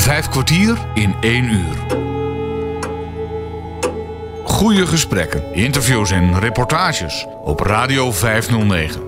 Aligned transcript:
Vijf 0.00 0.28
kwartier 0.28 0.78
in 0.94 1.14
één 1.20 1.44
uur. 1.44 1.76
Goede 4.44 4.86
gesprekken, 4.86 5.54
interviews 5.54 6.10
en 6.10 6.38
reportages 6.38 7.26
op 7.44 7.60
Radio 7.60 8.12
509. 8.12 9.02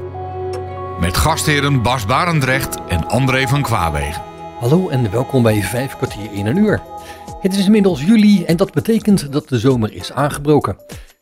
Met 1.01 1.17
gastheren 1.17 1.83
Bas 1.83 2.07
Barendrecht 2.07 2.79
en 2.89 3.09
André 3.09 3.49
van 3.49 3.63
Kwaabegen. 3.63 4.23
Hallo 4.61 4.89
en 4.89 5.11
welkom 5.11 5.43
bij 5.43 5.63
Vijf 5.63 5.97
kwartier 5.97 6.33
in 6.33 6.47
een 6.47 6.57
uur. 6.57 6.83
Het 7.41 7.55
is 7.57 7.65
inmiddels 7.65 8.03
juli 8.03 8.45
en 8.45 8.57
dat 8.57 8.73
betekent 8.73 9.33
dat 9.33 9.49
de 9.49 9.59
zomer 9.59 9.93
is 9.93 10.13
aangebroken. 10.13 10.77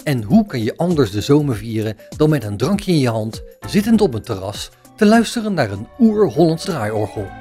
En 0.04 0.22
hoe 0.22 0.46
kan 0.46 0.62
je 0.62 0.76
anders 0.76 1.10
de 1.10 1.20
zomer 1.20 1.56
vieren 1.56 1.96
dan 2.16 2.30
met 2.30 2.44
een 2.44 2.56
drankje 2.56 2.92
in 2.92 2.98
je 2.98 3.10
hand, 3.10 3.42
zittend 3.66 4.00
op 4.00 4.14
een 4.14 4.22
terras, 4.22 4.70
te 4.96 5.06
luisteren 5.06 5.54
naar 5.54 5.70
een 5.70 5.86
oer-Hollands 5.98 6.64
draaiorgel? 6.64 7.39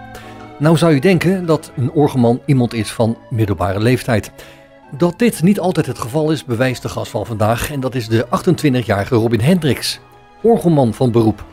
Nou 0.59 0.77
zou 0.77 0.93
je 0.93 1.01
denken 1.01 1.45
dat 1.45 1.71
een 1.75 1.91
orgelman 1.91 2.41
iemand 2.45 2.73
is 2.73 2.91
van 2.91 3.17
middelbare 3.29 3.79
leeftijd. 3.79 4.31
Dat 4.97 5.19
dit 5.19 5.41
niet 5.41 5.59
altijd 5.59 5.85
het 5.85 5.99
geval 5.99 6.31
is, 6.31 6.45
bewijst 6.45 6.81
de 6.81 6.89
gast 6.89 7.11
van 7.11 7.25
vandaag 7.25 7.71
en 7.71 7.79
dat 7.79 7.95
is 7.95 8.07
de 8.07 8.25
28-jarige 8.25 9.15
Robin 9.15 9.41
Hendricks, 9.41 9.99
orgelman 10.41 10.93
van 10.93 11.11
beroep. 11.11 11.45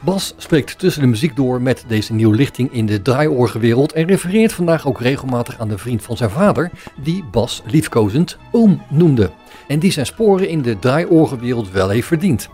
Bas 0.00 0.34
spreekt 0.36 0.78
tussen 0.78 1.02
de 1.02 1.08
muziek 1.08 1.36
door 1.36 1.62
met 1.62 1.84
deze 1.88 2.12
nieuwe 2.12 2.36
lichting 2.36 2.72
in 2.72 2.86
de 2.86 3.02
draaiorgelwereld 3.02 3.92
en 3.92 4.06
refereert 4.06 4.52
vandaag 4.52 4.86
ook 4.86 5.00
regelmatig 5.00 5.58
aan 5.58 5.68
de 5.68 5.78
vriend 5.78 6.02
van 6.02 6.16
zijn 6.16 6.30
vader, 6.30 6.70
die 7.02 7.24
Bas 7.24 7.62
liefkozend 7.66 8.38
oom 8.52 8.82
noemde. 8.88 9.30
En 9.68 9.78
die 9.78 9.92
zijn 9.92 10.06
sporen 10.06 10.48
in 10.48 10.62
de 10.62 10.78
draaiorgelwereld 10.78 11.70
wel 11.70 11.88
heeft 11.88 12.06
verdiend. 12.06 12.48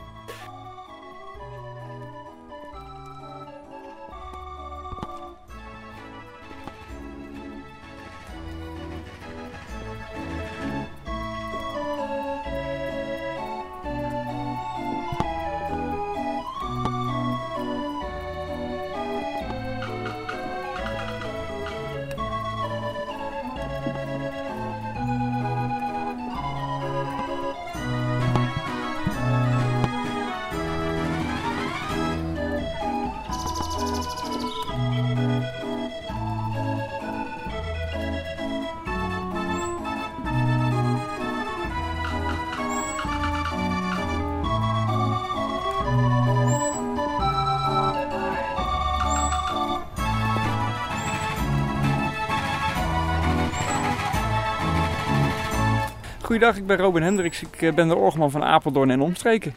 Goeiedag, 56.22 56.56
ik 56.56 56.66
ben 56.66 56.76
Robin 56.76 57.02
Hendricks. 57.02 57.42
Ik 57.42 57.62
eh, 57.62 57.74
ben 57.74 57.88
de 57.88 57.96
orgelman 57.96 58.30
van 58.30 58.44
Apeldoorn 58.44 58.90
en 58.90 59.00
omstreken. 59.00 59.54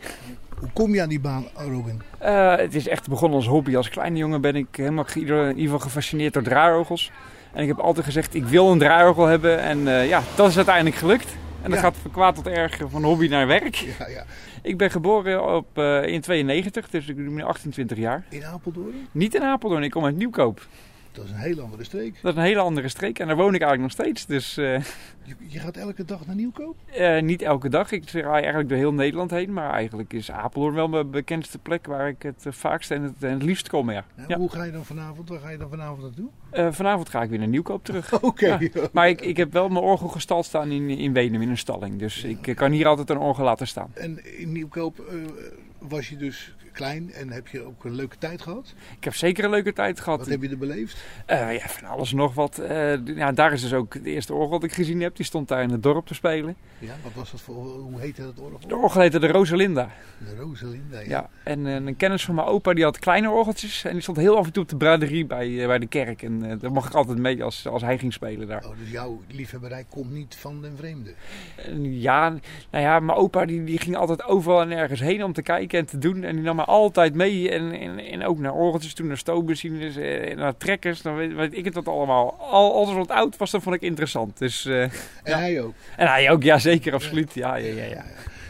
Hoe 0.59 0.69
kom 0.73 0.93
je 0.93 1.01
aan 1.01 1.09
die 1.09 1.19
baan, 1.19 1.45
Robin? 1.55 2.01
Uh, 2.23 2.55
het 2.55 2.75
is 2.75 2.87
echt 2.87 3.09
begonnen 3.09 3.37
als 3.37 3.47
hobby. 3.47 3.75
Als 3.75 3.89
kleine 3.89 4.17
jongen 4.17 4.41
ben 4.41 4.55
ik 4.55 4.67
helemaal 4.71 5.05
in 5.13 5.19
ieder 5.19 5.55
geval 5.55 5.79
gefascineerd 5.79 6.33
door 6.33 6.43
draaiorgels. 6.43 7.11
En 7.53 7.61
ik 7.61 7.67
heb 7.67 7.79
altijd 7.79 8.05
gezegd, 8.05 8.33
ik 8.33 8.45
wil 8.45 8.71
een 8.71 8.79
draaiorgel 8.79 9.25
hebben. 9.25 9.59
En 9.59 9.79
uh, 9.79 10.07
ja, 10.07 10.21
dat 10.35 10.49
is 10.49 10.55
uiteindelijk 10.55 10.95
gelukt. 10.95 11.35
En 11.61 11.69
dat 11.69 11.79
ja. 11.79 11.85
gaat 11.85 11.95
van 12.01 12.11
kwaad 12.11 12.35
tot 12.35 12.47
erg 12.47 12.79
van 12.89 13.03
hobby 13.03 13.27
naar 13.27 13.47
werk. 13.47 13.75
Ja, 13.75 14.07
ja. 14.07 14.25
Ik 14.61 14.77
ben 14.77 14.91
geboren 14.91 15.55
op, 15.55 15.77
uh, 15.77 16.05
in 16.05 16.21
92, 16.21 16.89
dus 16.89 17.07
ik 17.07 17.15
ben 17.15 17.33
nu 17.33 17.43
28 17.43 17.97
jaar. 17.97 18.25
In 18.29 18.45
Apeldoorn? 18.45 19.07
Niet 19.11 19.35
in 19.35 19.43
Apeldoorn, 19.43 19.83
ik 19.83 19.91
kom 19.91 20.05
uit 20.05 20.15
Nieuwkoop. 20.15 20.67
Dat 21.15 21.25
is 21.25 21.31
een 21.31 21.37
hele 21.37 21.61
andere 21.61 21.83
streek. 21.83 22.21
Dat 22.21 22.31
is 22.31 22.37
een 22.39 22.45
hele 22.45 22.59
andere 22.59 22.87
streek 22.87 23.19
en 23.19 23.27
daar 23.27 23.35
woon 23.35 23.55
ik 23.55 23.61
eigenlijk 23.61 23.81
nog 23.81 24.05
steeds. 24.05 24.25
Dus, 24.25 24.57
uh, 24.57 24.79
je, 25.23 25.35
je, 25.47 25.59
gaat 25.59 25.77
elke 25.77 26.05
dag 26.05 26.25
naar 26.25 26.35
Nieuwkoop? 26.35 26.75
Uh, 26.97 27.21
niet 27.21 27.41
elke 27.41 27.69
dag. 27.69 27.91
Ik 27.91 28.09
rij 28.09 28.23
eigenlijk 28.31 28.69
door 28.69 28.77
heel 28.77 28.93
Nederland 28.93 29.31
heen. 29.31 29.53
Maar 29.53 29.69
eigenlijk 29.71 30.13
is 30.13 30.31
Apeldoorn 30.31 30.75
wel 30.75 30.87
mijn 30.87 31.11
bekendste 31.11 31.57
plek 31.57 31.85
waar 31.85 32.07
ik 32.07 32.21
het 32.21 32.45
vaakst 32.49 32.91
en 32.91 33.01
het, 33.01 33.23
en 33.23 33.31
het 33.31 33.43
liefst 33.43 33.69
kom. 33.69 33.91
Ja. 33.91 34.05
Nou, 34.15 34.29
ja. 34.29 34.37
Hoe 34.37 34.51
ga 34.51 34.63
je 34.63 34.71
dan 34.71 34.85
vanavond? 34.85 35.29
Waar 35.29 35.39
ga 35.39 35.49
je 35.49 35.57
dan 35.57 35.69
vanavond 35.69 36.01
naartoe? 36.01 36.29
Uh, 36.53 36.71
vanavond 36.71 37.09
ga 37.09 37.21
ik 37.21 37.29
weer 37.29 37.39
naar 37.39 37.47
Nieuwkoop 37.47 37.83
terug. 37.83 38.13
Oké. 38.15 38.25
Okay. 38.25 38.71
Ja. 38.73 38.87
Maar 38.91 39.09
ik, 39.09 39.21
ik 39.21 39.37
heb 39.37 39.53
wel 39.53 39.69
mijn 39.69 39.83
orgel 39.83 40.07
gestald 40.07 40.45
staan 40.45 40.71
in, 40.71 40.89
in 40.89 41.13
Wenum 41.13 41.41
in 41.41 41.49
een 41.49 41.57
stalling. 41.57 41.99
Dus 41.99 42.23
ik 42.23 42.55
kan 42.55 42.71
hier 42.71 42.87
altijd 42.87 43.09
een 43.09 43.17
orgel 43.17 43.43
laten 43.43 43.67
staan. 43.67 43.91
En 43.93 44.39
in 44.39 44.51
Nieuwkoop 44.51 45.03
was 45.79 46.09
je 46.09 46.17
dus 46.17 46.55
klein 46.75 47.13
en 47.13 47.31
heb 47.31 47.47
je 47.47 47.61
ook 47.61 47.83
een 47.83 47.95
leuke 47.95 48.17
tijd 48.17 48.41
gehad? 48.41 48.73
Ik 48.97 49.03
heb 49.03 49.15
zeker 49.15 49.43
een 49.43 49.49
leuke 49.49 49.73
tijd 49.73 49.99
gehad. 49.99 50.19
Wat 50.19 50.27
heb 50.27 50.41
je 50.41 50.49
er 50.49 50.57
beleefd? 50.57 51.03
Uh, 51.27 51.53
ja, 51.57 51.67
van 51.67 51.87
alles 51.87 52.11
nog 52.11 52.33
wat. 52.33 52.59
Uh, 52.59 53.05
ja, 53.05 53.31
daar 53.31 53.53
is 53.53 53.61
dus 53.61 53.73
ook 53.73 53.93
het 53.93 54.05
eerste 54.05 54.33
orgel 54.33 54.59
dat 54.59 54.63
ik 54.63 54.73
gezien 54.75 55.01
heb. 55.01 55.15
Die 55.15 55.25
stond 55.25 55.47
daar 55.47 55.63
in 55.63 55.69
het 55.69 55.83
dorp 55.83 56.07
te 56.07 56.13
spelen. 56.13 56.55
Ja, 56.79 56.93
wat 57.03 57.13
was 57.13 57.31
dat 57.31 57.41
voor, 57.41 57.55
hoe 57.55 57.99
heette 57.99 58.21
dat 58.21 58.39
orgel? 58.39 58.67
De 58.67 58.75
orgel 58.75 59.01
heette 59.01 59.19
de 59.19 59.27
Rosalinda. 59.27 59.89
De 60.17 60.35
Rosalinda, 60.35 60.99
ja. 60.99 61.07
ja 61.07 61.29
en 61.43 61.65
uh, 61.65 61.73
een 61.73 61.95
kennis 61.95 62.25
van 62.25 62.35
mijn 62.35 62.47
opa 62.47 62.73
die 62.73 62.83
had 62.83 62.99
kleine 62.99 63.29
orgeltjes. 63.29 63.83
En 63.83 63.91
die 63.91 64.01
stond 64.01 64.17
heel 64.17 64.37
af 64.37 64.45
en 64.45 64.53
toe 64.53 64.63
op 64.63 64.69
de 64.69 64.77
braderie 64.77 65.25
bij, 65.25 65.67
bij 65.67 65.79
de 65.79 65.87
kerk. 65.87 66.21
En 66.21 66.59
daar 66.59 66.71
mocht 66.71 66.87
ik 66.87 66.95
altijd 66.95 67.17
mee 67.17 67.43
als, 67.43 67.67
als 67.67 67.81
hij 67.81 67.97
ging 67.97 68.13
spelen 68.13 68.47
daar. 68.47 68.65
Oh, 68.65 68.77
dus 68.77 68.91
jouw 68.91 69.21
liefhebberij 69.27 69.85
komt 69.89 70.11
niet 70.11 70.35
van 70.35 70.61
den 70.61 70.77
vreemde? 70.77 71.13
ja, 71.81 72.29
nou 72.69 72.83
ja, 72.83 72.99
mijn 72.99 73.17
opa 73.17 73.45
die, 73.45 73.63
die 73.63 73.79
ging 73.79 73.95
altijd 73.95 74.23
overal 74.23 74.61
en 74.61 74.71
ergens 74.71 74.99
heen 74.99 75.23
om 75.23 75.33
te 75.33 75.41
kijken 75.41 75.79
en 75.79 75.85
te 75.85 75.97
doen. 75.97 76.23
En 76.23 76.35
die 76.35 76.43
nam 76.43 76.59
me 76.65 76.71
altijd 76.71 77.13
mee. 77.13 77.49
En, 77.49 77.71
en, 77.71 77.99
en 77.99 78.25
ook 78.25 78.39
naar 78.39 78.53
orgeltjes, 78.53 78.93
toen 78.93 79.07
naar 79.07 79.17
stoommachines, 79.17 79.95
en 79.95 80.37
naar 80.37 80.57
trekkers. 80.57 81.01
Dan 81.01 81.15
weet, 81.15 81.33
weet, 81.33 81.57
ik 81.57 81.65
het 81.65 81.73
wat 81.73 81.87
allemaal. 81.87 82.37
Al, 82.39 82.73
alles 82.73 82.95
wat 82.95 83.09
oud 83.09 83.37
was, 83.37 83.51
dat 83.51 83.63
vond 83.63 83.75
ik 83.75 83.81
interessant. 83.81 84.37
Dus, 84.37 84.65
uh, 84.65 84.81
en 84.81 84.91
ja. 85.23 85.37
hij 85.37 85.61
ook? 85.61 85.73
En 85.97 86.07
hij 86.07 86.31
ook, 86.31 86.43
ja 86.43 86.57
zeker, 86.57 86.93
absoluut. 86.93 87.33
Ja, 87.33 87.55
ja, 87.55 87.73
ja, 87.73 87.83
ja. 87.83 88.05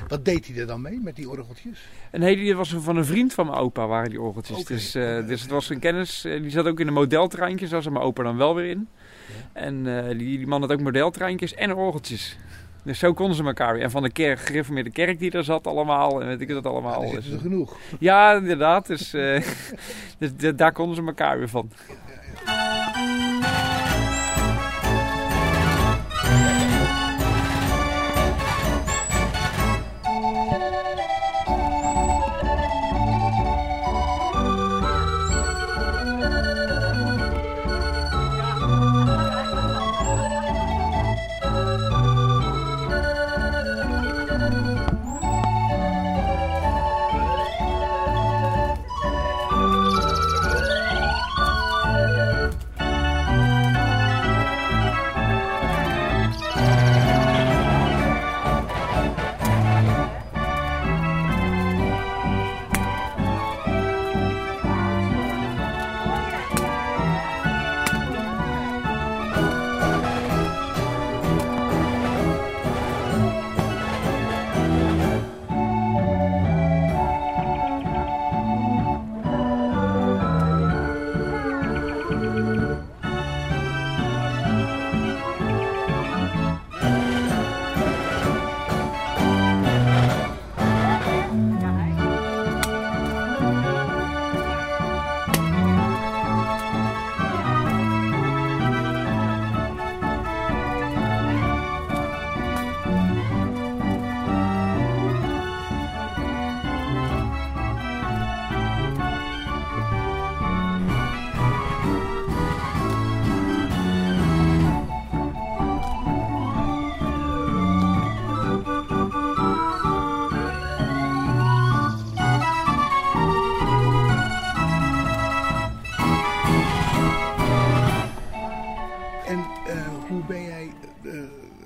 Wat 0.07 0.25
deed 0.25 0.47
hij 0.47 0.57
er 0.57 0.67
dan 0.67 0.81
mee 0.81 0.99
met 1.03 1.15
die 1.15 1.29
orgeltjes? 1.29 1.87
Nee, 2.11 2.35
die 2.35 2.55
was 2.55 2.75
van 2.77 2.97
een 2.97 3.05
vriend 3.05 3.33
van 3.33 3.45
mijn 3.45 3.57
opa, 3.57 3.87
waren 3.87 4.09
die 4.09 4.21
orgeltjes. 4.21 4.59
Okay. 4.59 4.77
Dus, 4.77 4.95
uh, 4.95 5.27
dus 5.27 5.41
het 5.41 5.51
was 5.51 5.69
een 5.69 5.79
kennis. 5.79 6.21
Die 6.21 6.49
zat 6.49 6.65
ook 6.65 6.79
in 6.79 6.87
een 6.87 6.93
modeltreintje, 6.93 7.67
zoals 7.67 7.89
mijn 7.89 8.05
opa 8.05 8.23
dan 8.23 8.37
wel 8.37 8.55
weer 8.55 8.69
in. 8.69 8.87
Ja. 9.27 9.61
En 9.61 9.85
uh, 9.85 10.07
die, 10.07 10.37
die 10.37 10.47
man 10.47 10.61
had 10.61 10.71
ook 10.71 10.81
modeltreintjes 10.81 11.53
en 11.53 11.75
orgeltjes. 11.75 12.37
Dus 12.85 12.99
zo 12.99 13.13
konden 13.13 13.35
ze 13.35 13.43
elkaar 13.43 13.73
weer. 13.73 13.83
En 13.83 13.91
van 13.91 14.03
de 14.03 14.11
kerk, 14.11 14.39
gereformeerde 14.39 14.91
kerk 14.91 15.19
die 15.19 15.31
er 15.31 15.43
zat 15.43 15.67
allemaal. 15.67 16.21
En 16.21 16.27
weet 16.27 16.41
ik 16.41 16.47
dat 16.47 16.65
allemaal. 16.65 17.03
Ja, 17.03 17.11
dus, 17.11 17.31
er 17.31 17.39
genoeg. 17.39 17.77
Ja, 17.99 18.33
inderdaad. 18.33 18.87
Dus, 18.87 19.13
uh, 19.13 19.41
dus 20.19 20.55
daar 20.55 20.71
konden 20.71 20.95
ze 20.95 21.03
elkaar 21.05 21.37
weer 21.37 21.49
van. 21.49 21.71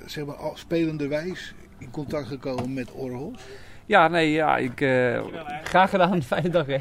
Zeg 0.10 0.26
maar, 0.26 0.36
spelenderwijs 0.54 1.54
in 1.78 1.92
contact 1.92 2.28
gekomen 2.28 2.74
met 2.74 2.92
orgels? 2.92 3.42
Ja, 3.86 4.08
nee, 4.08 4.32
ja, 4.32 4.58
ik, 4.58 4.82
uh, 4.82 5.22
graag 5.64 5.90
gedaan. 5.90 6.24
Fijne 6.34 6.50
dag, 6.50 6.66
hè. 6.66 6.78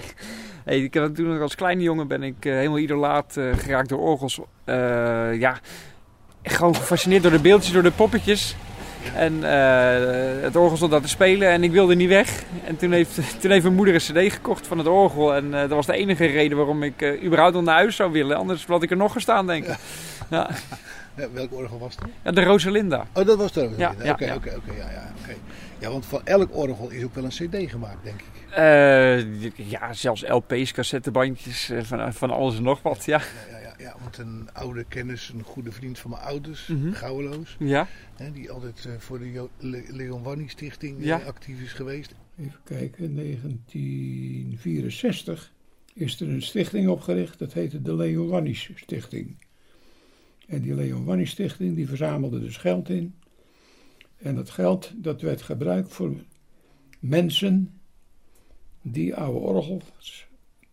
Hey, 0.65 0.83
ik 0.83 0.95
heb 0.95 1.15
toen 1.15 1.41
als 1.41 1.55
kleine 1.55 1.83
jongen 1.83 2.09
ben 2.09 2.23
ik 2.23 2.45
uh, 2.45 2.53
helemaal 2.53 2.79
idolaat 2.79 3.37
geraakt 3.57 3.89
door 3.89 3.99
orgels. 3.99 4.41
ja, 5.39 5.59
gewoon 6.43 6.75
gefascineerd 6.75 7.23
door 7.23 7.33
de 7.33 7.41
beeldjes, 7.41 7.73
door 7.73 7.83
de 7.83 7.91
poppetjes. 7.91 8.57
En 9.15 9.33
uh, 9.35 10.43
het 10.43 10.57
orgel 10.57 10.77
stond 10.77 10.91
daar 10.91 11.01
te 11.01 11.09
spelen 11.09 11.49
en 11.49 11.63
ik 11.63 11.73
wilde 11.73 11.95
niet 11.95 12.09
weg. 12.09 12.43
En 12.65 12.77
toen 12.77 12.93
heeft, 12.93 13.15
toen 13.41 13.51
heeft 13.51 13.63
mijn 13.63 13.75
moeder 13.75 13.95
een 13.95 14.01
cd 14.01 14.33
gekocht 14.33 14.67
van 14.67 14.79
het 14.79 14.87
orgel. 14.87 15.35
En 15.35 15.45
uh, 15.45 15.61
dat 15.61 15.71
was 15.71 15.87
de 15.87 15.93
enige 15.93 16.27
reden 16.27 16.57
waarom 16.57 16.83
ik 16.83 17.03
uh, 17.03 17.25
überhaupt 17.25 17.55
nog 17.55 17.65
naar 17.65 17.75
huis 17.75 17.97
zou 17.97 18.13
willen. 18.13 18.37
Anders 18.37 18.67
had 18.67 18.83
ik 18.83 18.91
er 18.91 18.97
nog 18.97 19.13
gestaan, 19.13 19.47
denk 19.47 19.67
ik. 19.67 19.69
Ja. 19.69 19.77
ja. 20.31 20.51
welk 21.32 21.53
orgel 21.53 21.79
was 21.79 21.97
dat? 21.97 22.09
Ja, 22.25 22.31
de 22.31 22.43
Rosalinda. 22.43 23.06
Oh, 23.15 23.26
dat 23.26 23.37
was 23.37 23.53
de 23.53 23.61
Rosalinda. 23.61 24.12
Oké, 24.12 24.35
oké, 24.35 24.55
oké. 24.56 24.73
Ja, 24.76 24.91
ja, 24.91 25.12
oké. 25.20 25.35
ja, 25.79 25.91
want 25.91 26.06
van 26.06 26.20
elk 26.25 26.56
orgel 26.56 26.91
is 26.91 27.05
ook 27.05 27.15
wel 27.15 27.25
een 27.25 27.31
cd 27.31 27.70
gemaakt, 27.70 28.05
denk 28.05 28.20
ik. 28.20 29.56
ja, 29.56 29.93
zelfs 29.93 30.29
LP's, 30.29 30.73
cassettebandjes, 30.73 31.73
van, 31.82 32.12
van 32.12 32.31
alles 32.31 32.56
en 32.56 32.62
nog 32.62 32.82
wat, 32.82 33.05
ja. 33.05 33.20
ja 33.50 33.69
ja, 33.79 33.94
want 34.00 34.19
een 34.19 34.49
oude 34.53 34.85
kennis, 34.85 35.31
een 35.35 35.43
goede 35.43 35.73
vriend 35.73 35.99
van 35.99 36.11
mijn 36.11 36.23
ouders, 36.23 36.67
mm 36.67 36.94
Ja. 37.59 37.88
Hè, 38.17 38.32
die 38.32 38.50
altijd 38.50 38.85
uh, 38.88 38.93
voor 38.99 39.19
de 39.19 39.32
jo 39.32 39.50
Le 39.59 39.85
Leon 39.88 40.23
Wanni 40.23 40.49
Stichting 40.49 41.05
ja. 41.05 41.21
actief 41.26 41.61
is 41.61 41.73
geweest. 41.73 42.14
Even 42.38 42.59
kijken, 42.64 43.14
1964 43.14 45.53
is 45.94 46.21
er 46.21 46.29
een 46.29 46.43
stichting 46.43 46.88
opgericht, 46.88 47.38
dat 47.38 47.53
heette 47.53 47.82
de 47.82 47.94
Leon 47.94 48.29
Wanni 48.29 48.55
Stichting. 48.55 49.37
En 50.49 50.62
die 50.62 50.75
Leon 50.75 51.05
Wanni 51.05 51.27
Stichting 51.27 51.75
die 51.75 51.89
verzamelde 51.89 52.41
dus 52.41 52.56
geld 52.56 52.89
in. 52.89 53.15
En 54.17 54.35
dat 54.35 54.50
geld 54.50 54.93
dat 54.97 55.21
werd 55.21 55.43
gebruikt 55.43 55.93
voor 55.93 56.15
mensen 56.99 57.81
die 58.83 59.15
oude 59.15 59.39
orgels 59.39 60.27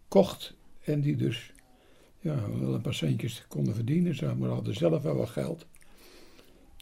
kocht 0.07 0.55
en 0.83 1.01
die 1.01 1.15
dus 1.15 1.53
ja, 2.19 2.49
wel 2.59 2.73
een 2.73 2.81
paar 2.81 2.93
centjes 2.93 3.45
konden 3.47 3.75
verdienen. 3.75 4.15
Ze 4.15 4.25
hadden 4.25 4.75
zelf 4.75 5.01
wel 5.03 5.15
wat 5.15 5.29
geld. 5.29 5.65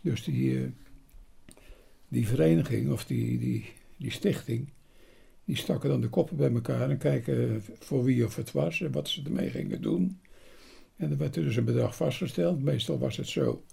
Dus 0.03 0.23
die, 0.23 0.51
uh, 0.51 0.67
die 2.07 2.27
vereniging 2.27 2.91
of 2.91 3.05
die, 3.05 3.39
die, 3.39 3.65
die 3.97 4.11
stichting, 4.11 4.69
die 5.45 5.55
stakken 5.55 5.89
dan 5.89 6.01
de 6.01 6.09
koppen 6.09 6.37
bij 6.37 6.51
elkaar 6.51 6.89
en 6.89 6.97
kijken 6.97 7.63
voor 7.79 8.03
wie 8.03 8.25
of 8.25 8.35
het 8.35 8.51
was 8.51 8.81
en 8.81 8.91
wat 8.91 9.09
ze 9.09 9.21
ermee 9.23 9.49
gingen 9.49 9.81
doen. 9.81 10.19
En 10.95 11.11
er 11.11 11.17
werd 11.17 11.33
dus 11.33 11.55
een 11.55 11.65
bedrag 11.65 11.95
vastgesteld. 11.95 12.63
Meestal 12.63 12.99
was 12.99 13.17
het 13.17 13.27
zo 13.27 13.63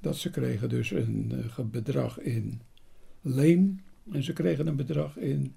dat 0.00 0.16
ze 0.16 0.30
kregen 0.30 0.68
dus 0.68 0.90
een 0.90 1.32
uh, 1.58 1.64
bedrag 1.64 2.18
in 2.18 2.60
leen 3.20 3.80
en 4.12 4.22
ze 4.22 4.32
kregen 4.32 4.66
een 4.66 4.76
bedrag 4.76 5.16
in, 5.16 5.54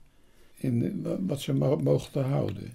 in 0.56 1.06
wat 1.28 1.42
ze 1.42 1.54
mochten 1.84 2.24
houden. 2.24 2.74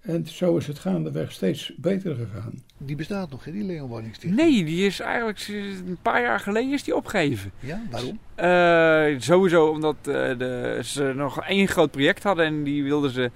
En 0.00 0.26
zo 0.26 0.56
is 0.56 0.66
het 0.66 0.78
gaandeweg 0.78 1.32
steeds 1.32 1.72
beter 1.76 2.14
gegaan. 2.14 2.62
Die 2.78 2.96
bestaat 2.96 3.30
nog, 3.30 3.44
hè, 3.44 3.52
die 3.52 3.64
Leon 3.64 3.88
Woningstichting? 3.88 4.34
Nee, 4.34 4.64
die 4.64 4.86
is 4.86 5.00
eigenlijk 5.00 5.48
een 5.48 5.98
paar 6.02 6.22
jaar 6.22 6.40
geleden 6.40 6.72
is 6.72 6.82
die 6.82 6.96
opgegeven. 6.96 7.50
Ja, 7.60 7.82
waarom? 7.90 8.18
Uh, 8.36 9.20
sowieso 9.20 9.66
omdat 9.66 9.96
uh, 9.96 10.38
de, 10.38 10.80
ze 10.82 11.12
nog 11.16 11.42
één 11.42 11.68
groot 11.68 11.90
project 11.90 12.22
hadden 12.22 12.44
en 12.44 12.62
die 12.62 12.82
wilden 12.82 13.10
ze 13.10 13.30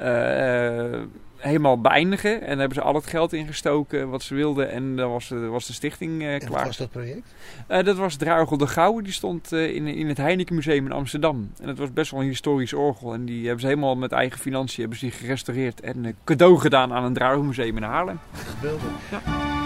uh, 0.00 1.02
helemaal 1.38 1.80
beëindigen. 1.80 2.40
En 2.40 2.48
daar 2.48 2.58
hebben 2.58 2.74
ze 2.74 2.82
al 2.82 2.94
het 2.94 3.06
geld 3.06 3.32
ingestoken 3.32 4.10
wat 4.10 4.22
ze 4.22 4.34
wilden. 4.34 4.70
En 4.70 4.96
dan 4.96 5.10
was, 5.10 5.28
was 5.28 5.66
de 5.66 5.72
stichting 5.72 6.22
uh, 6.22 6.38
klaar. 6.38 6.50
wat 6.50 6.66
was 6.66 6.76
dat 6.76 6.90
project? 6.90 7.34
Uh, 7.68 7.84
dat 7.84 7.96
was 7.96 8.16
Druigel 8.16 8.56
de 8.56 8.66
Gouwe. 8.66 9.02
Die 9.02 9.12
stond 9.12 9.52
uh, 9.52 9.74
in, 9.74 9.86
in 9.86 10.08
het 10.08 10.16
Heineken 10.16 10.54
Museum 10.54 10.86
in 10.86 10.92
Amsterdam. 10.92 11.50
En 11.60 11.66
dat 11.66 11.78
was 11.78 11.92
best 11.92 12.10
wel 12.10 12.20
een 12.20 12.26
historisch 12.26 12.72
orgel. 12.72 13.12
En 13.14 13.24
die 13.24 13.42
hebben 13.42 13.60
ze 13.60 13.66
helemaal 13.66 13.96
met 13.96 14.12
eigen 14.12 14.38
financiën 14.38 14.80
hebben 14.80 14.98
ze 14.98 15.10
gerestaureerd. 15.10 15.80
En 15.80 16.16
cadeau 16.24 16.58
gedaan 16.58 16.92
aan 16.92 17.04
een 17.04 17.14
Druigelmuseum 17.14 17.76
in 17.76 17.82
Haarlem. 17.82 18.18
Geweldig. 18.32 18.92
Ja. 19.10 19.57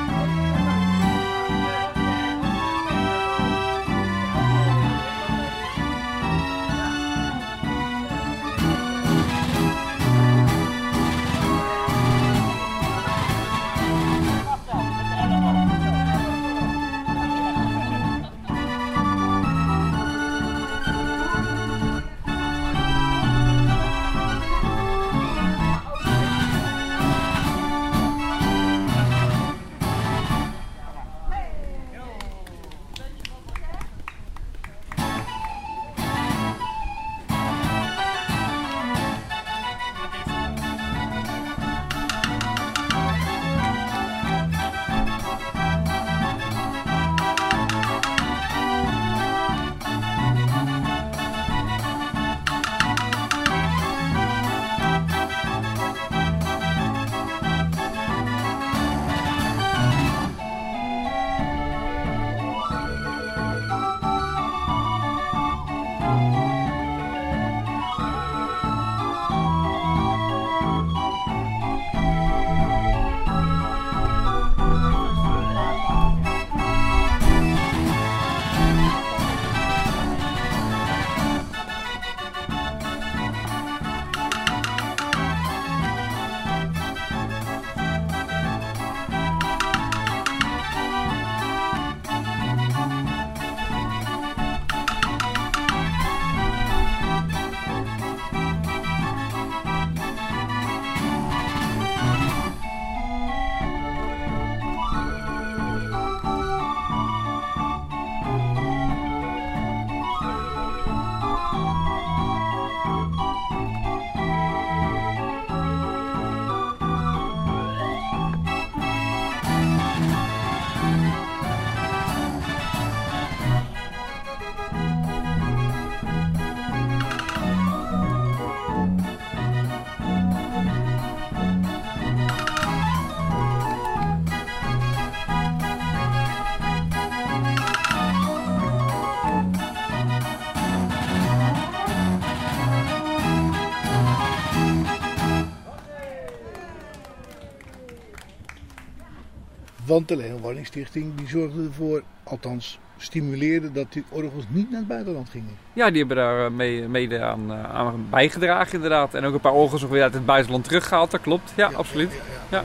Want 149.93 150.09
de 150.09 150.17
Leon 150.17 150.59
Stichting 150.65 151.15
die 151.17 151.29
zorgde 151.29 151.65
ervoor, 151.65 152.03
althans 152.25 152.79
stimuleerde 152.99 153.73
dat 153.73 153.93
die 153.93 154.05
orgels 154.09 154.45
niet 154.49 154.71
naar 154.71 154.79
het 154.79 154.89
buitenland 154.89 155.29
gingen. 155.29 155.57
Ja, 155.73 155.89
die 155.91 155.99
hebben 155.99 156.17
daar 156.17 156.45
eh, 156.47 156.51
mee, 156.53 156.89
mede 156.89 157.21
aan, 157.23 157.53
eh, 157.53 157.75
aan 157.75 158.07
bijgedragen 158.11 158.75
inderdaad. 158.75 159.15
En 159.15 159.25
ook 159.25 159.35
een 159.35 159.41
paar 159.41 159.53
orgels 159.53 159.83
weer 159.87 160.03
uit 160.03 160.15
het 160.15 160.27
buitenland 160.27 160.65
teruggehaald, 160.65 161.11
dat 161.11 161.21
klopt. 161.21 161.53
Ja, 161.57 161.71
absoluut. 161.75 162.11
Ja, 162.51 162.65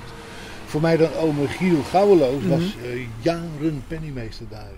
Voor 0.66 0.82
mij 0.82 0.98
dan 0.98 1.14
ome 1.14 1.48
Giel 1.48 1.82
Gouweloos 1.82 2.44
was 2.46 2.76
Mhm. 2.76 2.86
eh, 2.86 3.08
jaren 3.22 3.84
penningmeester 3.88 4.46
daar. 4.50 4.72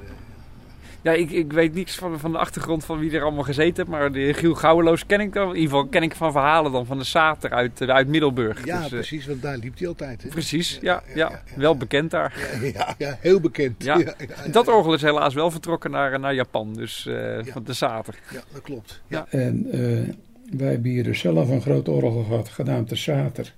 Ja, 1.02 1.12
ik, 1.12 1.32
ik 1.32 1.52
weet 1.54 1.74
niets 1.74 1.96
van, 1.96 2.20
van 2.20 2.32
de 2.32 2.38
achtergrond 2.38 2.86
van 2.86 3.00
wie 3.00 3.12
er 3.12 3.22
allemaal 3.24 3.44
gezeten 3.44 3.76
heeft. 3.76 3.88
Maar 4.00 4.12
de 4.12 4.34
Giel 4.34 4.54
Gouweloos 4.56 5.06
ken 5.06 5.20
ik 5.20 5.34
dan. 5.34 5.48
In 5.50 5.56
ieder 5.56 5.70
geval 5.70 5.88
ken 5.88 6.04
ik 6.04 6.16
van 6.16 6.32
verhalen 6.32 6.72
dan 6.72 6.86
van 6.86 6.98
de 6.98 7.04
Sater 7.04 7.50
uit, 7.52 7.82
eh, 7.82 7.88
uit 7.88 8.08
Middelburg. 8.08 8.66
Ja, 8.66 8.76
Dus, 8.78 8.86
eh, 8.86 8.92
precies, 8.92 9.26
want 9.26 9.42
daar 9.42 9.58
liep 9.58 9.78
hij 9.78 9.88
altijd. 9.88 10.24
Hè? 10.24 10.30
precies, 10.30 10.78
ja, 10.82 11.04
ja, 11.16 11.42
Wel 11.56 11.78
bekend 11.78 12.12
daar. 12.12 12.60
Ja, 12.62 12.70
ja, 12.78 12.96
ja, 12.98 13.18
heel 13.22 13.40
bekend. 13.40 13.84
Ja. 13.90 13.98
ja, 13.98 14.14
ja, 14.18 14.52
Dat 14.52 14.68
orgel 14.68 14.94
is 14.94 15.02
helaas 15.02 15.34
wel 15.34 15.52
vertrokken 15.52 15.92
naar, 15.92 16.20
naar 16.20 16.34
Japan. 16.34 16.74
Dus 16.74 17.06
eh, 17.06 17.44
Ja. 17.44 17.52
van 17.52 17.64
de 17.64 17.74
Sater. 17.74 18.16
Ja, 18.34 18.42
dat 18.54 18.62
klopt. 18.62 19.02
Ja. 19.08 19.26
En 19.30 19.66
eh, 19.72 19.80
wij 20.58 20.72
hebben 20.72 20.92
hier 20.92 21.04
dus 21.04 21.20
zelf 21.20 21.50
een 21.50 21.62
groot 21.62 21.88
orgel 21.88 22.24
gehad, 22.24 22.50
genaamd 22.50 22.90
de 22.90 22.96
Sater. 22.96 23.54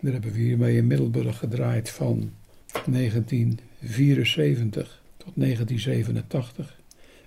Daar 0.00 0.12
hebben 0.12 0.32
we 0.32 0.38
hiermee 0.38 0.76
in 0.76 0.86
Middelburg 0.86 1.38
gedraaid 1.38 1.90
van 1.90 2.30
1974 2.86 5.02
tot 5.24 5.32
1987. 5.34 6.80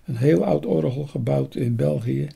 Een 0.06 0.16
heel 0.16 0.46
oud 0.46 0.66
orgel 0.66 1.06
gebouwd 1.06 1.56
in 1.56 1.76
België 1.76 2.28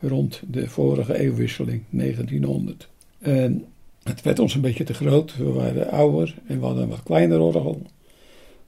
rond 0.00 0.42
de 0.46 0.68
vorige 0.68 1.18
eeuwwisseling, 1.18 1.82
1900. 1.90 2.88
En 3.18 3.64
het 4.02 4.22
werd 4.22 4.38
ons 4.38 4.54
een 4.54 4.60
beetje 4.60 4.84
te 4.84 4.94
groot. 4.94 5.36
We 5.36 5.52
waren 5.52 5.90
ouder 5.90 6.34
en 6.46 6.58
we 6.58 6.64
hadden 6.64 6.82
een 6.82 6.88
wat 6.88 7.02
kleiner 7.02 7.40
orgel 7.40 7.82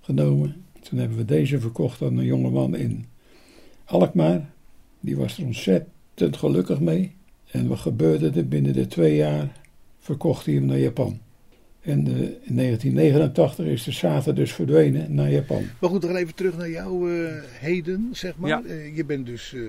genomen. 0.01 0.65
Toen 0.81 0.99
hebben 0.99 1.17
we 1.17 1.25
deze 1.25 1.61
verkocht 1.61 2.03
aan 2.03 2.19
een 2.19 2.25
jongeman 2.25 2.77
in 2.77 3.07
Alkmaar. 3.85 4.51
Die 5.01 5.17
was 5.17 5.39
er 5.39 5.45
ontzettend 5.45 6.37
gelukkig 6.37 6.81
mee. 6.81 7.13
En 7.51 7.69
wat 7.69 7.79
gebeurde 7.79 8.31
er? 8.31 8.49
Binnen 8.49 8.73
de 8.73 8.87
twee 8.87 9.17
jaar 9.17 9.61
verkocht 9.99 10.47
hij 10.47 10.55
hem 10.55 10.65
naar 10.65 10.79
Japan. 10.79 11.19
En 11.87 12.07
in 12.43 12.57
1989 12.57 13.67
is 13.67 13.85
de 13.85 13.93
Sater 13.93 14.35
dus 14.35 14.53
verdwenen 14.53 15.15
naar 15.15 15.31
Japan. 15.31 15.65
Maar 15.81 15.91
goed, 15.91 16.03
dan 16.03 16.17
even 16.17 16.35
terug 16.35 16.57
naar 16.57 16.71
jouw 16.71 17.09
eh, 17.09 17.33
heden, 17.43 18.09
zeg 18.13 18.37
maar. 18.37 18.49
Ja. 18.49 18.63
Eh, 18.65 18.97
je 18.97 19.05
bent 19.05 19.27
dus 19.27 19.55
eh, 19.55 19.61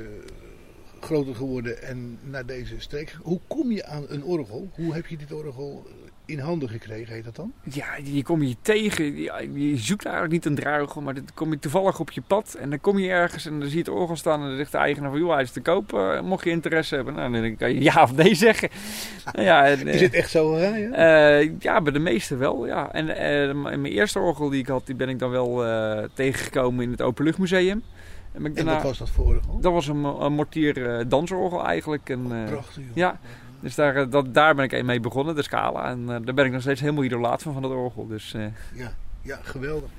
groter 1.00 1.36
geworden 1.36 1.84
en 1.84 2.18
naar 2.30 2.46
deze 2.46 2.76
streek. 2.78 3.18
Hoe 3.22 3.40
kom 3.48 3.72
je 3.72 3.86
aan 3.86 4.06
een 4.08 4.24
orgel? 4.24 4.70
Hoe 4.76 4.94
heb 4.94 5.08
je 5.08 5.18
dit 5.18 5.34
orgel 5.34 5.88
in 6.28 6.40
handen 6.40 6.70
gekregen, 6.70 7.14
heet 7.14 7.24
dat 7.24 7.36
dan? 7.36 7.52
Ja, 7.64 7.86
die 8.04 8.24
kom 8.24 8.44
je 8.44 8.56
tegen. 8.62 9.16
Je 9.60 9.78
zoekt 9.78 10.06
eigenlijk 10.06 10.34
niet 10.34 10.46
een 10.46 10.56
draaiorgel, 10.56 11.02
maar 11.02 11.14
dan 11.14 11.28
kom 11.34 11.52
je 11.52 11.60
toevallig 11.60 12.00
op 12.00 12.12
je 12.12 12.22
pad. 12.28 12.54
En 12.60 12.70
dan 12.70 12.82
kom 12.82 12.98
je 12.98 13.10
ergens 13.10 13.46
en 13.46 13.52
dan 13.60 13.62
zie 13.70 13.72
je 13.78 13.84
het 13.84 13.90
orgel 13.90 14.16
staan. 14.16 14.42
En 14.42 14.48
dan 14.48 14.58
zegt 14.58 14.72
de 14.72 14.78
eigenaar 14.78 15.10
van, 15.12 15.20
joh, 15.20 15.34
hij 15.34 15.42
is 15.42 15.52
te 15.52 15.62
koop. 15.62 15.94
eh, 15.94 16.22
mocht 16.22 16.44
je 16.44 16.50
interesse 16.50 16.96
hebben, 16.96 17.14
nou, 17.14 17.32
dan 17.42 17.56
kan 17.56 17.74
je 17.74 17.82
ja 17.82 18.02
of 18.04 18.16
nee 18.16 18.36
zeggen. 18.36 18.70
Nou 19.34 19.46
ja, 19.46 19.66
en, 19.68 19.88
Is 19.88 20.02
het 20.02 20.14
echt 20.14 20.30
zo? 20.30 20.56
Eh, 20.56 21.60
ja, 21.60 21.82
bij 21.82 21.92
de 21.94 22.00
meeste 22.00 22.36
wel, 22.36 22.66
ja. 22.66 22.92
En 22.92 23.06
m- 23.58 23.62
mijn 23.62 23.86
eerste 23.86 24.20
orgel 24.20 24.50
die 24.50 24.60
ik 24.60 24.68
had, 24.68 24.86
die 24.86 24.96
ben 24.96 25.10
ik 25.10 25.20
dan 25.20 25.30
wel 25.30 25.64
tegengekomen 26.14 26.84
in 26.84 26.92
het 26.92 27.02
Openluchtmuseum. 27.02 27.84
En 28.34 28.54
daarna, 28.54 28.74
wat 28.74 28.84
was 28.84 28.98
dat 28.98 29.10
voor 29.10 29.26
orgel? 29.26 29.60
Dat 29.62 29.72
was 29.74 29.88
een, 29.88 30.04
een 30.04 30.34
mortier 30.34 31.06
dansorgel 31.08 31.66
eigenlijk. 31.66 32.10
En, 32.10 32.28
Prachtig. 32.46 32.84
joh. 32.84 32.96
ja. 32.96 33.20
Dus 33.68 33.76
daar, 33.76 33.96
eh, 33.96 34.06
dat, 34.10 34.34
daar 34.34 34.56
ben 34.56 34.66
ik 34.66 34.84
mee 34.84 35.00
begonnen, 35.00 35.36
de 35.36 35.42
Scala. 35.42 35.86
En 35.86 36.00
eh, 36.02 36.16
daar 36.24 36.34
ben 36.34 36.46
ik 36.46 36.52
nog 36.52 36.62
steeds 36.62 36.82
helemaal 36.82 37.04
idolaat 37.04 37.42
van, 37.42 37.54
van 37.54 37.62
dat 37.62 37.72
orgel. 37.72 38.08
Dus 38.08 38.34
eh, 38.34 38.46
Ja, 38.74 38.94
ja, 39.22 39.40
geweldig. 39.42 39.90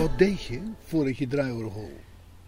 Wat 0.00 0.18
deed 0.18 0.42
je 0.42 0.60
voordat 0.84 1.16
je 1.16 1.26
draaiorgel 1.26 1.90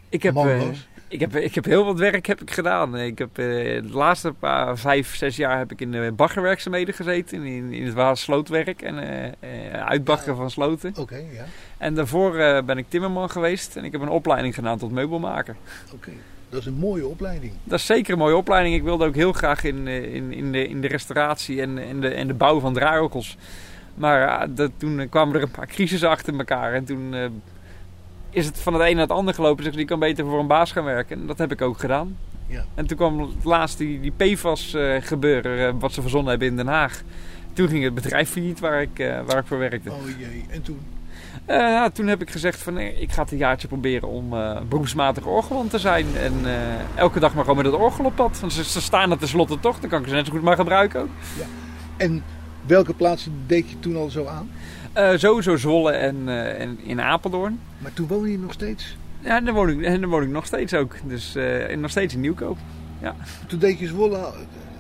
ik, 0.09 0.23
heb, 0.23 0.37
eh, 0.37 0.69
ik, 1.09 1.21
heb, 1.21 1.37
ik 1.37 1.55
heb 1.55 1.65
heel 1.65 1.85
wat 1.85 1.99
werk 1.99 2.27
heb 2.27 2.41
ik 2.41 2.51
gedaan. 2.51 2.99
Ik 2.99 3.19
heb, 3.19 3.39
eh, 3.39 3.45
de 3.83 3.89
laatste 3.91 4.33
paar, 4.33 4.79
vijf, 4.79 5.17
zes 5.17 5.37
jaar 5.37 5.59
heb 5.59 5.73
ik 5.73 5.81
in 5.81 5.91
de 5.91 6.13
baggerwerkzaamheden 6.17 6.95
gezeten. 6.95 7.45
In, 7.45 7.73
in 7.73 7.85
het 7.85 7.95
waar 7.95 8.17
slootwerk 8.17 8.83
en 8.83 8.99
eh, 8.99 9.27
eh, 9.73 9.87
uitbaggeren 9.87 10.37
van 10.37 10.51
sloten. 10.51 10.95
Oké, 10.99 11.17
ja. 11.17 11.45
En 11.79 11.95
daarvoor 11.95 12.37
eh, 12.39 12.63
ben 12.63 12.79
ik 12.79 12.87
timmerman 12.89 13.31
geweest. 13.31 13.77
En 13.77 13.85
ik 13.85 13.93
heb 13.93 14.01
een 14.01 14.09
opleiding 14.09 14.55
gedaan 14.55 14.79
tot 14.79 14.91
meubelmaker. 14.91 15.57
Oké. 15.95 16.11
Dat 16.53 16.61
is 16.61 16.67
een 16.67 16.75
mooie 16.75 17.07
opleiding. 17.07 17.53
Dat 17.65 17.79
is 17.79 17.87
zeker 17.87 18.13
een 18.13 18.19
mooie 18.19 18.37
opleiding. 18.37 18.75
Ik 18.75 18.83
wilde 18.83 19.07
ook 19.07 19.15
heel 19.15 19.33
graag 19.33 19.65
in, 19.65 19.89
eh, 19.89 20.15
in, 20.15 20.33
in, 20.33 20.53
de, 20.53 20.69
in 20.69 20.81
de 20.81 20.89
restauratie 20.89 21.61
en, 21.61 21.79
en, 21.79 22.01
de, 22.01 22.09
en 22.09 22.27
de 22.27 22.35
bouw 22.35 22.61
van 22.61 22.75
draaiorgels. 22.75 23.37
Maar 23.95 24.21
ja, 24.21 24.47
dat, 24.47 24.71
toen 24.77 25.01
eh, 25.01 25.11
kwamen 25.11 25.35
er 25.35 25.43
een 25.43 25.51
paar 25.51 25.67
crisissen 25.67 26.09
achter 26.09 26.39
elkaar. 26.39 26.73
En 26.73 26.85
toen 26.85 27.15
eh, 27.15 27.27
is 28.31 28.47
het 28.47 28.61
van 28.61 28.73
het 28.73 28.83
een 28.83 28.93
naar 28.93 29.03
het 29.03 29.11
ander 29.11 29.35
gelopen. 29.35 29.65
Dus 29.65 29.77
ik 29.77 29.87
kan 29.87 29.99
beter 29.99 30.25
voor 30.25 30.39
een 30.39 30.47
baas 30.47 30.73
gaan 30.73 30.85
werken. 30.85 31.21
En 31.21 31.27
dat 31.27 31.39
heb 31.39 31.53
ik 31.53 31.63
ook 31.63 31.79
gedaan. 31.79 32.17
Ja. 32.47 32.65
En 32.75 32.87
toen 32.87 32.97
kwam 32.97 33.21
het 33.21 33.45
laatst 33.45 33.79
die, 33.79 34.01
die 34.01 34.13
PFAS 34.17 34.75
eh, 34.75 34.95
gebeuren, 35.01 35.79
wat 35.79 35.93
ze 35.93 36.01
verzonnen 36.01 36.31
hebben 36.31 36.49
in 36.49 36.57
Den 36.57 36.67
Haag. 36.67 37.03
Toen 37.53 37.69
ging 37.69 37.85
het 37.85 37.95
bedrijf 37.95 38.31
failliet 38.31 38.61
waar 38.61 38.83
ik, 38.83 38.97
waar 39.27 39.39
ik 39.39 39.47
voor 39.47 39.59
werkte. 39.59 39.91
Oh 39.91 40.19
jee. 40.19 40.45
En 40.49 40.63
toen? 40.63 40.79
Ja, 41.47 41.91
toen 41.91 42.07
heb 42.07 42.23
ik 42.23 42.31
gezegd 42.31 42.63
van 42.63 42.75
nee, 42.75 43.01
ik 43.01 43.13
ga 43.13 43.23
het 43.23 43.31
een 43.31 43.39
jaartje 43.39 43.69
proberen 43.69 44.09
om 44.09 44.33
eh 44.35 44.61
beroepsmatig 44.69 45.27
orgelman 45.27 45.69
te 45.69 45.79
zijn. 45.79 46.07
En 46.17 46.35
elke 46.95 47.21
dag 47.21 47.35
maar 47.35 47.45
gewoon 47.45 47.63
met 47.63 47.73
het 47.73 47.81
orgel 47.81 48.05
op 48.05 48.17
pad. 48.17 48.41
Want 48.41 48.53
ze, 48.53 48.65
ze 48.65 48.81
staan 48.81 49.11
er 49.11 49.19
tenslotte 49.19 49.61
toch, 49.61 49.81
dan 49.81 49.91
kan 49.91 50.01
ik 50.01 50.09
ze 50.09 50.15
net 50.15 50.27
zo 50.27 50.33
goed 50.33 50.43
maar 50.43 50.57
gebruiken 50.57 51.01
ook. 51.01 51.09
En 51.97 52.23
welke 52.67 52.95
plaatsen 52.95 53.33
deed 53.47 53.71
je 53.71 53.79
toen 53.79 53.97
al 53.97 54.11
zo 54.11 54.27
aan? 54.27 54.51
Eh, 54.93 55.11
sowieso 55.17 55.57
Zwolle 55.57 55.93
en, 55.93 56.29
eh, 56.29 56.61
en 56.61 56.79
in 56.85 57.01
Apeldoorn. 57.01 57.61
Maar 57.79 57.93
toen 57.93 58.07
woon 58.07 58.31
je 58.31 58.39
nog 58.39 58.53
steeds. 58.53 58.97
Ja, 59.21 59.37
en 59.37 59.45
daar 59.45 59.55
woon 59.55 59.69
ik, 59.69 59.83
en 59.83 60.01
daar 60.01 60.11
woon 60.11 60.23
ik 60.23 60.29
nog 60.29 60.47
steeds 60.47 60.75
ook. 60.75 60.97
Dus 61.05 61.35
eh, 61.35 61.77
nog 61.77 61.91
steeds 61.91 62.15
in 62.15 62.21
Nieuwkoop. 62.21 62.59
Ja. 63.01 63.17
Toen 63.47 63.59
deed 63.59 63.79
je 63.79 63.87
Zwolle. 63.87 64.33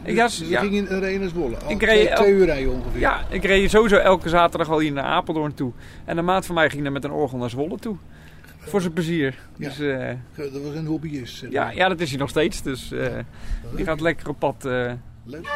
Ik 0.04 0.14
ja, 0.14 0.24
dus 0.24 0.38
je 0.38 0.48
ja. 0.48 0.60
ging 0.60 0.74
in 0.74 1.20
naar 1.20 1.28
Zwolle. 1.28 1.56
Ik 1.68 1.78
twee, 1.78 1.96
reed 1.96 2.08
el- 2.08 2.16
twee 2.16 2.32
uur 2.32 2.44
rijden 2.44 2.72
ongeveer. 2.72 3.00
Ja, 3.00 3.24
ik 3.28 3.44
reed 3.44 3.70
sowieso 3.70 3.96
elke 3.96 4.28
zaterdag 4.28 4.68
al 4.70 4.78
hier 4.78 4.92
naar 4.92 5.04
Apeldoorn 5.04 5.54
toe. 5.54 5.72
En 6.04 6.18
een 6.18 6.24
maat 6.24 6.46
van 6.46 6.54
mij 6.54 6.70
ging 6.70 6.82
dan 6.82 6.92
met 6.92 7.04
een 7.04 7.10
orgel 7.10 7.38
naar 7.38 7.50
Zwolle 7.50 7.78
toe. 7.78 7.96
Voor 8.58 8.80
zijn 8.80 8.92
plezier. 8.92 9.38
Ja. 9.56 9.68
Dus 9.68 9.76
Dat 10.52 10.62
was 10.62 10.74
een 10.74 10.86
hobbyist. 10.86 11.36
zeg 11.36 11.50
ja, 11.50 11.64
maar. 11.64 11.74
ja, 11.74 11.88
dat 11.88 12.00
is 12.00 12.10
hij 12.10 12.18
nog 12.18 12.28
steeds. 12.28 12.62
Dus 12.62 12.92
die 13.76 13.84
gaat 13.84 14.00
lekker 14.00 14.28
op 14.28 14.38
pad. 14.38 14.62
Leuk. 15.24 15.48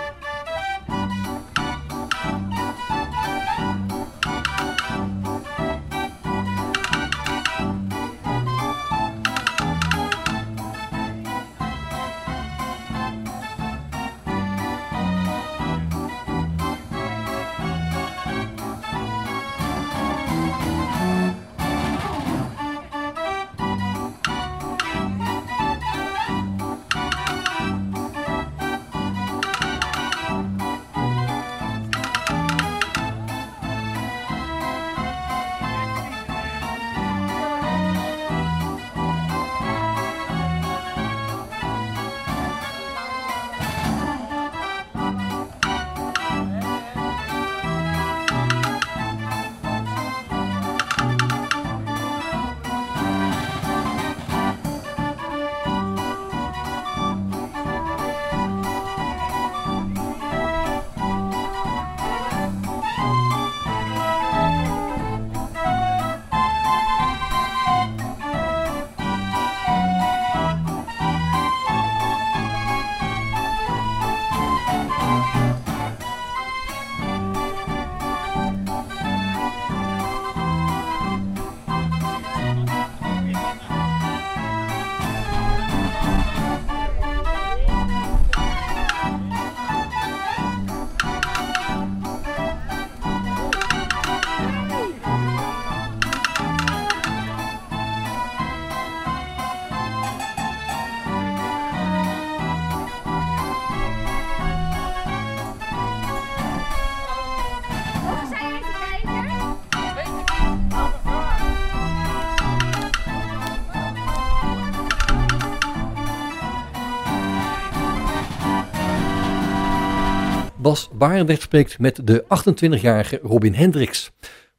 Barendrecht 120.98 121.42
spreekt 121.42 121.78
met 121.78 122.00
de 122.04 122.24
28-jarige 122.24 123.20
Robin 123.22 123.54
Hendricks, 123.54 124.10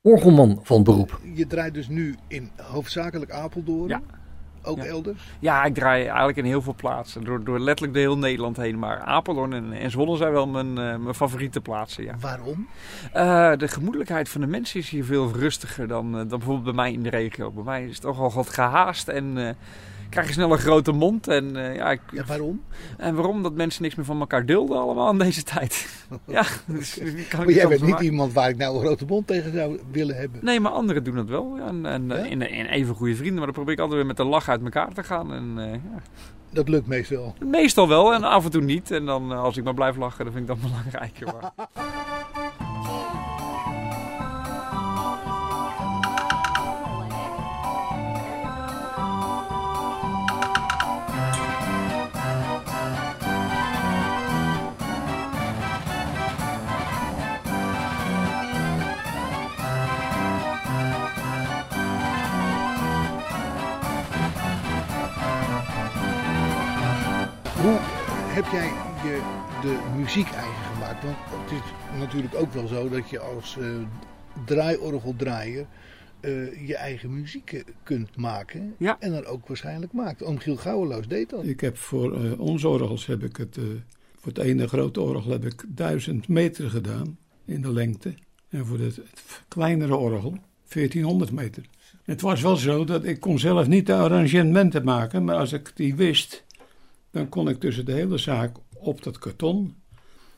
orgelman 0.01 0.59
van 0.63 0.83
beroep. 0.83 1.19
Je 1.33 1.47
draait 1.47 1.73
dus 1.73 1.87
nu 1.87 2.15
in 2.27 2.49
hoofdzakelijk 2.61 3.31
Apeldoorn. 3.31 3.89
Ja. 3.89 4.01
Ook 4.61 4.77
Ja. 4.77 4.85
elders. 4.85 5.17
Ja, 5.39 5.63
ik 5.65 5.73
draai 5.73 6.05
eigenlijk 6.05 6.37
in 6.37 6.45
heel 6.45 6.61
veel 6.61 6.75
plaatsen. 6.75 7.23
Door, 7.23 7.43
door 7.43 7.59
letterlijk 7.59 7.93
de 7.93 7.99
heel 7.99 8.17
Nederland 8.17 8.57
heen. 8.57 8.79
Maar 8.79 8.99
Apeldoorn 8.99 9.53
en, 9.53 9.73
en 9.73 9.91
Zwolle 9.91 10.17
zijn 10.17 10.31
wel 10.31 10.47
mijn, 10.47 10.67
eh, 10.77 10.97
mijn 10.97 11.13
favoriete 11.15 11.61
plaatsen. 11.61 12.03
Ja. 12.03 12.15
Waarom? 12.19 12.67
Eh, 13.13 13.51
de 13.57 13.67
gemoedelijkheid 13.67 14.29
van 14.29 14.41
de 14.41 14.47
mensen 14.47 14.79
is 14.79 14.89
hier 14.89 15.05
veel 15.05 15.31
rustiger 15.31 15.87
dan, 15.87 16.05
eh, 16.05 16.17
dan 16.17 16.27
bijvoorbeeld 16.27 16.63
bij 16.63 16.73
mij 16.73 16.91
in 16.93 17.03
de 17.03 17.09
regio. 17.09 17.51
Bij 17.51 17.63
mij 17.63 17.83
is 17.85 17.91
het 17.93 18.01
toch 18.01 18.19
al 18.19 18.31
wat 18.31 18.49
gehaast 18.49 19.07
en 19.07 19.37
eh, 19.37 19.53
krijg 20.09 20.27
je 20.27 20.33
snel 20.33 20.51
een 20.51 20.57
grote 20.57 20.91
mond. 20.91 21.27
En, 21.27 21.55
eh, 21.55 21.75
ja, 21.75 21.91
ik, 21.91 22.01
Ja, 22.11 22.23
waarom? 22.25 22.61
en 22.97 23.15
waarom? 23.15 23.43
Dat 23.43 23.53
mensen 23.53 23.81
niks 23.83 23.95
meer 23.95 24.05
van 24.05 24.19
elkaar 24.19 24.45
dulden 24.45 24.77
allemaal 24.79 25.11
in 25.11 25.17
deze 25.17 25.43
tijd. 25.43 26.05
ja, 26.27 26.43
dus, 26.65 26.99
kan 27.29 27.39
Maar 27.39 27.51
jij 27.53 27.67
bent 27.67 27.81
niet 27.81 27.99
iemand 27.99 28.33
waar 28.33 28.49
ik 28.49 28.57
nou 28.57 28.75
een 28.75 28.81
grote 28.81 29.05
mond 29.05 29.27
tegen 29.27 29.53
zou 29.53 29.79
willen 29.91 30.15
hebben. 30.15 30.39
Nee, 30.45 30.59
maar 30.59 30.71
anderen 30.71 31.03
doen 31.03 31.15
dat 31.15 31.27
wel. 31.27 31.57
Ja, 31.57 31.67
en 31.67 31.85
en, 31.85 32.07
Ja? 32.07 32.65
even 32.69 32.95
goede 32.95 33.15
vrienden. 33.15 33.35
Maar 33.35 33.45
dan 33.45 33.53
probeer 33.53 33.73
ik 33.73 33.79
altijd 33.79 33.97
weer 33.97 34.07
met 34.07 34.19
een 34.19 34.27
lach 34.27 34.49
uit 34.49 34.63
elkaar 34.63 34.93
te 34.93 35.03
gaan. 35.03 35.33
En, 35.33 35.53
eh, 35.57 35.71
ja. 35.71 36.01
Dat 36.49 36.69
lukt 36.69 36.87
meestal. 36.87 37.35
Meestal 37.45 37.87
wel 37.87 38.13
en 38.13 38.23
af 38.23 38.45
en 38.45 38.51
toe 38.51 38.61
niet. 38.61 38.91
En 38.91 39.05
dan 39.05 39.31
eh, 39.31 39.41
als 39.43 39.57
ik 39.57 39.63
maar 39.63 39.73
blijf 39.73 39.95
lachen, 39.97 40.25
dan 40.25 40.33
vind 40.33 40.49
ik 40.49 40.55
dat 40.55 40.61
belangrijker. 40.71 41.25
Maar... 41.25 41.51
heb 68.37 68.51
jij 68.51 68.71
je 69.03 69.21
de 69.61 69.77
muziek 69.95 70.29
eigen 70.29 70.73
gemaakt? 70.73 71.03
Want 71.03 71.15
het 71.29 71.51
is 71.51 71.99
natuurlijk 71.99 72.35
ook 72.35 72.53
wel 72.53 72.67
zo 72.67 72.89
dat 72.89 73.09
je 73.09 73.19
als 73.19 73.57
eh 73.57 73.65
draaiorgeldraaier 74.45 75.65
eh, 76.19 76.67
je 76.67 76.75
eigen 76.75 77.19
muziek 77.19 77.51
eh, 77.51 77.63
kunt 77.83 78.17
maken. 78.17 78.75
Ja. 78.77 78.97
En 78.99 79.11
dan 79.11 79.25
ook 79.25 79.47
waarschijnlijk 79.47 79.93
maakt. 79.93 80.23
Oom 80.23 80.37
Giel 80.37 80.55
Gouweloos 80.55 81.07
deed 81.07 81.29
dat. 81.29 81.45
Ik 81.45 81.59
heb 81.59 81.77
voor 81.77 82.23
eh, 82.23 82.39
onze 82.39 82.67
orgels 82.67 83.05
heb 83.05 83.23
ik 83.23 83.37
het, 83.37 83.57
eh, 83.57 83.63
voor 84.15 84.31
het 84.33 84.37
ene 84.37 84.67
grote 84.67 85.01
orgel 85.01 85.31
heb 85.31 85.45
ik 85.45 85.63
1000 85.67 86.27
meter 86.27 86.69
gedaan 86.69 87.17
in 87.45 87.61
de 87.61 87.73
lengte. 87.73 88.13
En 88.49 88.65
voor 88.65 88.79
het, 88.79 88.95
het 88.95 89.43
kleinere 89.47 89.95
orgel 89.95 90.37
1400 90.67 91.31
meter. 91.31 91.63
Het 92.03 92.21
was 92.21 92.41
wel 92.41 92.55
zo 92.55 92.83
dat 92.83 93.05
ik 93.05 93.19
kon 93.19 93.39
zelf 93.39 93.67
niet 93.67 93.85
de 93.85 93.93
arrangementen 93.93 94.83
maken, 94.83 95.23
maar 95.23 95.35
als 95.35 95.53
ik 95.53 95.71
die 95.75 95.95
wist, 95.95 96.45
dan 97.17 97.29
kon 97.29 97.49
ik 97.49 97.59
tussen 97.59 97.85
de 97.85 97.91
hele 97.91 98.17
zaak 98.17 98.55
op 98.73 99.03
dat 99.03 99.17
karton. 99.17 99.75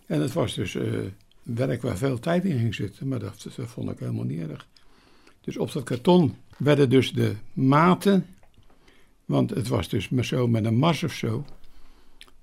En 0.05 0.21
het 0.21 0.33
was 0.33 0.55
dus 0.55 0.75
eh, 0.75 0.91
werk 1.43 1.81
waar 1.81 1.97
veel 1.97 2.19
tijd 2.19 2.45
in 2.45 2.59
ging 2.59 2.75
zitten, 2.75 3.07
maar 3.07 3.19
dat, 3.19 3.47
vond 3.49 3.91
ik 3.91 3.99
helemaal 3.99 4.23
niet 4.23 4.49
erg. 4.49 4.67
Dus 5.41 5.57
op 5.57 5.71
dat 5.71 5.83
karton 5.83 6.35
werden 6.57 6.89
dus 6.89 7.13
de 7.13 7.35
maten 7.53 8.25
want 9.29 9.49
het 9.49 9.67
was 9.67 9.89
dus 9.89 10.09
maar 10.09 10.25
zo 10.25 10.47
met 10.47 10.65
een 10.65 10.77
mars 10.77 11.03
of 11.03 11.13
zo. 11.13 11.45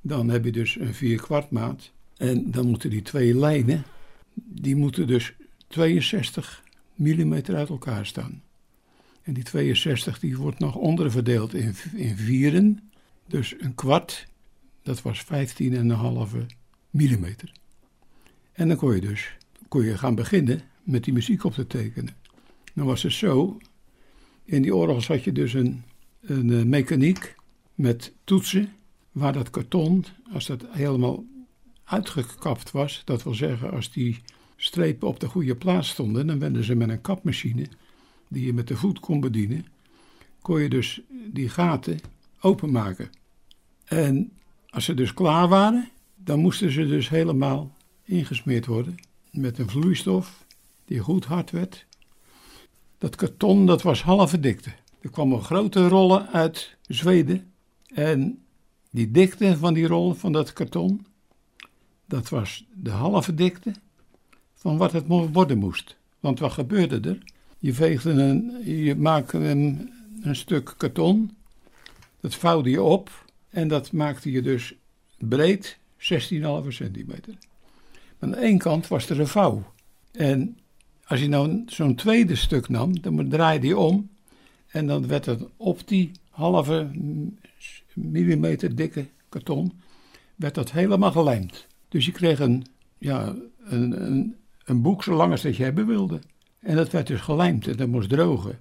Dan 0.00 0.28
heb 0.28 0.44
je 0.44 0.52
dus 0.52 0.78
een 0.78 0.94
vier 0.94 1.20
kwart 1.20 1.50
maat. 1.50 1.90
En 2.16 2.50
dan 2.50 2.66
moeten 2.66 2.90
die 2.90 3.02
twee 3.02 3.34
lijnen, 3.34 3.84
die 4.34 4.76
moeten 4.76 5.06
dus 5.06 5.32
62 5.66 6.62
mm 6.94 7.34
uit 7.34 7.68
elkaar 7.68 8.06
staan. 8.06 8.42
En 9.22 9.34
die 9.34 9.42
62 9.44 10.18
die 10.18 10.36
wordt 10.36 10.58
nog 10.58 10.74
onderverdeeld 10.74 11.54
in, 11.54 11.74
in 11.94 12.16
vieren. 12.16 12.90
Dus 13.26 13.54
een 13.58 13.74
kwart, 13.74 14.26
dat 14.82 15.02
was 15.02 15.24
15,5 15.24 15.28
mm. 16.90 17.26
En 18.52 18.68
dan 18.68 18.76
kon 18.76 18.94
je 18.94 19.00
dus 19.00 19.36
kon 19.68 19.84
je 19.84 19.98
gaan 19.98 20.14
beginnen 20.14 20.60
met 20.82 21.04
die 21.04 21.12
muziek 21.12 21.44
op 21.44 21.52
te 21.52 21.66
tekenen. 21.66 22.16
Dan 22.74 22.86
was 22.86 23.02
het 23.02 23.12
zo, 23.12 23.58
in 24.44 24.62
die 24.62 24.74
orgels 24.74 25.06
had 25.06 25.24
je 25.24 25.32
dus 25.32 25.52
een, 25.54 25.82
een 26.20 26.52
eh, 26.52 26.62
mechaniek 26.62 27.34
met 27.74 28.12
toetsen, 28.24 28.72
waar 29.12 29.32
dat 29.32 29.50
karton, 29.50 30.04
als 30.32 30.46
dat 30.46 30.64
helemaal 30.70 31.24
uitgekapt 31.84 32.70
was, 32.70 33.02
dat 33.04 33.22
wil 33.22 33.34
zeggen 33.34 33.70
als 33.70 33.92
die 33.92 34.20
strepen 34.56 35.08
op 35.08 35.20
de 35.20 35.28
goede 35.28 35.56
plaats 35.56 35.88
stonden, 35.88 36.26
dan 36.26 36.38
werden 36.38 36.64
ze 36.64 36.74
met 36.74 36.88
een 36.88 37.00
kapmachine, 37.00 37.66
die 38.28 38.46
je 38.46 38.52
met 38.52 38.68
de 38.68 38.76
voet 38.76 39.00
kon 39.00 39.20
bedienen, 39.20 39.66
kon 40.42 40.60
je 40.60 40.68
dus 40.68 41.00
die 41.32 41.48
gaten 41.48 42.00
openmaken. 42.40 43.10
En 43.84 44.32
als 44.68 44.84
ze 44.84 44.94
dus 44.94 45.14
klaar 45.14 45.48
waren, 45.48 45.88
dan 46.14 46.38
moesten 46.38 46.70
ze 46.70 46.86
dus 46.86 47.08
helemaal 47.08 47.76
ingesmeerd 48.02 48.66
worden 48.66 48.94
met 49.30 49.58
een 49.58 49.70
vloeistof 49.70 50.44
die 50.84 50.98
goed 50.98 51.24
hard 51.24 51.50
werd. 51.50 51.86
Dat 52.98 53.16
karton, 53.16 53.66
dat 53.66 53.82
was 53.82 54.02
halve 54.02 54.40
dikte. 54.40 54.70
Er 55.00 55.10
kwamen 55.10 55.42
grote 55.42 55.88
rollen 55.88 56.28
uit 56.28 56.76
Zweden 56.82 57.52
en 57.94 58.42
die 58.90 59.10
dikte 59.10 59.56
van 59.56 59.74
die 59.74 59.86
rol 59.86 60.14
van 60.14 60.32
dat 60.32 60.52
karton, 60.52 61.06
dat 62.06 62.28
was 62.28 62.66
de 62.74 62.90
halve 62.90 63.34
dikte 63.34 63.72
van 64.54 64.76
wat 64.76 64.92
het 64.92 65.06
worden 65.06 65.58
moest. 65.58 65.96
Want 66.20 66.38
wat 66.38 66.52
gebeurde 66.52 67.08
er? 67.08 67.18
Je 67.58 67.72
veegde 67.74 68.10
een, 68.10 68.62
je 68.64 68.94
maakte 68.94 69.38
een, 69.38 69.92
een 70.20 70.36
stuk 70.36 70.74
karton, 70.76 71.35
dat 72.20 72.34
vouwde 72.34 72.70
je 72.70 72.82
op 72.82 73.24
en 73.50 73.68
dat 73.68 73.92
maakte 73.92 74.30
je 74.30 74.42
dus 74.42 74.74
breed 75.18 75.78
16,5 75.98 76.08
centimeter. 76.68 77.34
Aan 78.18 78.30
de 78.30 78.56
kant 78.56 78.88
was 78.88 79.10
er 79.10 79.20
een 79.20 79.26
vouw. 79.26 79.72
En 80.12 80.58
als 81.04 81.20
je 81.20 81.28
nou 81.28 81.62
zo'n 81.66 81.94
tweede 81.94 82.36
stuk 82.36 82.68
nam, 82.68 83.00
dan 83.00 83.28
draaide 83.28 83.66
je 83.66 83.76
om 83.76 84.08
en 84.66 84.86
dan 84.86 85.06
werd 85.06 85.26
het 85.26 85.42
op 85.56 85.88
die 85.88 86.10
halve 86.30 86.90
millimeter 87.94 88.76
dikke 88.76 89.06
karton, 89.28 89.72
werd 90.34 90.54
dat 90.54 90.72
helemaal 90.72 91.12
gelijmd. 91.12 91.66
Dus 91.88 92.06
je 92.06 92.12
kreeg 92.12 92.38
een, 92.38 92.66
ja, 92.98 93.34
een, 93.64 94.04
een, 94.04 94.36
een 94.64 94.82
boek 94.82 95.02
zo 95.02 95.14
lang 95.14 95.30
als 95.30 95.42
dat 95.42 95.56
je 95.56 95.62
hebben 95.62 95.86
wilde. 95.86 96.20
En 96.60 96.76
dat 96.76 96.90
werd 96.90 97.06
dus 97.06 97.20
gelijmd 97.20 97.66
en 97.66 97.76
dat 97.76 97.88
moest 97.88 98.08
drogen. 98.08 98.56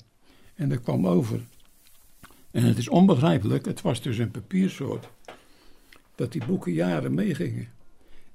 En 0.55 0.69
dat 0.69 0.81
kwam 0.81 1.07
over. 1.07 1.39
En 2.55 2.63
het 2.63 2.77
is 2.77 2.89
onbegrijpelijk, 2.89 3.65
het 3.65 3.81
was 3.81 4.01
dus 4.01 4.17
een 4.17 4.31
papiersoort, 4.31 5.09
dat 6.15 6.31
die 6.31 6.45
boeken 6.45 6.71
jaren 6.71 7.13
meegingen. 7.13 7.67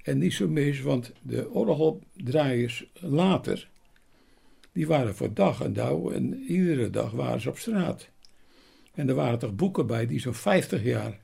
En 0.03 0.17
niet 0.17 0.33
zo 0.33 0.47
mis, 0.47 0.81
want 0.81 1.11
de 1.21 1.49
orgeldraaiers 1.49 2.85
later, 2.93 3.69
die 4.71 4.87
waren 4.87 5.15
voor 5.15 5.33
dag 5.33 5.61
en 5.61 5.73
dauw 5.73 6.11
en 6.11 6.43
iedere 6.47 6.89
dag 6.89 7.11
waren 7.11 7.41
ze 7.41 7.49
op 7.49 7.57
straat. 7.57 8.09
En 8.93 9.09
er 9.09 9.15
waren 9.15 9.39
toch 9.39 9.55
boeken 9.55 9.87
bij 9.87 10.07
die 10.07 10.19
zo'n 10.19 10.33
50 10.33 10.83
jaar 10.83 11.19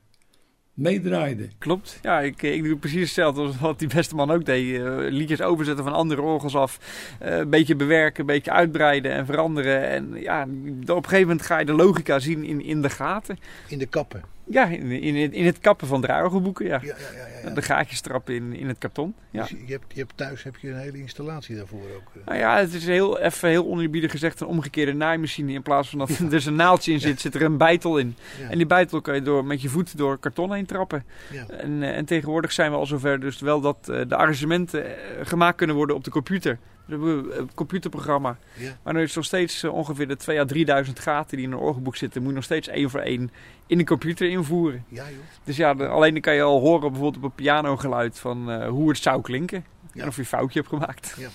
meedraaiden. 0.78 1.52
Klopt. 1.58 1.98
Ja, 2.02 2.20
ik, 2.20 2.42
ik 2.42 2.64
doe 2.64 2.76
precies 2.76 3.00
hetzelfde 3.00 3.40
als 3.40 3.58
wat 3.58 3.78
die 3.78 3.88
beste 3.88 4.14
man 4.14 4.30
ook 4.30 4.44
deed. 4.44 4.80
Eh, 4.80 4.96
liedjes 4.96 5.42
overzetten 5.42 5.84
van 5.84 5.92
andere 5.92 6.22
orgels 6.22 6.56
af. 6.56 6.78
Eh, 7.18 7.36
een 7.36 7.50
beetje 7.50 7.76
bewerken, 7.76 8.20
een 8.20 8.26
beetje 8.26 8.50
uitbreiden 8.50 9.12
en 9.12 9.26
veranderen. 9.26 9.88
En 9.88 10.14
ja, 10.20 10.42
op 10.42 10.48
een 10.86 11.04
gegeven 11.04 11.20
moment 11.20 11.42
ga 11.42 11.58
je 11.58 11.64
de 11.64 11.72
logica 11.72 12.18
zien 12.18 12.44
in, 12.44 12.62
in 12.62 12.82
de 12.82 12.90
gaten. 12.90 13.38
In 13.68 13.78
de 13.78 13.86
kappen. 13.86 14.22
Ja, 14.50 14.66
in, 14.66 14.90
in, 14.90 15.16
het- 15.16 15.32
in 15.32 15.46
het 15.46 15.58
kappen 15.58 15.86
van 15.86 16.00
draaiorgelboeken, 16.00 16.66
ja. 16.66 16.80
Ja, 16.82 16.86
ja, 16.86 16.94
ja. 17.42 17.48
ja. 17.48 17.54
De 17.54 17.62
gaatjes 17.62 18.00
trappen 18.00 18.34
in, 18.34 18.52
in 18.52 18.68
het 18.68 18.78
karton. 18.78 19.14
Ja. 19.30 19.40
Dus 19.40 19.50
je, 19.50 19.56
hebt, 19.72 19.84
je 19.94 20.00
hebt 20.00 20.12
thuis 20.16 20.42
heb 20.42 20.56
je 20.56 20.68
een 20.70 20.78
hele 20.78 20.98
installatie 20.98 21.56
daarvoor 21.56 21.80
ook. 21.96 22.10
eh. 22.14 22.26
Nou 22.26 22.38
ja, 22.38 22.56
het 22.58 22.74
is 22.74 22.86
heel 22.86 23.18
even 23.18 23.48
heel 23.48 23.66
oneerbiedig 23.66 24.10
gezegd 24.10 24.40
een 24.40 24.46
omgekeerde 24.46 24.92
naaimachine. 24.94 25.52
In 25.52 25.62
plaats 25.62 25.88
van 25.90 25.98
dat 25.98 26.08
er 26.08 26.30
dus 26.30 26.44
een 26.46 26.54
naaldje 26.54 26.92
in 26.92 27.00
zit, 27.00 27.20
zit 27.20 27.34
er 27.34 27.42
een 27.42 27.56
bijtel 27.56 27.98
in. 27.98 28.16
En 28.50 28.56
die 28.56 28.66
bijtel 28.66 29.00
kan 29.00 29.14
je 29.14 29.22
door, 29.22 29.44
met 29.44 29.62
je 29.62 29.68
voet 29.68 29.96
door 29.98 30.18
karton 30.18 30.52
heen 30.52 30.66
trappen. 30.66 31.04
Ja. 31.32 31.46
En, 31.48 31.82
eh, 31.82 31.96
en 31.96 32.04
tegenwoordig 32.04 32.52
zijn 32.52 32.70
we 32.70 32.76
al 32.76 32.86
zover 32.86 33.20
dus 33.20 33.40
wel 33.40 33.60
dat 33.60 33.88
eh, 33.88 34.00
de 34.08 34.16
arrangementen 34.16 34.84
gemaakt 35.22 35.56
kunnen 35.56 35.76
worden 35.76 35.96
op 35.96 36.04
de 36.04 36.10
computer. 36.10 36.58
Een 36.88 37.50
computerprogramma. 37.54 38.38
Ja. 38.54 38.76
Maar 38.82 38.96
er 38.96 39.02
is 39.02 39.14
nog 39.14 39.24
steeds 39.24 39.62
eh, 39.62 39.72
ongeveer 39.72 40.08
de 40.08 40.16
2 40.16 40.40
à 40.40 40.44
3000 40.44 40.98
gaten 40.98 41.36
die 41.36 41.46
in 41.46 41.52
een 41.52 41.58
orgelboek 41.58 41.96
zitten. 41.96 42.20
Moet 42.20 42.30
je 42.30 42.36
nog 42.36 42.44
steeds 42.44 42.68
één 42.68 42.90
voor 42.90 43.00
één 43.00 43.30
in 43.66 43.78
de 43.78 43.84
computer 43.84 44.28
invoeren. 44.30 44.84
Ja, 44.88 45.04
joh. 45.04 45.18
Dus 45.44 45.56
ja, 45.56 45.70
alleen 45.72 46.12
dan 46.12 46.22
kan 46.22 46.34
je 46.34 46.42
al 46.42 46.60
horen 46.60 46.80
bijvoorbeeld 46.92 47.16
op 47.16 47.22
een 47.22 47.34
pianogeluid 47.34 48.18
van 48.18 48.50
eh, 48.50 48.68
hoe 48.68 48.88
het 48.88 48.98
zou 48.98 49.20
klinken. 49.22 49.64
Ja. 49.92 50.02
En 50.02 50.08
of 50.08 50.14
je 50.14 50.20
een 50.20 50.26
foutje 50.26 50.58
hebt 50.58 50.70
gemaakt. 50.72 51.16
Eh, 51.18 51.26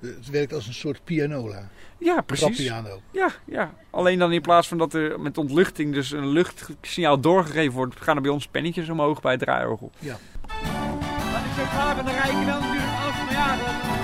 Het 0.00 0.30
werkt 0.30 0.52
als 0.52 0.66
een 0.66 0.74
soort 0.74 1.04
pianola. 1.04 1.68
Ja, 1.98 2.20
precies. 2.20 2.44
Trappiano. 2.56 3.00
Ja, 3.10 3.28
ja, 3.44 3.74
alleen 3.90 4.18
dan 4.18 4.32
in 4.32 4.40
plaats 4.40 4.68
van 4.68 4.78
dat 4.78 4.94
er 4.94 5.20
met 5.20 5.38
ontluchting 5.38 5.94
dus 5.94 6.10
een 6.10 6.26
luchtsignaal 6.28 7.20
doorgegeven 7.20 7.72
wordt, 7.72 8.00
gaan 8.00 8.16
er 8.16 8.22
bij 8.22 8.30
ons 8.30 8.46
pennetjes 8.46 8.88
omhoog 8.88 9.20
bij 9.20 9.32
het 9.32 9.40
draaiorgel. 9.40 9.90
Ja. 9.98 10.16
Wat 10.42 11.40
ik 11.44 11.52
zo 11.56 11.64
graag 11.64 11.98
aan 11.98 12.04
de 12.04 12.10
rijken 12.10 12.46
wel 12.46 12.60
natuurlijk 12.60 12.86
af, 13.06 13.24
maar 13.24 13.32
ja, 13.32 13.56
dan, 13.56 13.64
dan 13.66 13.96
ze 13.96 13.99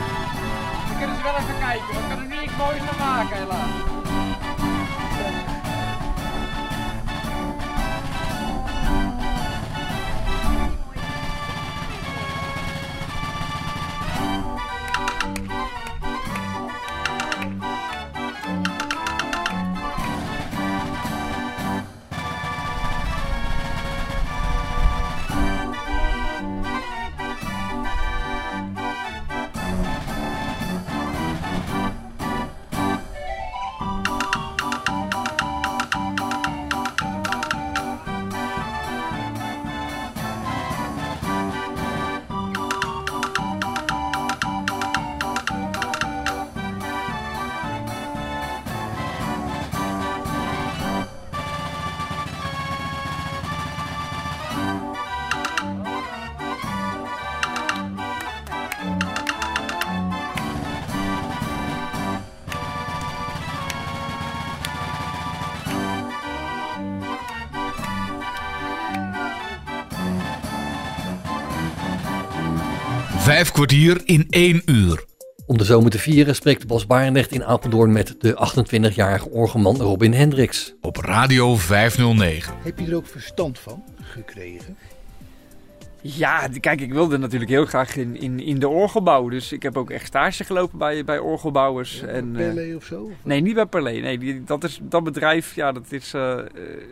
wel 1.26 1.36
even 1.36 1.58
kijken. 1.58 1.86
We 1.86 2.06
kunnen 2.08 2.30
er 2.30 2.40
niks 2.40 2.56
moois 2.56 2.82
van 2.88 2.98
maken 3.06 3.36
helaas. 3.36 3.95
Vijf 73.36 73.52
kwartier 73.52 74.02
in 74.04 74.26
één 74.30 74.62
uur. 74.66 75.04
Om 75.46 75.58
de 75.58 75.64
zomer 75.64 75.90
te 75.90 75.98
vieren 75.98 76.34
spreekt 76.34 76.66
Bas 76.66 76.86
Barendrecht 76.86 77.32
in 77.32 77.44
Apeldoorn 77.44 77.92
met 77.92 78.14
de 78.18 78.34
28-jarige 78.34 79.30
orgelman 79.30 79.76
Robin 79.76 80.12
Hendricks. 80.12 80.74
Op 80.80 80.96
Radio 80.96 81.56
509. 81.56 82.54
Heb 82.62 82.78
je 82.78 82.86
er 82.86 82.94
ook 82.94 83.06
verstand 83.06 83.58
van 83.58 83.84
gekregen? 84.02 84.76
Ja, 86.14 86.48
kijk, 86.60 86.80
ik 86.80 86.92
wilde 86.92 87.16
natuurlijk 87.18 87.50
heel 87.50 87.64
graag 87.66 87.96
in, 87.96 88.20
in, 88.20 88.40
in 88.40 88.58
de 88.58 88.68
orgelbouw. 88.68 89.28
Dus 89.28 89.52
ik 89.52 89.62
heb 89.62 89.76
ook 89.76 89.90
echt 89.90 90.06
stage 90.06 90.44
gelopen 90.44 90.78
bij, 90.78 91.04
bij 91.04 91.18
orgelbouwers. 91.18 92.02
en, 92.02 92.36
eh, 92.36 92.52
Pele 92.54 92.76
of 92.76 92.84
zo? 92.84 93.02
Of- 93.02 93.10
Nee, 93.24 93.40
niet 93.40 93.54
bij 93.54 93.66
Perlé. 93.66 93.90
Nee, 93.92 94.18
die, 94.18 94.44
dat, 94.44 94.64
is, 94.64 94.78
dat 94.82 95.04
bedrijf 95.04 95.54
ja, 95.54 95.72
dat 95.72 95.92
is 95.92 96.14
eh, 96.14 96.38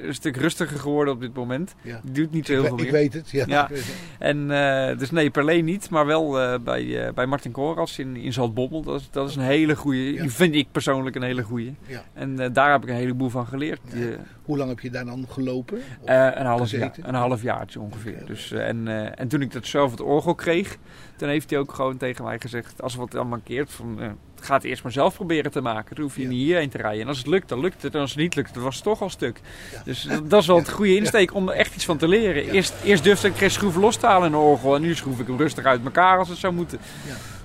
een 0.03 0.15
stuk 0.15 0.37
rustiger 0.37 0.79
geworden 0.79 1.15
op 1.15 1.21
dit 1.21 1.35
moment. 1.35 1.75
Ja. 1.83 2.01
Die 2.05 2.13
doet 2.13 2.33
niet 2.33 2.47
zo 2.47 2.53
Ik, 2.53 2.59
heel 2.59 2.71
we- 2.71 2.77
veel 2.77 2.87
ik 2.87 2.93
meer. 2.93 3.01
weet 3.01 3.13
het. 3.13 3.31
Ja. 3.31 3.45
Ja. 3.49 3.63
Ik 3.63 3.69
weet 3.69 3.79
het. 3.87 3.95
En 4.19 4.51
eh, 4.51 4.99
dus 4.99 5.11
nee, 5.11 5.31
Perlé 5.31 5.53
niet, 5.55 5.91
maar 5.91 6.07
wel 6.07 6.59
bij, 6.63 7.13
bij 7.15 7.27
Martin 7.27 7.53
Koras 7.53 7.99
in, 7.99 8.17
in 8.17 8.33
Zaltbommel. 8.33 8.83
Dat 8.83 9.01
is, 9.01 9.09
dat 9.11 9.29
is 9.29 9.37
een 9.37 9.43
hele 9.43 9.77
goede, 9.77 10.13
Ja. 10.13 10.29
vind 10.29 10.55
ik 10.55 10.67
persoonlijk 10.73 11.17
een 11.17 11.23
hele 11.23 11.43
goede. 11.43 11.73
Ja. 11.87 12.03
En 12.13 12.53
daar 12.53 12.73
heb 12.73 12.83
ik 12.83 12.89
een 12.89 12.95
heleboel 12.95 13.29
van 13.29 13.47
geleerd. 13.47 13.81
Ja. 13.95 14.07
Hoe 14.45 14.57
lang 14.57 14.69
heb 14.69 14.81
je 14.81 14.91
daar 14.91 15.05
dan 15.05 15.27
gelopen? 15.29 15.79
Een, 16.05 16.47
half 16.47 16.71
jaar, 16.71 16.93
een 17.03 17.15
half 17.15 17.43
jaartje 17.43 17.81
ongeveer. 17.81 18.23
Dus, 18.27 18.53
en, 18.53 18.89
eh, 19.07 19.13
en 19.17 19.29
toen 19.29 19.41
ik 19.43 19.53
dat 19.53 19.67
zelf 19.67 19.91
het 19.91 20.01
orgel 20.01 20.35
kreeg, 20.35 20.77
toen 21.17 21.29
heeft 21.29 21.51
hij 21.51 21.59
ook 21.59 21.73
gewoon 21.75 21.97
tegen 21.97 22.25
mij 22.25 22.39
gezegd, 22.41 22.83
als 22.83 22.93
er 22.93 22.99
wat 22.99 23.11
dan 23.11 23.29
mankeert, 23.29 23.73
van, 23.73 24.01
eh, 24.01 24.09
ga 24.41 24.55
het 24.55 24.65
eerst 24.65 24.83
maar 24.83 24.93
zelf 24.93 25.15
proberen 25.15 25.51
te 25.51 25.61
maken. 25.61 25.95
Dan 25.95 26.05
hoef 26.05 26.17
je 26.17 26.23
Ja. 26.23 26.29
niet 26.29 26.39
hierheen 26.39 26.69
te 26.71 26.79
rijden. 26.79 27.01
En 27.03 27.09
als 27.09 27.19
het 27.19 27.27
lukt, 27.27 27.49
dan 27.49 27.61
lukt 27.61 27.83
het. 27.83 27.95
En 27.95 28.01
als 28.01 28.11
het 28.11 28.19
niet 28.19 28.35
lukt, 28.35 28.55
dan 28.55 28.63
was 28.63 28.75
het 28.75 28.85
toch 28.85 29.01
al 29.03 29.11
stuk. 29.11 29.41
Ja. 29.73 29.83
Dus 29.85 30.03
dat, 30.03 30.31
dat 30.31 30.41
is 30.41 30.47
wel 30.47 30.57
het 30.57 30.71
goede 30.71 30.97
insteek 30.97 31.35
om 31.35 31.49
er 31.49 31.55
echt 31.55 31.75
iets 31.75 31.85
van 31.85 31.97
te 31.97 32.09
leren. 32.09 32.51
Eerst, 32.51 32.75
eerst 32.85 33.05
durfde 33.05 33.29
ik 33.29 33.35
geen 33.37 33.51
schroeven 33.51 33.81
los 33.81 33.97
te 33.97 34.07
halen 34.07 34.29
in 34.29 34.35
een 34.35 34.39
orgel. 34.41 34.75
En 34.75 34.81
nu 34.83 34.95
schroef 34.95 35.21
ik 35.21 35.27
hem 35.27 35.37
rustig 35.39 35.65
uit 35.65 35.85
elkaar 35.85 36.19
als 36.19 36.29
het 36.29 36.39
zou 36.39 36.53
moeten. 36.55 36.79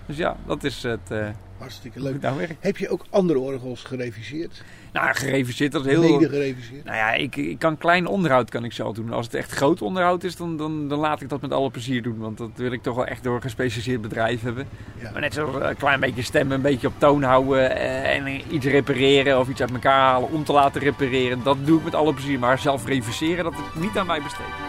Dus 0.05 0.17
ja, 0.17 0.37
dat 0.45 0.63
is 0.63 0.83
het. 0.83 0.99
eh 1.11 1.27
Hartstikke 1.57 2.01
leuk. 2.01 2.21
nou. 2.21 2.47
Heb 2.59 2.77
je 2.77 2.89
ook 2.89 3.05
andere 3.09 3.39
orgels 3.39 3.83
gereviseerd? 3.83 4.63
Nou, 4.93 5.15
gereviseerd, 5.15 5.71
dat 5.71 5.85
is 5.85 5.91
heel... 5.91 6.01
Mede 6.01 6.29
gereviseerd? 6.29 6.85
Nou 6.85 6.97
ja, 6.97 7.13
ik, 7.13 7.35
ik 7.35 7.59
kan 7.59 7.77
klein 7.77 8.07
onderhoud 8.07 8.49
kan 8.49 8.63
ik 8.63 8.73
zelf 8.73 8.95
doen. 8.95 9.13
Als 9.13 9.25
het 9.25 9.35
echt 9.35 9.51
groot 9.51 9.81
onderhoud 9.81 10.23
is, 10.23 10.35
dan, 10.35 10.57
dan, 10.57 10.87
dan 10.87 10.99
laat 10.99 11.21
ik 11.21 11.29
dat 11.29 11.41
met 11.41 11.53
alle 11.53 11.69
plezier 11.69 12.01
doen. 12.01 12.17
Want 12.17 12.37
dat 12.37 12.49
wil 12.55 12.71
ik 12.71 12.83
toch 12.83 12.95
wel 12.95 13.05
echt 13.05 13.23
door 13.23 13.35
een 13.35 13.41
gespecialiseerd 13.41 14.01
bedrijf 14.01 14.41
hebben. 14.41 14.67
Ja. 15.01 15.11
Maar 15.11 15.21
net 15.21 15.33
zo 15.33 15.59
een 15.59 15.77
klein 15.77 15.99
beetje 15.99 16.23
stemmen, 16.23 16.55
een 16.55 16.61
beetje 16.61 16.87
op 16.87 16.93
toon 16.97 17.23
houden 17.23 17.75
eh, 17.75 18.15
en 18.15 18.41
iets 18.55 18.65
repareren 18.65 19.39
of 19.39 19.49
iets 19.49 19.61
uit 19.61 19.71
elkaar 19.71 19.99
halen 19.99 20.31
om 20.31 20.43
te 20.43 20.53
laten 20.53 20.81
repareren. 20.81 21.43
Dat 21.43 21.57
doe 21.65 21.77
ik 21.77 21.83
met 21.83 21.95
alle 21.95 22.13
plezier. 22.13 22.39
Maar 22.39 22.59
zelf 22.59 22.85
reviseren, 22.85 23.43
dat 23.43 23.53
is 23.53 23.81
niet 23.81 23.97
aan 23.97 24.07
mij 24.07 24.21
besteed. 24.21 24.68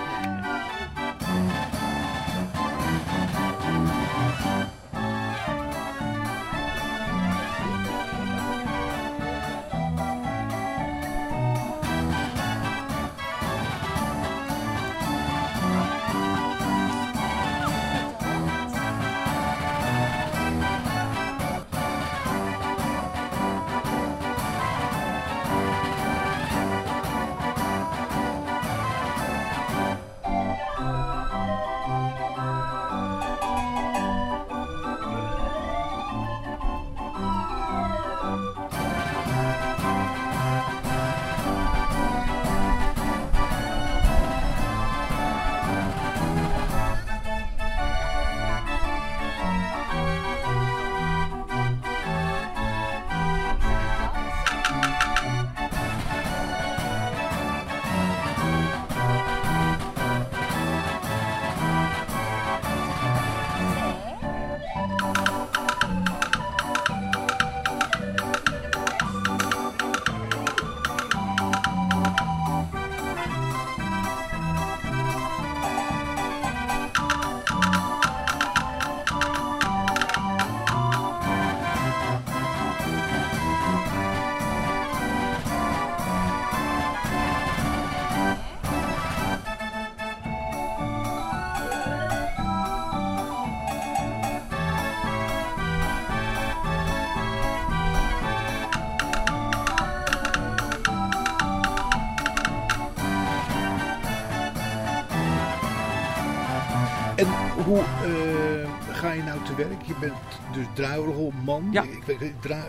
Hoe 107.70 107.78
eh, 107.78 108.94
ga 108.96 109.12
je 109.12 109.22
nou 109.22 109.38
te 109.44 109.54
werk? 109.56 109.82
Je 109.86 109.94
bent 110.00 110.12
dus 110.54 110.64
draaiorgelman. 110.74 111.68
Ja. 111.72 111.82
Ik 111.82 112.02
weet, 112.06 112.18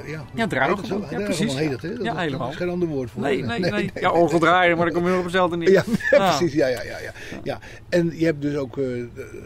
ja, 0.06 0.24
Ja, 0.36 0.46
dat 0.68 0.86
zo? 0.86 1.06
Ja, 1.10 1.20
precies. 1.20 1.56
heet 1.56 1.72
dat, 1.72 1.82
hè? 1.82 1.90
Dat, 1.94 2.04
Ja, 2.06 2.12
dat 2.12 2.22
helemaal. 2.22 2.50
is 2.50 2.56
geen 2.56 2.70
ander 2.70 2.88
woord 2.88 3.12
voor. 3.12 3.22
Nee, 3.22 3.44
nee, 3.44 3.60
nee. 3.60 3.92
Ja, 3.94 4.12
orgeldraaier, 4.12 4.76
maar 4.76 4.86
dan 4.86 4.94
kom 4.94 5.04
je 5.04 5.10
nog 5.10 5.18
op 5.18 5.24
hetzelfde. 5.24 5.58
Ja, 5.72 5.84
Ja. 6.10 6.28
precies. 6.38 6.54
Ja, 6.54 6.68
ja, 6.68 6.84
ja, 6.84 7.00
ja, 7.00 7.12
ja. 7.44 7.60
En 7.90 8.12
je 8.18 8.26
hebt 8.26 8.42
dus 8.42 8.56
ook 8.56 8.78
eh, 8.78 8.86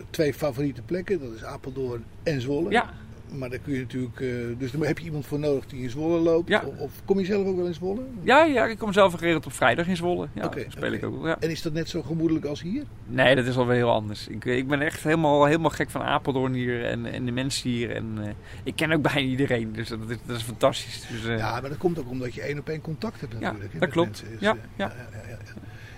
twee 0.09 0.33
favoriete 0.33 0.81
plekken. 0.81 1.19
Dat 1.19 1.31
is 1.35 1.43
Apeldoorn 1.43 2.03
en 2.23 2.41
Zwolle. 2.41 2.71
Ja. 2.71 2.89
Maar 3.37 3.49
daar 3.49 3.59
kun 3.59 3.73
je 3.73 3.79
natuurlijk... 3.79 4.19
eh, 4.19 4.27
dus 4.57 4.71
daar 4.71 4.87
heb 4.87 4.97
je 4.97 5.05
iemand 5.05 5.25
voor 5.25 5.39
nodig 5.39 5.65
die 5.65 5.81
in 5.83 5.89
Zwolle 5.89 6.19
loopt. 6.19 6.49
Ja. 6.49 6.63
Of, 6.65 6.77
of 6.79 6.91
kom 7.05 7.19
je 7.19 7.25
zelf 7.25 7.47
ook 7.47 7.55
wel 7.55 7.65
in 7.65 7.73
Zwolle? 7.73 8.01
Ja, 8.21 8.43
ja, 8.43 8.65
ik 8.65 8.77
kom 8.77 8.93
zelf 8.93 9.13
geregeld 9.13 9.45
op 9.45 9.51
vrijdag 9.53 9.87
in 9.87 9.95
Zwolle. 9.95 10.27
Ja, 10.33 10.41
dan 10.47 10.63
speel 10.67 10.91
ik 10.91 11.03
ook. 11.05 11.25
Ja. 11.25 11.39
En 11.39 11.49
is 11.49 11.61
dat 11.61 11.73
net 11.73 11.89
zo 11.89 12.01
gemoedelijk 12.01 12.45
als 12.45 12.61
hier? 12.61 12.83
Nee, 13.05 13.35
dat 13.35 13.45
is 13.45 13.57
alweer 13.57 13.75
heel 13.75 13.91
anders. 13.91 14.27
Ik, 14.27 14.45
ik 14.45 14.67
ben 14.67 14.81
echt 14.81 15.03
helemaal, 15.03 15.45
helemaal 15.45 15.69
gek 15.69 15.89
van 15.89 16.01
Apeldoorn 16.01 16.53
hier 16.53 16.85
en, 16.85 17.05
en 17.05 17.25
de 17.25 17.31
mensen 17.31 17.69
hier. 17.69 17.91
En 17.91 18.17
eh, 18.21 18.29
ik 18.63 18.75
ken 18.75 18.91
ook 18.91 19.01
bijna 19.01 19.19
iedereen, 19.19 19.73
dus 19.73 19.89
dat 19.89 19.99
is, 20.09 20.17
dat 20.25 20.37
is 20.37 20.43
fantastisch. 20.43 21.07
Dus, 21.11 21.25
eh, 21.25 21.37
Ja, 21.37 21.61
maar 21.61 21.69
dat 21.69 21.77
komt 21.77 21.99
ook 21.99 22.09
omdat 22.09 22.33
je 22.33 22.41
één 22.41 22.59
op 22.59 22.69
één 22.69 22.81
contact 22.81 23.21
hebt 23.21 23.39
natuurlijk. 23.39 23.79
dat 23.79 23.89
klopt. 23.89 24.23
Dus, 24.29 24.39
Ja, 24.39 24.55
ja. 24.75 24.93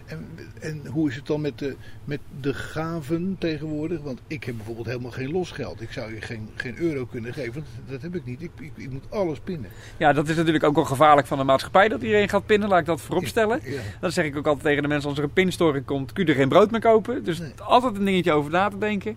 En, 0.08 0.28
en 0.60 0.82
hoe 0.88 1.10
is 1.10 1.16
het 1.16 1.26
dan 1.26 1.42
met 1.42 1.60
de, 1.60 1.76
met 2.04 2.20
de 2.42 2.54
gaven 2.54 3.36
tegenwoordig? 3.40 4.02
Want 4.02 4.20
ik 4.28 4.44
heb 4.44 4.56
bijvoorbeeld 4.56 4.88
helemaal 4.88 5.12
geen 5.12 5.32
losgeld. 5.32 5.82
Ik 5.82 5.92
zou 5.92 6.14
je 6.14 6.22
geen, 6.22 6.50
geen 6.56 6.78
euro 6.78 7.06
kunnen 7.06 7.34
geven, 7.34 7.54
want 7.54 7.66
dat 7.90 8.02
heb 8.02 8.16
ik 8.16 8.26
niet. 8.26 8.42
Ik, 8.42 8.52
ik, 8.60 8.72
ik 8.76 8.90
moet 8.92 9.12
alles 9.12 9.40
pinnen. 9.40 9.70
ja, 9.98 10.14
dat 10.14 10.30
is 10.30 10.36
natuurlijk 10.36 10.64
ook 10.64 10.76
wel 10.76 10.86
gevaarlijk 10.86 11.28
van 11.28 11.38
de 11.38 11.44
maatschappij 11.44 11.88
dat 11.88 12.02
iedereen 12.02 12.30
gaat 12.30 12.46
pinnen, 12.46 12.70
laat 12.70 12.80
ik 12.80 12.86
dat 12.86 13.02
vooropstellen. 13.02 13.60
Ja. 13.64 13.82
Dan 14.00 14.12
zeg 14.12 14.26
ik 14.26 14.38
ook 14.38 14.46
altijd 14.48 14.66
tegen 14.66 14.82
de 14.82 14.88
mensen, 14.88 15.10
als 15.10 15.18
er 15.18 15.24
een 15.24 15.34
pinstoring 15.34 15.86
komt, 15.86 16.14
kun 16.14 16.26
je 16.26 16.32
er 16.32 16.38
geen 16.38 16.50
brood 16.50 16.72
meer 16.72 16.82
kopen. 16.82 17.24
Dus 17.24 17.40
Nee. 17.40 17.52
altijd 17.64 17.96
een 17.96 18.06
dingetje 18.06 18.32
over 18.32 18.52
na 18.52 18.70
te 18.70 18.78
denken. 18.78 19.16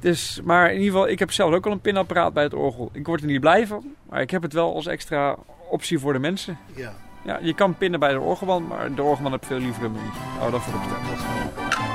Dus, 0.00 0.40
maar 0.44 0.66
in 0.72 0.78
ieder 0.78 0.92
geval, 0.92 1.08
ik 1.08 1.18
heb 1.18 1.32
zelf 1.32 1.54
ook 1.54 1.66
al 1.66 1.72
een 1.72 1.80
pinapparaat 1.80 2.32
bij 2.32 2.42
het 2.42 2.54
orgel. 2.54 2.90
Ik 2.92 3.06
word 3.06 3.20
er 3.20 3.26
niet 3.26 3.40
blij 3.40 3.66
van, 3.66 3.84
maar 4.08 4.20
ik 4.20 4.30
heb 4.30 4.42
het 4.42 4.52
wel 4.52 4.74
als 4.74 4.86
extra 4.86 5.36
optie 5.70 5.98
voor 5.98 6.12
de 6.12 6.18
mensen. 6.18 6.58
ja. 6.74 6.94
Ja, 7.24 7.38
je 7.42 7.54
kan 7.54 7.76
pinnen 7.76 8.00
bij 8.00 8.12
de 8.12 8.20
orgelman, 8.20 8.66
maar 8.66 8.94
de 8.94 9.02
orgelman 9.02 9.32
heeft 9.32 9.46
veel 9.46 9.58
liever 9.58 9.84
een 9.84 9.92
muntje. 9.92 10.20
Hou 10.38 10.50
dat 10.50 10.60
vooropstellen. 10.60 11.02
Dat 11.06 11.18
is 11.18 11.93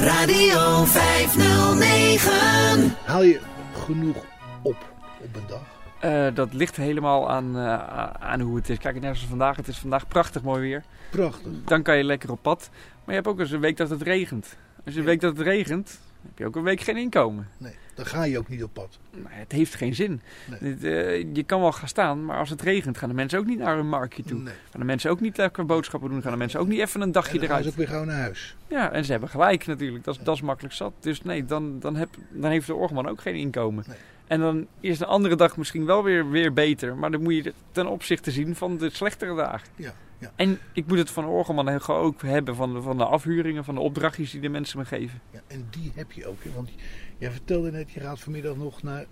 Radio 0.00 0.84
509. 0.84 2.94
Haal 3.04 3.22
je 3.22 3.40
genoeg 3.72 4.16
op 4.62 4.76
op 5.20 5.36
een 5.36 5.42
dag? 5.48 5.62
Eh, 6.00 6.26
dat 6.34 6.52
ligt 6.52 6.76
helemaal 6.76 7.30
aan, 7.30 7.56
eh, 7.56 7.72
aan 8.10 8.40
hoe 8.40 8.56
het 8.56 8.68
is. 8.68 8.78
Kijk, 8.78 8.94
net 8.94 9.02
zoals 9.02 9.24
vandaag. 9.28 9.56
Het 9.56 9.68
is 9.68 9.78
vandaag 9.78 10.08
prachtig 10.08 10.42
mooi 10.42 10.60
weer. 10.60 10.82
Prachtig. 11.10 11.50
Dan 11.64 11.82
kan 11.82 11.96
je 11.96 12.04
lekker 12.04 12.30
op 12.30 12.42
pad. 12.42 12.68
Maar 12.72 12.80
je 13.06 13.12
hebt 13.14 13.26
ook 13.26 13.38
eens 13.40 13.50
een 13.50 13.60
week 13.60 13.76
dat 13.76 13.90
het 13.90 14.02
regent. 14.02 14.56
Als 14.84 14.94
je 14.94 15.00
een 15.00 15.06
Ja. 15.06 15.10
week 15.10 15.20
dat 15.20 15.36
het 15.36 15.46
regent, 15.46 16.00
heb 16.22 16.38
je 16.38 16.46
ook 16.46 16.56
een 16.56 16.62
week 16.62 16.80
geen 16.80 16.96
inkomen. 16.96 17.48
Nee, 17.58 17.72
dan 17.94 18.06
ga 18.06 18.22
je 18.24 18.38
ook 18.38 18.48
niet 18.48 18.62
op 18.62 18.72
pad. 18.72 18.98
Nou, 19.10 19.26
het 19.28 19.52
heeft 19.52 19.74
geen 19.74 19.94
zin. 19.94 20.20
Nee. 20.60 20.74
Eh, 20.74 21.34
je 21.34 21.42
kan 21.42 21.60
wel 21.60 21.72
gaan 21.72 21.88
staan, 21.88 22.24
maar 22.24 22.38
als 22.38 22.50
het 22.50 22.62
regent 22.62 22.98
gaan 22.98 23.08
de 23.08 23.14
mensen 23.14 23.38
ook 23.38 23.46
niet 23.46 23.58
naar 23.58 23.78
een 23.78 23.88
marktje 23.88 24.22
toe. 24.22 24.38
Nee. 24.38 24.54
Gaan 24.70 24.80
de 24.80 24.86
mensen 24.86 25.10
ook 25.10 25.20
niet 25.20 25.36
lekker 25.36 25.66
boodschappen 25.66 26.10
doen. 26.10 26.22
Gaan 26.22 26.32
de 26.32 26.38
mensen 26.38 26.60
ook 26.60 26.68
niet 26.68 26.80
even 26.80 27.00
een 27.00 27.06
En 27.06 27.12
dagje 27.12 27.38
dan 27.38 27.48
gaan 27.48 27.56
ze 27.56 27.62
eruit. 27.62 27.72
ook 27.72 27.78
weer 27.86 27.88
gauw 27.96 28.04
naar 28.04 28.20
huis. 28.20 28.56
Ja, 28.68 28.92
en 28.92 29.04
ze 29.04 29.10
hebben 29.10 29.28
gelijk 29.28 29.66
natuurlijk. 29.66 30.04
Dat 30.04 30.16
is, 30.18 30.24
dat 30.24 30.34
is 30.34 30.42
makkelijk 30.42 30.74
zat. 30.74 30.92
Dus 31.00 31.22
nee, 31.22 31.44
dan, 31.44 31.80
dan, 31.80 31.96
heb, 31.96 32.08
dan 32.30 32.50
heeft 32.50 32.66
de 32.66 32.74
orgelman 32.74 33.08
ook 33.08 33.20
geen 33.20 33.34
inkomen. 33.34 33.84
Nee. 33.88 33.96
En 34.28 34.40
dan 34.40 34.66
is 34.80 34.98
de 34.98 35.06
andere 35.06 35.36
dag 35.36 35.56
misschien 35.56 35.84
wel 35.84 36.02
weer, 36.04 36.30
weer 36.30 36.52
beter. 36.52 36.96
Maar 36.96 37.10
dan 37.10 37.22
moet 37.22 37.34
je 37.34 37.42
het 37.42 37.54
ten 37.72 37.86
opzichte 37.86 38.30
zien 38.30 38.54
van 38.56 38.76
de 38.76 38.90
slechtere 38.90 39.34
dagen. 39.36 39.68
Ja, 39.76 39.94
ja. 40.18 40.32
En 40.36 40.58
ik 40.72 40.86
moet 40.86 40.98
het 40.98 41.10
van 41.10 41.24
orgelman 41.24 41.80
ook 41.88 42.22
hebben 42.22 42.54
van 42.54 42.74
de, 42.74 42.82
van 42.82 42.96
de 42.98 43.04
afhuringen, 43.04 43.64
van 43.64 43.74
de 43.74 43.80
opdrachtjes 43.80 44.30
die 44.30 44.40
de 44.40 44.48
mensen 44.48 44.78
me 44.78 44.84
geven. 44.84 45.20
Ja, 45.30 45.40
en 45.46 45.66
die 45.70 45.92
heb 45.94 46.12
je 46.12 46.26
ook. 46.26 46.44
hè, 46.44 46.50
Want 46.54 46.70
jij 47.18 47.30
vertelde 47.30 47.70
net, 47.70 47.90
je 47.90 48.00
gaat 48.00 48.20
vanmiddag 48.20 48.56
nog 48.56 48.82
naar 48.82 49.04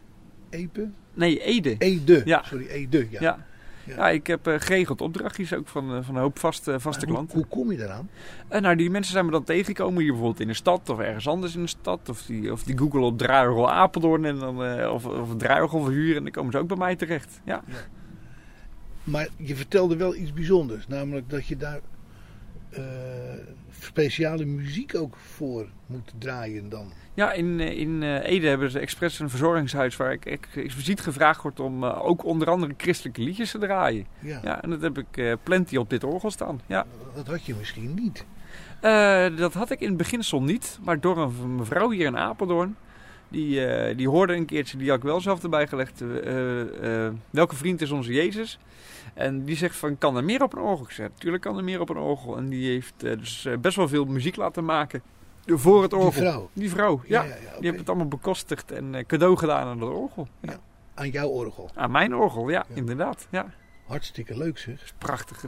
Epe? 0.51 0.91
Nee, 1.15 1.43
Ede. 1.43 1.75
Ede. 1.79 2.23
Ja. 2.25 2.43
Sorry, 2.43 2.67
Ede. 2.67 3.07
Ja. 3.11 3.21
Ja. 3.21 3.47
Ja. 3.87 4.09
ik 4.11 4.27
heb 4.27 4.47
eh, 4.47 4.55
geregeld 4.59 5.01
opdrachtjes 5.01 5.55
ook 5.55 5.69
van, 5.69 5.95
eh, 5.95 6.03
van 6.03 6.15
een 6.15 6.21
hoop 6.21 6.39
vaste, 6.39 6.81
vaste 6.81 7.07
Maar 7.07 7.15
hoe, 7.17 7.27
klanten. 7.27 7.39
hoe 7.39 7.47
kom 7.47 7.73
je 7.73 7.79
daaraan? 7.79 8.09
Nou, 8.49 8.77
die 8.77 8.91
mensen 8.91 9.13
zijn 9.13 9.25
me 9.25 9.31
dan 9.31 9.45
tegengekomen 9.45 10.03
hier 10.03 10.11
bijvoorbeeld 10.11 10.41
in 10.41 10.47
de 10.47 10.55
stad 10.55 10.89
of 10.89 10.99
ergens 10.99 11.29
anders 11.29 11.55
in 11.55 11.63
de 11.63 11.69
stad. 11.69 12.09
Of 12.09 12.23
die, 12.23 12.53
of 12.53 12.63
die 12.63 12.79
googelen 12.79 13.05
op 13.07 13.19
draaiorgel 13.19 13.71
Apeldoorn 13.71 14.25
en 14.25 14.39
dan, 14.39 14.65
eh, 14.65 14.93
of, 14.93 15.07
of 15.07 15.29
verhuren 15.39 16.17
en 16.17 16.23
dan 16.23 16.33
komen 16.33 16.53
ze 16.53 16.59
ook 16.59 16.69
bij 16.69 16.77
mij 16.77 16.97
terecht. 16.97 17.41
Ja. 17.45 17.63
Maar 19.05 19.29
je 19.37 19.57
vertelde 19.57 19.97
wel 19.97 20.15
iets 20.15 20.33
bijzonders. 20.33 20.87
Namelijk 20.87 21.31
dat 21.31 21.47
je 21.47 21.57
daar 21.57 21.81
eh, 22.71 22.83
speciale 23.81 24.45
muziek 24.45 24.95
ook 24.95 25.17
voor 25.17 25.67
moet 25.87 26.13
draaien 26.19 26.69
dan. 26.69 26.93
Ja, 27.17 27.33
in, 27.33 27.61
eh, 27.61 27.79
in 27.79 28.03
eh, 28.03 28.29
Ede 28.33 28.49
hebben 28.49 28.71
ze 28.71 28.79
expres 28.79 29.19
een 29.19 29.31
verzorgingshuis 29.31 29.97
waar 29.97 30.13
ik 30.13 30.27
ex- 30.27 30.57
expliciet 30.57 31.01
gevraagd 31.01 31.43
wordt 31.43 31.61
om 31.61 31.85
eh, 31.85 32.05
ook 32.07 32.25
onder 32.25 32.51
andere 32.51 32.75
christelijke 32.77 33.23
liedjes 33.23 33.51
te 33.51 33.59
draaien. 33.59 34.07
Ja, 34.19 34.41
Ja, 34.43 34.63
en 34.63 34.71
dat 34.71 34.81
heb 34.81 34.99
ik 34.99 35.37
plenty 35.43 35.77
op 35.77 35.91
dit 35.91 36.05
orgel 36.05 36.31
staan. 36.31 36.61
Ja. 36.67 36.87
dat 37.15 37.27
had 37.27 37.47
je 37.47 37.55
misschien 37.55 37.95
niet. 37.95 38.25
Dat 39.39 39.55
had 39.55 39.71
ik 39.71 39.81
in 39.81 39.89
het 39.89 39.97
beginsel 39.97 40.43
niet, 40.43 40.79
maar 40.85 41.01
door 41.01 41.19
een 41.19 41.57
mevrouw 41.57 41.91
hier 41.91 42.07
in 42.07 42.17
Apeldoorn. 42.19 42.77
Die, 43.29 43.95
die 43.95 44.09
hoorde 44.09 44.35
een 44.35 44.47
keertje, 44.47 44.77
die 44.77 44.89
had 44.89 44.97
ik 44.99 45.05
wel 45.05 45.21
zelf 45.21 45.43
erbij 45.43 45.67
gelegd. 45.67 46.03
welke 47.31 47.57
vriend 47.57 47.81
is 47.81 47.91
onze 47.91 48.13
Jezus? 48.13 48.59
En 49.15 49.45
die 49.45 49.57
zegt 49.57 49.77
van, 49.77 49.99
kan 49.99 50.17
er 50.17 50.25
meer 50.25 50.43
op 50.43 50.53
een 50.53 50.63
orgel? 50.63 50.85
Ik 50.85 50.91
zeg, 50.91 51.09
natuurlijk 51.09 51.43
kan 51.43 51.57
er 51.57 51.65
meer 51.65 51.81
op 51.81 51.89
een 51.89 51.97
orgel. 51.97 52.37
En 52.37 52.49
die 52.49 52.71
heeft 52.71 52.95
dus 52.99 53.49
best 53.61 53.77
wel 53.77 53.89
veel 53.89 54.05
muziek 54.05 54.37
laten 54.37 54.65
maken 54.65 55.03
voor 55.47 55.83
het 55.83 55.93
orgel. 55.93 56.11
Die 56.11 56.21
vrouw. 56.31 56.49
Die 56.53 56.71
vrouw, 56.71 57.01
ja. 57.07 57.23
ja, 57.23 57.29
ja. 57.29 57.35
Die 57.59 57.67
heeft 57.67 57.79
het 57.79 57.89
allemaal 57.89 58.09
bekostigd 58.09 58.71
en 58.73 58.95
eh, 58.95 59.05
cadeau 59.05 59.37
gedaan 59.37 59.67
aan 59.67 59.79
dat 59.79 59.89
orgel. 59.91 60.29
Ja. 60.41 60.57
Aan 60.95 61.11
jouw 61.11 61.29
orgel. 61.29 61.71
Aan 61.75 61.91
mijn 61.91 62.15
orgel, 62.15 62.49
ja, 62.49 62.65
Ja. 62.69 62.75
inderdaad. 62.75 63.27
Ja. 63.31 63.47
Hartstikke 63.87 64.37
leuk 64.39 64.59
zeg. 64.59 64.93
Prachtig. 64.99 65.45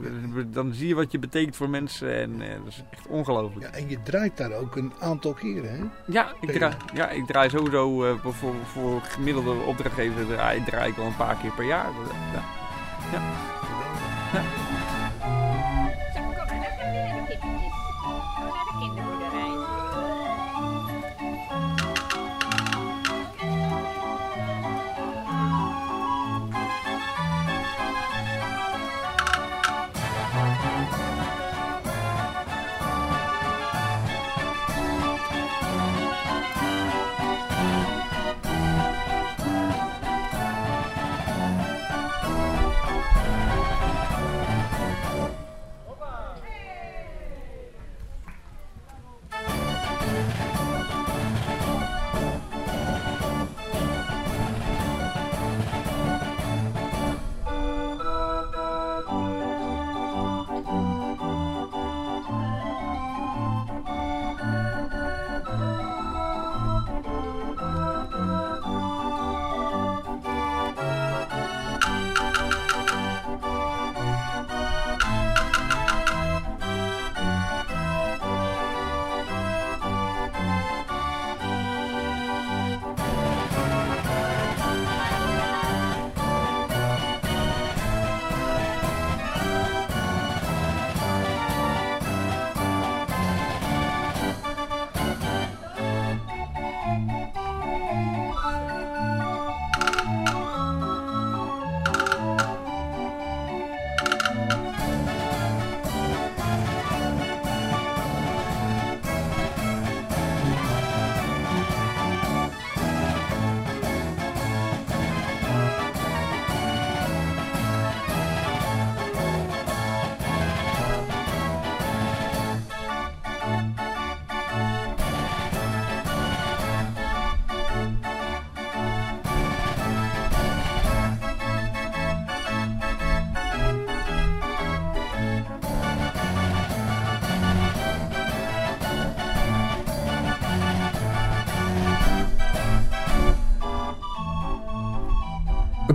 Dan 0.47 0.73
zie 0.73 0.87
je 0.87 0.95
wat 0.95 1.11
je 1.11 1.19
betekent 1.19 1.55
voor 1.55 1.69
mensen 1.69 2.15
en 2.15 2.41
eh, 2.41 2.49
dat 2.57 2.67
is 2.67 2.83
echt 2.91 3.07
ongelooflijk. 3.07 3.65
Ja, 3.65 3.71
en 3.79 3.89
je 3.89 4.01
draait 4.01 4.37
daar 4.37 4.51
ook 4.51 4.75
een 4.75 4.91
aantal 4.99 5.33
keren, 5.33 5.71
hè? 5.71 5.83
Ja, 6.11 6.33
ik 6.41 6.51
draai, 6.51 6.75
ja, 6.93 7.09
ik 7.09 7.25
draai 7.25 7.49
sowieso 7.49 8.05
eh, 8.05 8.13
voor, 8.23 8.53
voor 8.65 9.01
gemiddelde 9.01 9.53
opdrachtgever 9.65 10.27
draai, 10.27 10.63
draai 10.63 10.89
ik 10.89 10.95
wel 10.95 11.05
een 11.05 11.15
paar 11.15 11.35
keer 11.35 11.51
per 11.51 11.65
jaar. 11.65 11.89
Ja. 12.33 12.43
Zo, 13.11 13.17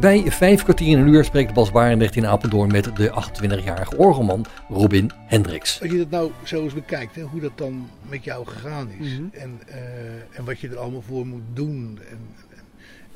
Bij 0.05 0.31
vijf 0.31 0.63
kwartier 0.63 0.89
in 0.89 0.99
een 0.99 1.09
uur 1.09 1.25
spreekt 1.25 1.55
Bas 1.55 1.73
Barendrecht 1.73 2.17
in 2.17 2.27
Apeldoorn 2.27 2.73
met 2.73 2.97
de 2.97 3.11
28-jarige 3.11 3.97
orgelman 3.97 4.45
Robin 4.69 5.11
Hendricks. 5.27 5.81
Als 5.81 5.91
je 5.91 5.99
dat 5.99 6.11
nou 6.11 6.31
zo 6.43 6.63
eens 6.63 6.75
bekijkt, 6.75 7.15
hè, 7.15 7.23
hoe 7.23 7.41
dat 7.41 7.59
dan 7.59 7.89
met 8.09 8.25
jou 8.25 8.47
gegaan 8.47 8.91
is. 8.91 9.19
Mhm. 9.19 9.23
en, 9.33 9.61
eh, 9.67 10.39
en 10.39 10.45
wat 10.45 10.59
je 10.59 10.69
er 10.69 10.77
allemaal 10.79 11.03
voor 11.03 11.27
moet 11.27 11.43
doen. 11.53 11.99
En, 12.09 12.19
en, 12.51 12.65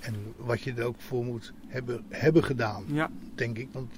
en 0.00 0.14
wat 0.36 0.62
je 0.62 0.72
er 0.74 0.84
ook 0.84 1.00
voor 1.00 1.24
moet 1.24 1.52
hebben, 1.66 2.04
hebben 2.08 2.44
gedaan, 2.44 2.84
Ja. 2.86 3.10
denk 3.34 3.58
ik. 3.58 3.68
Want 3.72 3.90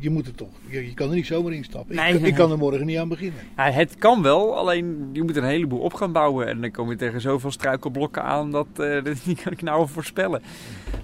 je 0.00 0.10
moet 0.10 0.26
er 0.26 0.34
toch, 0.34 0.48
je, 0.66 0.86
je 0.86 0.94
kan 0.94 1.08
er 1.08 1.14
niet 1.14 1.26
zomaar 1.26 1.52
instappen. 1.52 1.96
Nee, 1.96 2.04
ik, 2.06 2.12
kan- 2.12 2.20
nee. 2.22 2.30
ik 2.30 2.36
kan 2.36 2.50
er 2.50 2.58
morgen 2.58 2.86
niet 2.86 2.98
aan 2.98 3.08
beginnen. 3.08 3.40
Ja, 3.56 3.70
het 3.70 3.94
kan 3.98 4.22
wel, 4.22 4.56
alleen 4.56 5.08
je 5.12 5.22
moet 5.22 5.36
een 5.36 5.44
heleboel 5.44 5.78
op 5.80 5.94
gaan 5.94 6.12
bouwen. 6.12 6.46
En 6.46 6.60
dan 6.60 6.70
kom 6.70 6.90
je 6.90 6.96
tegen 6.96 7.20
zoveel 7.20 7.50
struikelblokken 7.50 8.22
aan 8.22 8.50
dat, 8.50 8.66
eh, 8.76 9.04
dat 9.04 9.18
kan 9.42 9.52
ik 9.52 9.62
nou 9.62 9.88
voorspellen. 9.88 10.42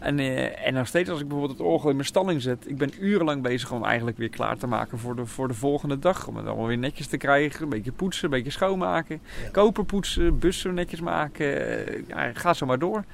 En, 0.00 0.18
eh, 0.18 0.66
en 0.66 0.74
nog 0.74 0.86
steeds 0.86 1.10
als 1.10 1.20
ik 1.20 1.28
bijvoorbeeld 1.28 1.58
het 1.58 1.66
orgel 1.66 1.88
in 1.88 1.96
mijn 1.96 2.08
stalling 2.08 2.42
zet. 2.42 2.64
Ik 2.68 2.76
ben 2.78 2.90
urenlang 3.00 3.42
bezig 3.42 3.72
om 3.72 3.84
eigenlijk 3.84 4.18
weer 4.18 4.28
klaar 4.28 4.56
te 4.56 4.66
maken 4.66 4.98
voor 4.98 5.16
de, 5.16 5.26
voor 5.26 5.48
de 5.48 5.54
volgende 5.54 5.98
dag. 5.98 6.28
Om 6.28 6.36
het 6.36 6.46
allemaal 6.46 6.66
weer 6.66 6.78
netjes 6.78 7.06
te 7.06 7.16
krijgen. 7.16 7.62
Een 7.62 7.68
beetje 7.68 7.92
poetsen, 7.92 8.24
een 8.24 8.30
beetje 8.30 8.50
schoonmaken. 8.50 9.20
Ja. 9.44 9.50
Koper 9.50 9.84
poetsen, 9.84 10.38
bussen 10.38 10.74
netjes 10.74 11.00
maken. 11.00 11.86
Eh, 11.86 12.02
ja, 12.08 12.30
ga 12.34 12.54
zo 12.54 12.66
maar 12.66 12.78
door. 12.78 13.04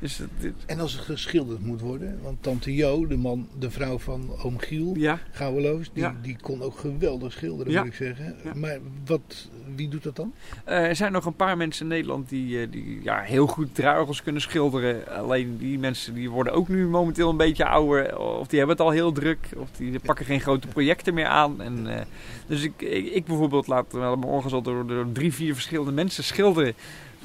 Dus 0.00 0.20
En 0.66 0.80
als 0.80 0.92
het 0.92 1.02
geschilderd 1.02 1.64
moet 1.64 1.80
worden, 1.80 2.18
want 2.22 2.42
tante 2.42 2.74
Jo, 2.74 3.06
de, 3.06 3.16
man, 3.16 3.48
de 3.58 3.70
vrouw 3.70 3.98
van 3.98 4.30
oom 4.42 4.58
Giel, 4.58 4.92
ja, 4.96 5.18
Gouweloos, 5.30 5.90
die, 5.92 6.02
Ja. 6.02 6.16
die 6.22 6.36
kon 6.40 6.62
ook 6.62 6.78
geweldig 6.78 7.32
schilderen, 7.32 7.72
Ja. 7.72 7.78
moet 7.82 7.88
ik 7.90 7.96
zeggen. 7.96 8.36
Ja. 8.44 8.54
Maar 8.54 8.78
wat, 9.06 9.48
wie 9.74 9.88
doet 9.88 10.02
dat 10.02 10.16
dan? 10.16 10.32
Eh, 10.64 10.84
er 10.84 10.96
zijn 10.96 11.12
nog 11.12 11.24
een 11.26 11.36
paar 11.36 11.56
mensen 11.56 11.82
in 11.82 11.88
Nederland 11.88 12.28
die, 12.28 12.60
eh, 12.60 12.70
die 12.70 13.00
ja, 13.02 13.20
heel 13.20 13.46
goed 13.46 13.74
draaiorgels 13.74 14.22
kunnen 14.22 14.42
schilderen. 14.42 15.08
Alleen 15.16 15.56
die 15.56 15.78
mensen 15.78 16.14
die 16.14 16.30
worden 16.30 16.52
ook 16.52 16.68
nu 16.68 16.86
momenteel 16.88 17.30
een 17.30 17.36
beetje 17.36 17.66
ouder. 17.66 18.18
Of 18.18 18.46
die 18.46 18.58
hebben 18.58 18.76
het 18.76 18.86
al 18.86 18.92
heel 18.92 19.12
druk. 19.12 19.48
Of 19.56 19.70
die 19.76 19.98
pakken 19.98 20.24
geen 20.26 20.40
grote 20.40 20.68
projecten 20.68 21.14
meer 21.14 21.26
aan. 21.26 21.60
En, 21.62 21.98
eh, 21.98 22.04
dus 22.46 22.62
ik, 22.62 22.82
ik, 22.82 23.06
ik 23.12 23.24
bijvoorbeeld 23.24 23.66
laat 23.66 23.92
mijn 23.92 24.24
orgels 24.24 24.52
al 24.52 24.62
door, 24.62 24.86
door 24.86 25.06
drie, 25.12 25.32
vier 25.34 25.54
verschillende 25.54 25.92
mensen 25.92 26.24
schilderen. 26.24 26.74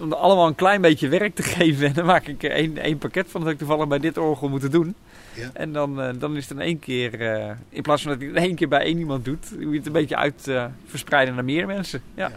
Om 0.03 0.11
er 0.11 0.17
allemaal 0.17 0.47
een 0.47 0.55
klein 0.55 0.81
beetje 0.81 1.07
werk 1.07 1.35
te 1.35 1.43
geven. 1.57 1.87
En 1.87 1.93
dan 1.93 2.05
maak 2.05 2.27
ik 2.27 2.43
er 2.43 2.51
één, 2.51 2.77
één 2.77 2.97
pakket 2.97 3.27
van 3.29 3.41
dat 3.41 3.51
ik 3.51 3.57
toevallig 3.57 3.87
bij 3.87 3.99
dit 3.99 4.17
orgel 4.17 4.49
moeten 4.49 4.71
doen. 4.71 4.95
Ja. 5.33 5.49
En 5.53 5.73
dan, 5.73 6.01
eh, 6.01 6.09
dan 6.19 6.35
is 6.35 6.49
het 6.49 6.57
in 6.57 6.63
één 6.63 6.79
keer, 6.79 7.21
eh, 7.21 7.51
in 7.69 7.81
plaats 7.81 8.01
van 8.01 8.11
dat 8.11 8.21
je 8.21 8.27
het 8.27 8.35
in 8.35 8.43
één 8.43 8.55
keer 8.55 8.67
bij 8.67 8.79
één 8.79 8.97
iemand 8.97 9.25
doet, 9.25 9.51
moet 9.51 9.71
je 9.71 9.77
het 9.77 9.85
een 9.85 9.91
beetje 9.91 10.15
uit 10.15 10.47
eh, 10.47 10.65
verspreiden 10.85 11.35
naar 11.35 11.43
meer 11.43 11.65
mensen. 11.65 12.01
Ja. 12.15 12.31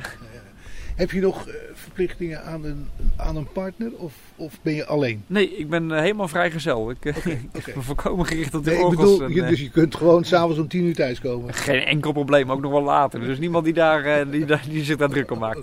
Heb 0.95 1.11
je 1.11 1.21
nog 1.21 1.47
verplichtingen 1.73 2.45
aan 2.45 2.65
een, 2.65 2.89
aan 3.17 3.37
een 3.37 3.53
partner 3.53 3.93
of, 3.97 4.15
of 4.37 4.59
ben 4.63 4.75
je 4.75 4.87
alleen? 4.87 5.25
Nee, 5.27 5.57
ik 5.57 5.69
ben 5.69 5.93
helemaal 5.93 6.29
vrijgezel. 6.29 6.91
Ik, 6.91 6.97
Oké. 7.17 7.31
ik 7.53 7.65
ben 7.75 7.83
volkomen 7.83 8.27
gericht 8.27 8.55
op 8.55 8.65
de 8.65 8.71
Nee, 8.71 8.81
ik 8.81 8.91
bedoel, 8.91 9.23
en, 9.23 9.33
dus 9.33 9.61
je 9.61 9.71
kunt 9.71 9.95
gewoon 9.95 10.25
s'avonds 10.25 10.59
om 10.59 10.69
tien 10.69 10.85
uur 10.85 10.95
thuiskomen. 10.95 11.55
Geen 11.55 11.85
enkel 11.85 12.13
probleem, 12.13 12.53
ook 12.53 12.61
nog 12.61 12.73
wel 12.73 12.83
later. 12.83 13.23
Er 13.23 13.31
is 13.31 13.39
niemand 13.39 13.65
die, 13.65 13.75
daar, 13.75 14.31
die, 14.31 14.47
die 14.69 14.85
zich 14.85 14.97
daar 14.97 15.09
druk 15.09 15.31
om 15.31 15.39
maakt. 15.39 15.63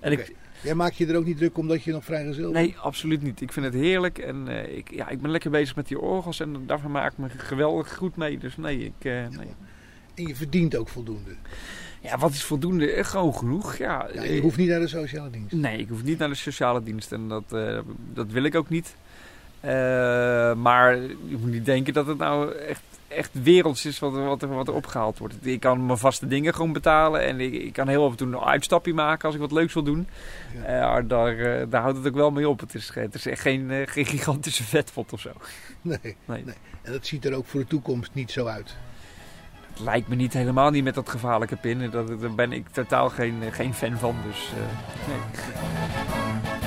En 0.00 0.12
ik, 0.12 0.32
Jij 0.62 0.74
maakt 0.74 0.96
je 0.96 1.06
er 1.06 1.16
ook 1.16 1.24
niet 1.24 1.36
druk 1.36 1.58
omdat 1.58 1.82
je 1.82 1.92
nog 1.92 2.04
vrijgezel 2.04 2.52
bent? 2.52 2.54
nee, 2.66 2.76
absoluut 2.78 3.22
niet. 3.22 3.40
Ik 3.40 3.52
vind 3.52 3.66
het 3.66 3.74
heerlijk. 3.74 4.18
En 4.18 4.48
eh, 4.48 4.76
ik, 4.76 4.90
ja, 4.94 5.08
ik 5.08 5.20
ben 5.20 5.30
lekker 5.30 5.50
bezig 5.50 5.76
met 5.76 5.88
die 5.88 5.98
orgels. 6.00 6.40
En 6.40 6.62
daarvan 6.66 6.90
maak 6.90 7.12
ik 7.12 7.18
me 7.18 7.28
geweldig 7.36 7.94
goed 7.96 8.16
mee. 8.16 8.38
Dus 8.38 8.56
nee, 8.56 8.84
ik... 8.84 8.92
eh, 9.04 9.12
nee. 9.12 9.48
En 10.14 10.26
je 10.26 10.36
verdient 10.36 10.76
ook 10.76 10.88
voldoende. 10.88 11.30
Ja, 12.00 12.18
wat 12.18 12.30
is 12.30 12.42
voldoende? 12.44 12.90
Eh, 12.92 13.04
Gewoon 13.04 13.34
genoeg, 13.34 13.76
ja. 13.76 14.08
Ja, 14.14 14.22
je 14.22 14.40
hoeft 14.40 14.56
niet 14.56 14.68
naar 14.68 14.80
de 14.80 14.88
sociale 14.88 15.30
dienst. 15.30 15.52
Nee, 15.52 15.78
ik 15.78 15.88
hoef 15.88 16.02
niet 16.02 16.18
naar 16.18 16.28
de 16.28 16.34
sociale 16.34 16.82
dienst 16.82 17.12
en 17.12 17.28
dat, 17.28 17.44
dat 18.12 18.26
wil 18.30 18.42
ik 18.42 18.54
ook 18.54 18.68
niet. 18.68 18.94
Maar 20.56 20.96
je 21.00 21.36
moet 21.40 21.50
niet 21.50 21.64
denken 21.64 21.92
dat 21.92 22.06
het 22.06 22.18
nou 22.18 22.54
echt, 22.54 22.82
echt 23.08 23.30
werelds 23.42 23.84
is 23.86 23.98
wat, 23.98 24.14
er- 24.16 24.24
wat, 24.24 24.40
wat 24.40 24.68
er 24.68 24.74
opgehaald 24.74 25.18
wordt. 25.18 25.46
Ik 25.46 25.60
kan 25.60 25.86
mijn 25.86 25.98
vaste 25.98 26.26
dingen 26.26 26.54
gewoon 26.54 26.72
betalen 26.72 27.24
en 27.24 27.40
ik, 27.40 27.52
ik 27.52 27.72
kan 27.72 27.88
heel 27.88 28.04
af 28.04 28.10
en 28.10 28.16
toe 28.16 28.26
een 28.26 28.38
uitstapje 28.40 28.94
maken 28.94 29.24
als 29.24 29.34
ik 29.34 29.40
wat 29.40 29.52
leuks 29.52 29.74
wil 29.74 29.82
doen. 29.82 30.08
Ja. 30.54 30.62
Eh, 30.64 30.80
maar 30.80 31.06
daar, 31.06 31.38
eh, 31.38 31.66
daar 31.70 31.82
houdt 31.82 31.96
het 31.96 32.06
ook 32.06 32.14
wel 32.14 32.30
mee 32.30 32.48
op. 32.48 32.60
Het 32.60 32.74
is, 32.74 32.90
het 32.94 33.14
is 33.14 33.26
echt 33.26 33.40
geen, 33.40 33.70
eh, 33.70 33.86
geen 33.86 34.06
gigantische 34.06 34.64
vetpot 34.64 35.12
of 35.12 35.20
zo. 35.20 35.30
Nee. 35.82 35.98
Nee. 36.02 36.14
Nee. 36.44 36.54
En 36.82 36.92
dat 36.92 37.06
ziet 37.06 37.24
er 37.24 37.34
ook 37.34 37.46
voor 37.46 37.60
de 37.60 37.66
toekomst 37.66 38.10
niet 38.14 38.30
zo 38.30 38.46
uit. 38.46 38.76
Het 39.70 39.80
lijkt 39.80 40.08
me 40.08 40.14
niet 40.14 40.32
helemaal 40.32 40.70
niet 40.70 40.84
met 40.84 40.94
dat 40.94 41.08
gevaarlijke 41.08 41.56
pinnen. 41.56 41.90
Dat, 41.90 42.20
daar 42.20 42.34
ben 42.34 42.52
ik 42.52 42.68
totaal 42.68 43.08
geen, 43.08 43.42
geen 43.50 43.74
fan 43.74 43.98
van. 43.98 44.16
Dus 44.26 44.50
nee. 45.08 46.57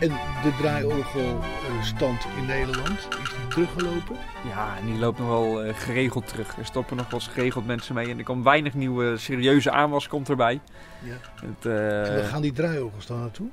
En 0.00 0.08
de 0.42 0.52
draaiorgelstand 0.60 2.26
in 2.36 2.46
Nederland, 2.46 2.98
is 2.98 3.30
die 3.36 3.48
teruggelopen? 3.48 4.16
Ja, 4.48 4.76
en 4.78 4.86
die 4.86 4.98
loopt 4.98 5.18
nog 5.18 5.28
wel 5.28 5.62
eh, 5.62 5.74
geregeld 5.74 6.26
terug. 6.28 6.56
Er 6.58 6.64
stoppen 6.64 6.96
nog 6.96 7.10
wel 7.10 7.20
eens 7.20 7.28
geregeld 7.28 7.66
mensen 7.66 7.94
mee. 7.94 8.08
En 8.10 8.18
er 8.18 8.24
komt 8.24 8.44
weinig 8.44 8.74
nieuwe 8.74 9.16
serieuze 9.16 9.70
aanwas 9.70 10.08
komt 10.08 10.28
erbij. 10.28 10.60
Ja. 11.02 11.12
Het, 11.46 11.66
En 11.66 12.04
eh, 12.04 12.14
waar 12.14 12.24
gaan 12.24 12.42
die 12.42 12.52
draaiorgels 12.52 13.06
dan 13.06 13.18
naartoe? 13.18 13.48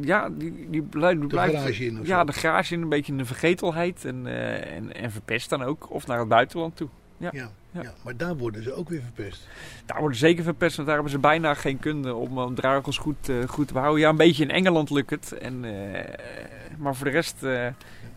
ja, 0.00 0.28
die, 0.30 0.66
die 0.70 0.82
blijft... 0.82 1.30
De 1.30 1.36
garage 1.36 1.84
in 1.86 2.00
of 2.00 2.06
Ja, 2.06 2.18
zo? 2.18 2.24
de 2.24 2.32
garage 2.32 2.74
in 2.74 2.82
een 2.82 2.88
beetje 2.88 3.12
in 3.12 3.18
de 3.18 3.24
vergetelheid. 3.24 4.04
En, 4.04 4.26
eh, 4.26 4.76
en, 4.76 4.94
en 4.94 5.10
verpest 5.10 5.50
dan 5.50 5.62
ook. 5.62 5.90
Of 5.90 6.06
naar 6.06 6.18
het 6.18 6.28
buitenland 6.28 6.76
toe. 6.76 6.88
Ja. 7.22 7.30
Ja, 7.32 7.50
Ja. 7.70 7.82
ja. 7.82 7.92
maar 8.04 8.16
daar 8.16 8.36
worden 8.36 8.62
ze 8.62 8.74
ook 8.74 8.88
weer 8.88 9.00
verpest. 9.02 9.48
Daar 9.86 9.98
worden 9.98 10.18
ze 10.18 10.26
zeker 10.26 10.44
verpest, 10.44 10.74
want 10.76 10.86
daar 10.88 10.96
hebben 10.96 11.12
ze 11.14 11.18
bijna 11.20 11.54
geen 11.54 11.78
kunde 11.78 12.14
om, 12.14 12.38
om 12.38 12.54
draagels 12.54 12.98
goed, 12.98 13.28
eh, 13.28 13.48
goed 13.48 13.66
te 13.66 13.72
behouden. 13.72 14.00
Ja, 14.00 14.08
een 14.08 14.16
beetje 14.16 14.42
in 14.42 14.50
Engeland 14.50 14.90
lukt 14.90 15.10
het. 15.10 15.32
En, 15.32 15.64
eh, 15.64 16.04
maar 16.78 16.94
voor 16.94 17.06
de 17.06 17.12
rest 17.12 17.42
eh, 17.42 17.66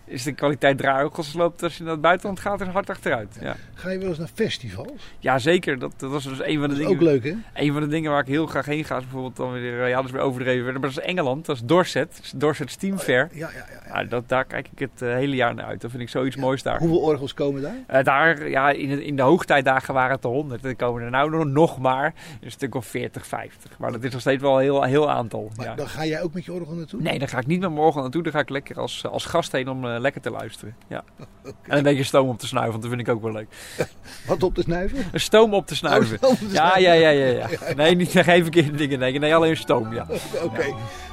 is 0.08 0.24
de 0.24 0.32
kwaliteit 0.32 0.78
draagels 0.78 1.34
loopt 1.34 1.64
als 1.64 1.78
je 1.78 1.84
naar 1.84 1.92
het 1.92 2.02
buitenland 2.02 2.40
gaat 2.40 2.62
er 2.62 2.68
hard 2.70 2.90
achteruit. 2.90 3.38
Ja, 3.42 3.56
Ga 3.74 3.90
je 3.90 3.98
wel 4.00 4.08
eens 4.08 4.18
naar 4.18 4.30
festivals? 4.34 5.14
ja 5.20 5.40
zeker. 5.40 5.80
Dat, 5.80 5.94
dat 5.98 6.12
was 6.12 6.24
dus 6.24 6.40
een 6.44 6.60
van 6.60 6.70
de 6.70 6.76
dingen. 6.76 6.92
ook 6.92 7.02
leuk, 7.02 7.24
hè? 7.24 7.34
Een 7.54 7.72
van 7.74 7.82
de 7.82 7.88
dingen 7.88 8.12
waar 8.12 8.22
ik 8.22 8.28
heel 8.28 8.46
graag 8.46 8.66
heen 8.66 8.84
ga 8.86 8.96
is 8.98 9.04
bijvoorbeeld 9.04 9.36
dan 9.36 9.52
weer, 9.52 9.82
eh, 9.84 9.90
ja 9.90 9.96
dat 9.96 10.06
is 10.06 10.12
weer 10.12 10.22
overdreven, 10.22 10.64
maar 10.74 10.82
dat 10.82 10.90
is 10.90 11.00
Engeland, 11.00 11.46
dat 11.46 11.56
is 11.56 11.62
Dorset, 11.66 12.34
Dorset 12.36 12.72
Steam 12.72 12.98
Fair. 12.98 13.30
Ja, 13.32 13.50
ja, 13.54 13.66
ja. 13.88 14.02
ja. 14.02 14.04
Dat, 14.04 14.30
daar 14.30 14.46
kijk 14.46 14.68
ik 14.72 14.80
het 14.80 15.02
eh, 15.02 15.14
hele 15.14 15.36
jaar 15.36 15.56
naar 15.56 15.66
uit. 15.66 15.82
Dat 15.82 15.92
vind 15.92 16.04
ik 16.04 16.10
zoiets 16.10 16.36
Ja. 16.36 16.42
moois 16.42 16.64
daar. 16.64 16.80
Hoeveel 16.80 17.00
orgels 17.00 17.34
komen 17.34 17.62
daar? 17.62 17.76
Eh, 17.88 18.04
daar, 18.04 18.50
ja, 18.50 18.70
in, 18.70 18.90
de- 18.90 19.06
in 19.06 19.16
de 19.16 19.22
hoogtijdagen 19.22 19.94
waren 19.94 20.16
het 20.16 20.24
er 20.24 20.30
100. 20.30 20.66
Er 20.66 20.76
komen 20.76 21.02
er 21.04 21.10
nou 21.10 21.46
nog, 21.50 21.80
maar 21.80 22.14
een 22.42 22.52
stuk 22.52 22.76
of 22.76 22.86
40, 22.86 23.28
50. 23.28 23.78
Maar 23.80 23.92
dat 23.92 24.04
is 24.04 24.12
nog 24.12 24.22
steeds 24.22 24.42
wel 24.42 24.56
een 24.56 24.62
heel, 24.62 24.84
heel 24.84 25.10
aantal. 25.10 25.52
Maar 25.56 25.76
dan 25.76 25.88
ga 25.88 26.06
jij 26.06 26.22
ook 26.22 26.34
met 26.34 26.46
je 26.46 26.54
orgel 26.54 26.76
naartoe? 26.76 27.02
Nee, 27.02 27.20
daar 27.20 27.28
ga 27.28 27.40
ik 27.40 27.46
niet 27.48 27.60
met 27.60 27.70
morgen 27.72 28.02
naartoe. 28.02 28.24
Daar 28.24 28.32
ga 28.32 28.40
ik 28.40 28.50
lekker 28.50 28.80
als, 28.80 29.06
als 29.06 29.26
gast 29.26 29.52
heen 29.52 29.70
om 29.70 29.86
lekker 30.02 30.22
te 30.22 30.30
luisteren. 30.30 30.76
Ja. 30.88 31.04
En 31.68 31.78
een 31.78 31.84
beetje 31.84 32.04
stoom 32.04 32.30
op 32.30 32.40
te 32.40 32.48
snuiven, 32.48 32.72
want 32.72 32.84
dat 32.84 32.92
vind 32.96 33.08
ik 33.08 33.14
ook 33.16 33.22
wel 33.22 33.32
leuk. 33.32 33.48
Wat 34.28 34.44
op 34.44 34.56
te 34.56 34.62
snuiven? 34.62 35.06
Een 35.12 35.20
stoom 35.20 35.54
op 35.54 35.68
te 35.68 35.76
snuiven. 35.76 36.18
Oh, 36.22 36.30
op 36.30 36.38
te 36.38 36.44
Ja, 36.46 36.50
snuiven. 36.52 36.82
ja, 36.82 36.94
ja, 36.94 37.10
ja, 37.10 37.26
ja. 37.60 37.74
Nee, 37.76 37.96
niet 37.96 38.12
geen 38.12 38.42
verkeerde 38.42 38.72
dingen 38.78 39.00
denken. 39.00 39.22
Nee, 39.22 39.36
alleen 39.36 39.58
stoom, 39.58 39.94
ja. 39.94 40.08
Oké. 40.44 40.64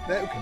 Nee, 0.09 0.20
oké. 0.22 0.37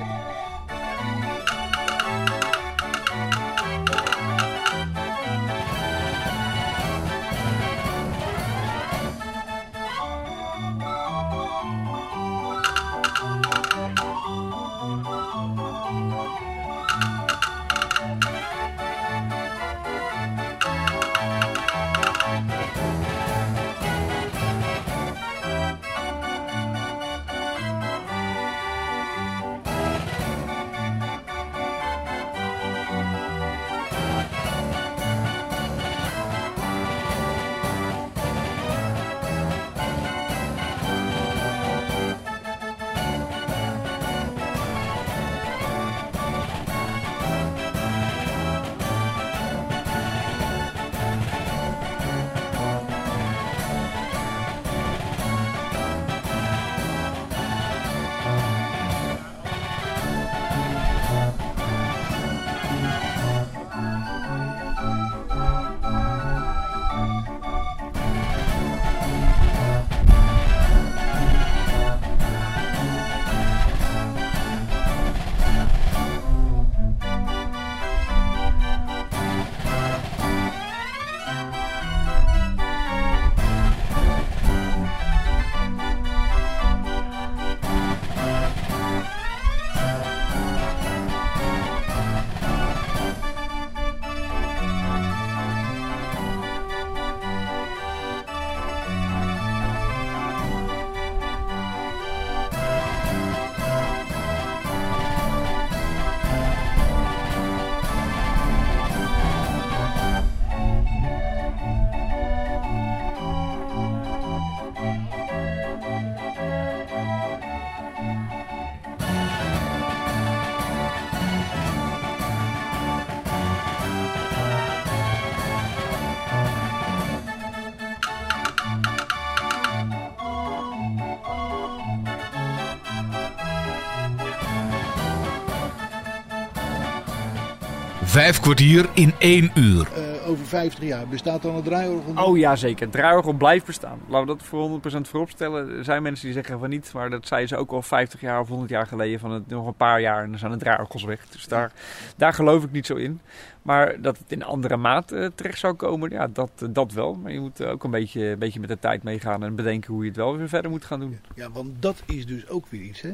Vijf 138.11 138.40
kwartier 138.40 138.88
in 138.94 139.14
één 139.18 139.50
uur. 139.54 139.88
Eh, 139.94 140.28
over 140.28 140.46
50 140.46 140.84
jaar 140.84 141.08
bestaat 141.08 141.42
dan 141.42 141.54
het 141.54 141.64
draaiorgel? 141.64 142.24
Oh 142.24 142.38
ja, 142.38 142.56
zeker. 142.56 142.82
Het 142.82 142.92
draaiorgel 142.92 143.32
blijft 143.32 143.66
bestaan. 143.66 143.98
Laten 144.08 144.26
we 144.26 144.36
dat 144.36 144.46
voor 144.46 144.61
100% 144.61 145.08
vooropstellen. 145.08 145.76
Er 145.76 145.84
zijn 145.84 146.02
mensen 146.02 146.24
die 146.24 146.34
zeggen 146.34 146.58
van 146.58 146.68
niet, 146.68 146.92
maar 146.92 147.11
dat 147.11 147.26
zeiden 147.26 147.48
ze 147.48 147.56
ook 147.56 147.70
al 147.70 147.82
50 147.82 148.20
jaar 148.20 148.40
of 148.40 148.48
100 148.48 148.70
jaar 148.70 148.86
geleden. 148.86 149.20
Van 149.20 149.30
het, 149.30 149.46
nog 149.46 149.66
een 149.66 149.74
paar 149.74 150.00
jaar 150.00 150.22
en 150.22 150.30
dan 150.30 150.38
zijn 150.38 150.52
de 150.52 150.58
draaiorgels 150.58 151.04
weg. 151.04 151.26
Dus 151.28 151.46
daar, 151.46 151.72
daar 152.16 152.32
geloof 152.32 152.64
ik 152.64 152.72
niet 152.72 152.86
zo 152.86 152.94
in. 152.94 153.20
Maar 153.62 154.00
dat 154.00 154.18
het 154.18 154.32
in 154.32 154.44
andere 154.44 154.76
maat 154.76 155.12
eh, 155.12 155.26
terecht 155.34 155.58
zou 155.58 155.74
komen, 155.74 156.11
ja, 156.11 156.26
dat, 156.26 156.50
eh, 156.58 156.68
dat 156.70 156.92
wel. 156.92 157.14
Maar 157.14 157.32
je 157.32 157.40
moet 157.40 157.64
ook 157.64 157.84
een 157.84 157.90
beetje, 157.90 158.24
een 158.26 158.38
beetje 158.38 158.61
met 158.61 158.68
de 158.68 158.78
tijd 158.78 159.02
meegaan 159.02 159.44
en 159.44 159.54
bedenken 159.54 159.92
hoe 159.92 160.02
je 160.02 160.08
het 160.08 160.18
wel 160.18 160.36
weer 160.36 160.48
verder 160.48 160.70
moet 160.70 160.84
gaan 160.84 161.00
doen. 161.00 161.18
Ja, 161.34 161.50
want 161.50 161.82
dat 161.82 162.02
is 162.06 162.26
dus 162.26 162.48
ook 162.48 162.66
weer 162.68 162.82
iets. 162.82 163.00
Hè? 163.00 163.11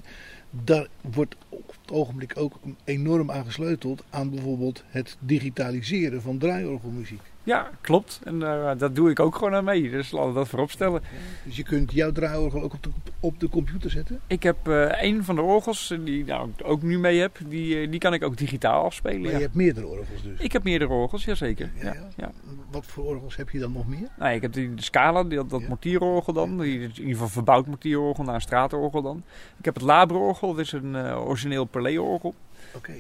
Daar 0.51 0.89
wordt 1.01 1.37
op 1.49 1.77
het 1.83 1.93
ogenblik 1.93 2.33
ook 2.37 2.59
enorm 2.85 3.31
aan 3.31 3.45
gesleuteld 3.45 4.05
aan 4.11 4.31
bijvoorbeeld 4.31 4.85
het 4.87 5.17
digitaliseren 5.21 6.23
van 6.23 6.39
draaiorgelmuziek. 6.39 7.23
Ja, 7.47 7.71
klopt. 7.81 8.21
En 8.25 8.39
daar 8.39 8.79
dat 8.79 8.95
doe 8.95 9.11
ik 9.11 9.21
ook 9.21 9.35
gewoon 9.35 9.55
aan 9.55 9.65
mee. 9.65 9.91
Dus 9.91 10.11
laten 10.11 10.29
we 10.29 10.35
dat 10.35 10.49
vooropstellen. 10.49 11.03
Dus 11.45 11.57
je 11.57 11.63
kunt 11.63 11.93
jouw 11.93 12.13
draaiorgel 12.13 12.63
ook 12.63 12.73
op 12.73 12.83
de, 12.83 12.91
op 13.21 13.41
de 13.41 13.49
computer 13.49 13.91
zetten? 13.91 14.21
Ik 14.27 14.43
heb 14.43 14.69
eh 14.69 15.03
een 15.03 15.25
van 15.25 15.35
de 15.35 15.43
orgels 15.43 15.91
eh, 15.91 15.99
die 16.05 16.21
ik 16.21 16.27
nou, 16.27 16.51
ook 16.63 16.83
nu 16.83 16.99
mee 16.99 17.19
heb, 17.19 17.39
die, 17.49 17.89
die 17.89 18.01
kan 18.01 18.15
ik 18.15 18.25
ook 18.25 18.37
digitaal 18.37 18.85
afspelen. 18.85 19.21
Maar 19.21 19.31
ja. 19.31 19.37
je 19.37 19.43
hebt 19.43 19.55
meerdere 19.55 19.87
orgels 19.87 20.23
dus. 20.23 20.41
Ik 20.41 20.53
heb 20.53 20.65
meerdere 20.65 20.93
orgels, 20.93 21.25
jazeker. 21.25 21.71
Ja, 21.81 21.85
Ja, 21.85 22.09
ja. 22.17 22.33
Wat 22.71 22.87
voor 22.87 23.05
orgels 23.05 23.37
heb 23.37 23.51
je 23.51 23.59
dan 23.59 23.73
nog 23.73 23.87
meer? 23.87 24.09
Nou, 24.19 24.35
ik 24.35 24.43
heb 24.43 24.53
die 24.53 24.75
de 24.75 24.83
Scala, 24.83 25.25
die, 25.25 25.47
dat, 25.47 25.69
mortierorgel 25.69 26.33
dan. 26.33 26.59
Die, 26.59 26.81
in 26.81 26.91
ieder 26.97 27.13
geval 27.13 27.29
verbouwd 27.29 27.67
mortierorgel 27.67 28.25
naar 28.25 28.35
een 28.35 28.41
straatorgel 28.41 29.03
dan. 29.03 29.23
Ik 29.59 29.65
heb 29.65 29.75
het 29.75 29.83
Labre-orgel, 29.83 30.55
dat 30.55 30.65
is 30.65 30.73
een 30.73 30.97
origineel 30.97 31.65
Perlé-orgel. 31.65 32.35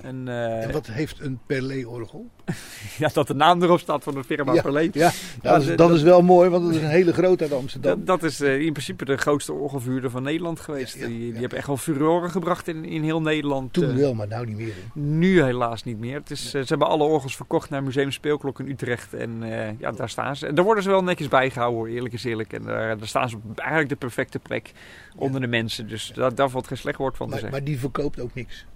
En, 0.02 0.28
eh, 0.28 0.62
En 0.62 0.72
wat 0.72 0.86
heeft 0.86 1.20
een 1.20 1.38
Perlé-orgel? 1.46 2.30
ja, 2.98 3.10
dat 3.12 3.26
de 3.26 3.34
naam 3.34 3.62
erop 3.62 3.78
staat 3.78 4.02
van 4.02 4.14
de 4.14 4.24
firma 4.24 4.52
Ja, 4.52 4.62
Perlé. 4.62 4.80
Ja, 4.80 4.90
Ja, 4.92 5.12
dat, 5.42 5.62
is, 5.62 5.76
dat 5.76 5.90
is 5.90 6.02
wel 6.02 6.22
mooi, 6.22 6.50
want 6.50 6.64
dat 6.64 6.74
is 6.74 6.80
een 6.80 6.88
hele 6.88 7.12
grote 7.12 7.42
uit 7.42 7.52
Amsterdam. 7.52 8.04
Dat, 8.04 8.06
dat 8.20 8.30
is 8.30 8.40
eh, 8.40 8.60
in 8.60 8.72
principe 8.72 9.04
de 9.04 9.16
grootste 9.16 9.52
orgelvuurder 9.52 10.10
van 10.10 10.22
Nederland 10.22 10.60
geweest. 10.60 10.94
Ja, 10.94 11.00
ja, 11.00 11.06
die, 11.06 11.18
die 11.32 11.40
hebben 11.40 11.58
echt 11.58 11.66
wel 11.66 11.76
furoren 11.76 12.30
gebracht 12.30 12.68
in, 12.68 12.84
in 12.84 13.02
heel 13.02 13.22
Nederland. 13.22 13.72
Toen 13.72 13.90
eh. 13.90 13.96
wel, 13.96 14.14
maar 14.14 14.28
nou 14.28 14.46
niet 14.46 14.56
meer. 14.56 14.74
hè. 14.74 15.00
Nu 15.00 15.42
helaas 15.42 15.84
niet 15.84 15.98
meer. 15.98 16.18
Het 16.18 16.30
is, 16.30 16.50
ze 16.50 16.64
hebben 16.66 16.88
alle 16.88 17.04
orgels 17.04 17.36
verkocht 17.36 17.70
naar 17.70 17.82
Museum 17.82 18.10
Speelklok 18.10 18.60
in 18.60 18.68
Utrecht. 18.68 19.14
En 19.14 19.42
ja, 19.78 19.92
daar 19.92 20.08
staan 20.08 20.36
ze. 20.36 20.46
En 20.46 20.54
daar 20.54 20.64
worden 20.64 20.82
ze 20.82 20.90
wel 20.90 21.02
netjes 21.02 21.28
bijgehouden 21.28 21.78
hoor, 21.78 21.88
eerlijk 21.88 22.14
is 22.14 22.24
eerlijk. 22.24 22.52
En 22.52 22.62
daar, 22.62 22.98
daar 22.98 23.08
staan 23.08 23.28
ze 23.28 23.36
op 23.36 23.58
eigenlijk 23.58 23.88
de 23.88 23.96
perfecte 23.96 24.38
plek 24.38 24.72
onder 25.16 25.40
de 25.40 25.46
mensen. 25.46 25.88
Dus 25.88 26.12
daar, 26.14 26.34
daar 26.34 26.50
valt 26.50 26.66
geen 26.66 26.76
slecht 26.76 26.98
woord 26.98 27.16
van 27.16 27.26
te 27.26 27.32
zeggen. 27.32 27.50
maar 27.50 27.64
die 27.64 27.78
verkoopt 27.78 28.20
ook 28.20 28.34
niks. 28.34 28.66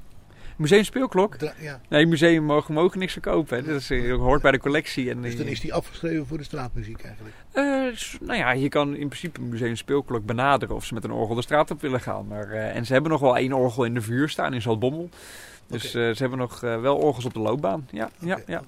Museum 0.60 0.84
Speelklok? 0.84 1.36
Dra- 1.36 1.52
ja. 1.60 1.80
Nee, 1.88 2.06
museum 2.06 2.44
mogen, 2.44 2.74
mogen 2.74 2.98
niks 2.98 3.12
verkopen. 3.12 3.56
Hè. 3.56 3.62
Dat 3.64 3.80
is, 3.80 3.90
eh, 3.90 4.14
hoort 4.16 4.42
bij 4.42 4.50
de 4.52 4.58
collectie. 4.58 5.10
En, 5.10 5.22
Dus 5.22 5.36
dan 5.36 5.46
eh, 5.46 5.52
is 5.52 5.60
die 5.60 5.74
afgeschreven 5.74 6.26
voor 6.26 6.38
de 6.38 6.44
straatmuziek 6.44 7.02
eigenlijk. 7.02 7.96
s- 7.98 8.16
nou 8.20 8.38
ja, 8.38 8.50
je 8.52 8.68
kan 8.68 8.88
in 8.96 9.06
principe 9.08 9.40
Museum 9.40 9.76
Speelklok 9.76 10.24
benaderen 10.26 10.74
of 10.74 10.84
ze 10.84 10.94
met 10.94 11.04
een 11.04 11.10
orgel 11.12 11.34
de 11.34 11.42
straat 11.42 11.70
op 11.70 11.80
willen 11.80 12.00
gaan. 12.00 12.26
Maar, 12.26 12.50
en 12.50 12.86
ze 12.86 12.92
hebben 12.92 13.10
nog 13.10 13.20
wel 13.20 13.36
één 13.36 13.52
orgel 13.52 13.84
in 13.84 13.94
de 13.94 14.00
vuur 14.00 14.28
staan 14.28 14.54
in 14.54 14.62
Zaltbommel. 14.62 15.08
Dus 15.66 15.90
ze 15.90 16.14
hebben 16.18 16.38
nog 16.38 16.60
wel 16.60 16.96
orgels 16.96 17.24
op 17.24 17.32
de 17.34 17.40
loopbaan. 17.40 17.88
Ja, 17.90 18.10
ja, 18.18 18.38
ja. 18.46 18.62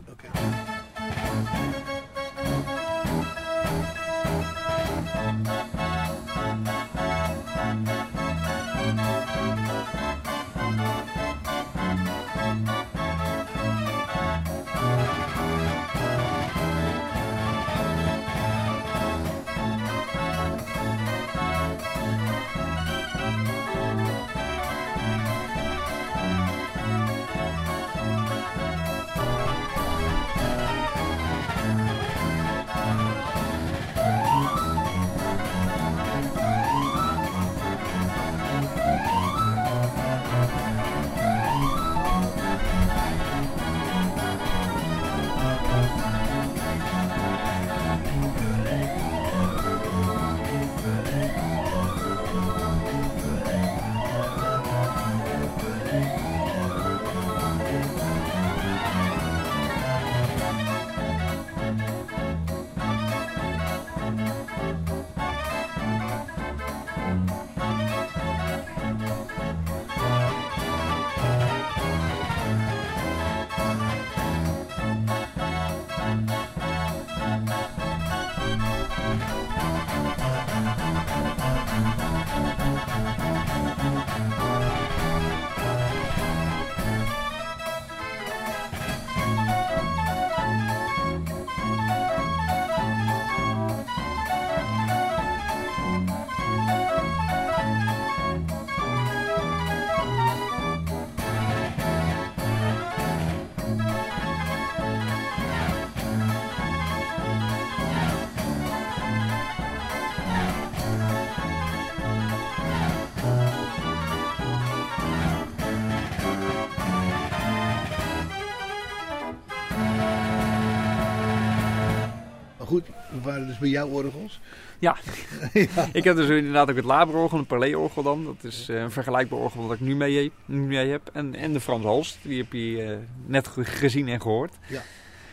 Goed, 122.72 122.86
we 123.12 123.20
waren 123.22 123.46
dus 123.46 123.58
bij 123.58 123.68
jouw 123.68 123.88
orgels. 123.88 124.40
Ja. 124.78 124.96
Ik 125.92 126.04
heb 126.04 126.16
dus 126.16 126.28
inderdaad 126.28 126.70
ook 126.70 126.76
het 126.76 126.84
Laberorgel, 126.84 127.38
een 127.38 127.46
Parley-orgel 127.46 128.02
dan. 128.02 128.24
Dat 128.24 128.52
is 128.52 128.68
eh, 128.68 128.80
een 128.80 128.90
vergelijkbaar 128.90 129.38
orgel 129.38 129.62
wat 129.66 129.74
ik 129.74 129.80
nu 129.80 129.96
mee, 129.96 130.22
heb- 130.22 130.32
nu 130.44 130.58
mee 130.60 130.90
heb. 130.90 131.10
En, 131.12 131.34
en 131.34 131.52
de 131.52 131.60
Frans 131.60 131.84
Holst, 131.84 132.18
die 132.22 132.38
heb 132.42 132.52
je 132.52 132.82
eh, 132.82 132.96
net 133.26 133.48
ge- 133.48 133.64
gezien 133.64 134.08
en 134.08 134.20
gehoord. 134.20 134.54
Ja. 134.66 134.82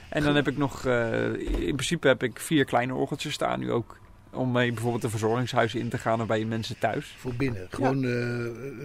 En 0.10 0.24
dan 0.24 0.36
heb 0.36 0.48
ik 0.48 0.58
nog, 0.58 0.86
eh, 0.86 1.24
in 1.68 1.76
principe 1.76 2.08
heb 2.08 2.24
ik 2.24 2.40
vier 2.40 2.66
kleine 2.66 2.94
orgeltjes 2.94 3.34
staan 3.34 3.60
nu 3.60 3.72
ook. 3.72 3.98
Om 4.32 4.51
mee 4.51 4.71
bijvoorbeeld 4.71 5.01
de 5.01 5.09
verzorgingshuizen 5.09 5.80
in 5.80 5.89
te 5.89 5.97
gaan 5.97 6.21
of 6.21 6.27
bij 6.27 6.45
mensen 6.45 6.80
thuis. 6.80 7.15
Voor 7.17 7.34
binnen. 7.34 7.67
Gewoon 7.69 8.03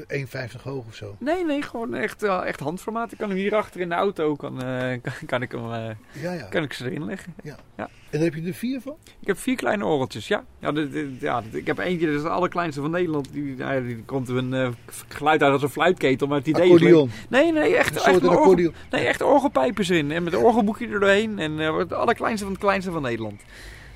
eh 0.09 0.24
1,50 0.57 0.62
hoog 0.62 0.86
of 0.86 0.95
zo. 0.95 1.16
Nee, 1.18 1.45
nee, 1.45 1.62
gewoon 1.62 1.95
echt, 1.95 2.22
eh, 2.22 2.47
echt 2.47 2.61
handformaat. 2.61 3.12
Ik 3.12 3.18
kan 3.18 3.28
hem 3.28 3.38
hier 3.38 3.55
achter 3.55 3.80
in 3.80 3.88
de 3.88 3.95
auto, 3.95 4.36
kan, 4.36 4.62
eh, 4.62 4.99
kan, 5.03 5.12
kan 5.26 5.42
ik, 5.42 5.53
hem, 5.53 5.72
eh, 5.72 5.90
Ja, 6.22 6.32
ja. 6.32 6.47
kan 6.51 6.62
ik 6.62 6.72
ze 6.72 6.84
erin 6.84 7.05
leggen. 7.05 7.34
En 8.14 8.20
daar 8.20 8.28
heb 8.28 8.34
je 8.34 8.49
er 8.49 8.55
vier 8.55 8.80
van? 8.80 8.97
Ik 9.20 9.26
heb 9.26 9.38
vier 9.38 9.57
kleine 9.57 9.84
orgeltjes, 9.84 10.28
ja. 10.28 10.45
Ja, 10.59 10.72
ja 11.20 11.42
ik 11.51 11.66
heb 11.66 11.78
eentje, 11.78 12.07
dat 12.07 12.14
is 12.14 12.22
de 12.22 12.28
allerkleinste 12.28 12.80
van 12.80 12.90
Nederland. 12.90 13.32
Die, 13.32 13.57
nou 13.57 13.74
ja, 13.74 13.80
die 13.80 14.03
komt 14.05 14.28
een 14.28 14.55
eh, 14.55 14.68
geluid 15.09 15.42
uit 15.42 15.53
als 15.53 15.62
een 15.62 15.68
fluitketel, 15.68 16.26
maar 16.26 16.38
het 16.38 16.47
idee 16.47 16.74
is... 16.74 16.80
Nee, 17.28 17.53
nee, 17.53 17.76
echt, 17.76 17.90
Een 17.90 18.12
echt, 18.12 18.22
een 18.22 18.28
orgel, 18.28 18.72
nee, 18.90 19.07
echt 19.07 19.22
orgelpijpers 19.22 19.90
in. 19.90 20.11
En 20.11 20.22
met 20.22 20.32
een 20.32 20.38
orgelboekje 20.38 20.86
er 20.86 21.01
doorheen. 21.01 21.38
En 21.38 21.61
eh, 21.61 21.76
het 21.76 21.92
allerkleinste 21.92 22.45
van 22.45 22.53
het 22.53 22.62
kleinste 22.62 22.90
van 22.90 23.03
Nederland. 23.03 23.42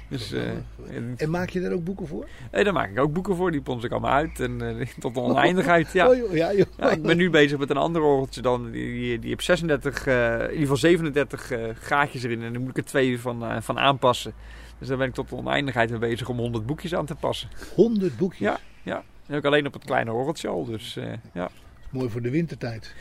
Dus 0.08 0.32
eh, 0.32 0.48
en, 0.88 1.14
En 1.16 1.30
maak 1.30 1.50
je 1.50 1.60
daar 1.60 1.72
ook 1.72 1.84
boeken 1.84 2.06
voor? 2.06 2.28
eh, 2.50 2.64
daar 2.64 2.72
maak 2.72 2.90
ik 2.90 2.98
ook 2.98 3.12
boeken 3.12 3.36
voor. 3.36 3.50
Die 3.50 3.60
pons 3.60 3.84
ik 3.84 3.90
allemaal 3.90 4.12
uit. 4.12 4.40
En 4.40 4.80
eh, 4.80 4.86
tot 4.98 5.14
de 5.14 5.20
oneindigheid, 5.20 5.92
ja. 5.92 6.08
Oh, 6.08 6.16
joh, 6.16 6.34
ja, 6.34 6.54
joh. 6.54 6.66
Ja, 6.76 6.90
ik 6.90 7.02
ben 7.02 7.16
nu 7.16 7.30
bezig 7.30 7.58
met 7.58 7.70
een 7.70 7.76
ander 7.76 8.02
orgeltje 8.02 8.42
dan. 8.42 8.70
Die, 8.70 9.18
die, 9.18 9.30
heeft 9.30 9.44
36, 9.44 10.06
eh, 10.06 10.34
in 10.34 10.40
ieder 10.40 10.58
geval 10.58 10.76
37 10.76 11.50
eh, 11.50 11.64
gaatjes 11.74 12.22
erin. 12.22 12.42
En 12.42 12.52
daar 12.52 12.60
moet 12.60 12.70
ik 12.70 12.76
er 12.76 12.84
twee 12.84 13.20
van, 13.20 13.62
van 13.62 13.78
aanpassen. 13.78 14.32
Dus 14.78 14.88
daar 14.88 14.96
ben 14.96 15.08
ik 15.08 15.14
tot 15.14 15.28
de 15.28 15.36
oneindigheid 15.36 15.90
mee 15.90 15.98
bezig 15.98 16.28
om 16.28 16.38
100 16.38 16.66
boekjes 16.66 16.94
aan 16.94 17.06
te 17.06 17.14
passen. 17.14 17.48
100 17.74 18.16
boekjes. 18.16 18.58
Ja. 18.84 19.02
En 19.26 19.36
ook 19.36 19.44
alleen 19.44 19.66
op 19.66 19.72
het 19.72 19.84
kleine 19.84 20.12
orgeltje 20.12 20.48
al. 20.48 20.64
Dus 20.64 20.98
ja. 21.32 21.50
Mooi 21.90 22.10
voor 22.10 22.22
de 22.22 22.30
wintertijd. 22.30 22.94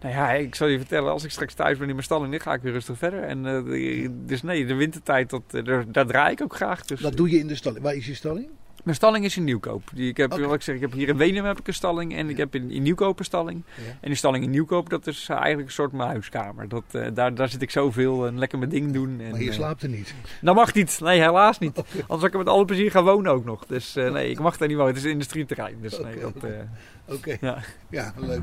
Nou 0.00 0.14
ja, 0.14 0.32
ik 0.32 0.54
zal 0.54 0.66
je 0.68 0.78
vertellen, 0.78 1.12
als 1.12 1.24
ik 1.24 1.30
straks 1.30 1.54
thuis 1.54 1.78
ben 1.78 1.86
in 1.88 1.92
mijn 1.94 2.04
stalling, 2.04 2.30
dan 2.30 2.40
ga 2.40 2.54
ik 2.54 2.62
weer 2.62 2.72
rustig 2.72 2.98
verder. 2.98 3.22
En, 3.22 3.46
eh, 3.46 4.08
dus 4.12 4.42
nee, 4.42 4.66
de 4.66 4.74
wintertijd, 4.74 5.30
dat, 5.30 5.42
eh, 5.50 5.78
daar, 5.86 6.06
draai 6.06 6.32
ik 6.32 6.42
ook 6.42 6.54
graag. 6.54 6.84
Dus, 6.84 7.00
Dat 7.00 7.16
doe 7.16 7.30
je 7.30 7.38
in 7.38 7.46
de 7.46 7.54
stalling. 7.54 7.82
Waar 7.82 7.94
is 7.94 8.06
je 8.06 8.14
stalling? 8.14 8.48
Mijn 8.84 8.96
stalling 8.96 9.24
is 9.24 9.36
in 9.36 9.44
Nieuwkoop. 9.44 9.90
Ik, 9.94 10.16
heb, 10.16 10.32
Oké. 10.32 10.42
wat 10.46 10.54
ik, 10.54 10.62
zeg, 10.62 10.74
ik 10.74 10.80
heb 10.80 10.92
hier 10.92 11.08
in 11.08 11.16
Wenum 11.16 11.44
heb 11.44 11.58
ik 11.58 11.66
een 11.66 11.74
stalling 11.74 12.16
en 12.16 12.28
ik 12.28 12.36
heb 12.36 12.54
in, 12.54 12.70
in 12.70 12.82
Nieuwkoop 12.82 13.18
een 13.18 13.24
stalling. 13.24 13.62
Ja. 13.76 13.82
En 13.90 13.96
die 14.08 14.14
stalling 14.14 14.44
in 14.44 14.50
Nieuwkoop, 14.50 14.88
dat 14.88 15.06
is 15.06 15.26
eh, 15.28 15.36
eigenlijk 15.36 15.66
een 15.68 15.74
soort 15.74 15.92
mijn 15.92 16.08
huiskamer. 16.08 16.68
Dat, 16.68 16.82
eh, 16.90 17.06
daar, 17.14 17.34
daar 17.34 17.48
zit 17.48 17.62
ik 17.62 17.70
zoveel 17.70 18.26
en 18.26 18.38
lekker 18.38 18.58
mijn 18.58 18.70
ding 18.70 18.92
doen. 18.92 19.20
En, 19.20 19.30
Maar 19.30 19.42
je 19.42 19.48
eh, 19.48 19.54
slaapt 19.54 19.82
er 19.82 19.88
niet. 19.88 20.14
Dat 20.40 20.54
mag 20.54 20.74
niet. 20.74 21.00
Nee, 21.00 21.20
helaas 21.20 21.58
niet. 21.58 21.76
Anders 21.94 22.06
zou 22.06 22.26
ik 22.26 22.32
er 22.32 22.38
met 22.38 22.48
alle 22.48 22.64
plezier 22.64 22.90
gaan 22.90 23.04
wonen 23.04 23.32
ook 23.32 23.44
nog. 23.44 23.66
Dus 23.66 23.96
eh, 23.96 24.12
nee, 24.12 24.30
ik 24.30 24.38
mag 24.38 24.56
daar 24.56 24.68
niet 24.68 24.76
wonen. 24.76 24.92
Het 24.92 25.00
is 25.02 25.06
een 25.08 25.14
industrieterrein. 25.14 25.76
Dus 25.80 25.98
nee, 25.98 26.26
Oké, 26.26 26.40
dat... 26.40 26.50
eh, 26.50 27.14
Oké. 27.14 27.36
Ja. 27.40 27.58
ja, 27.90 28.12
leuk. 28.16 28.42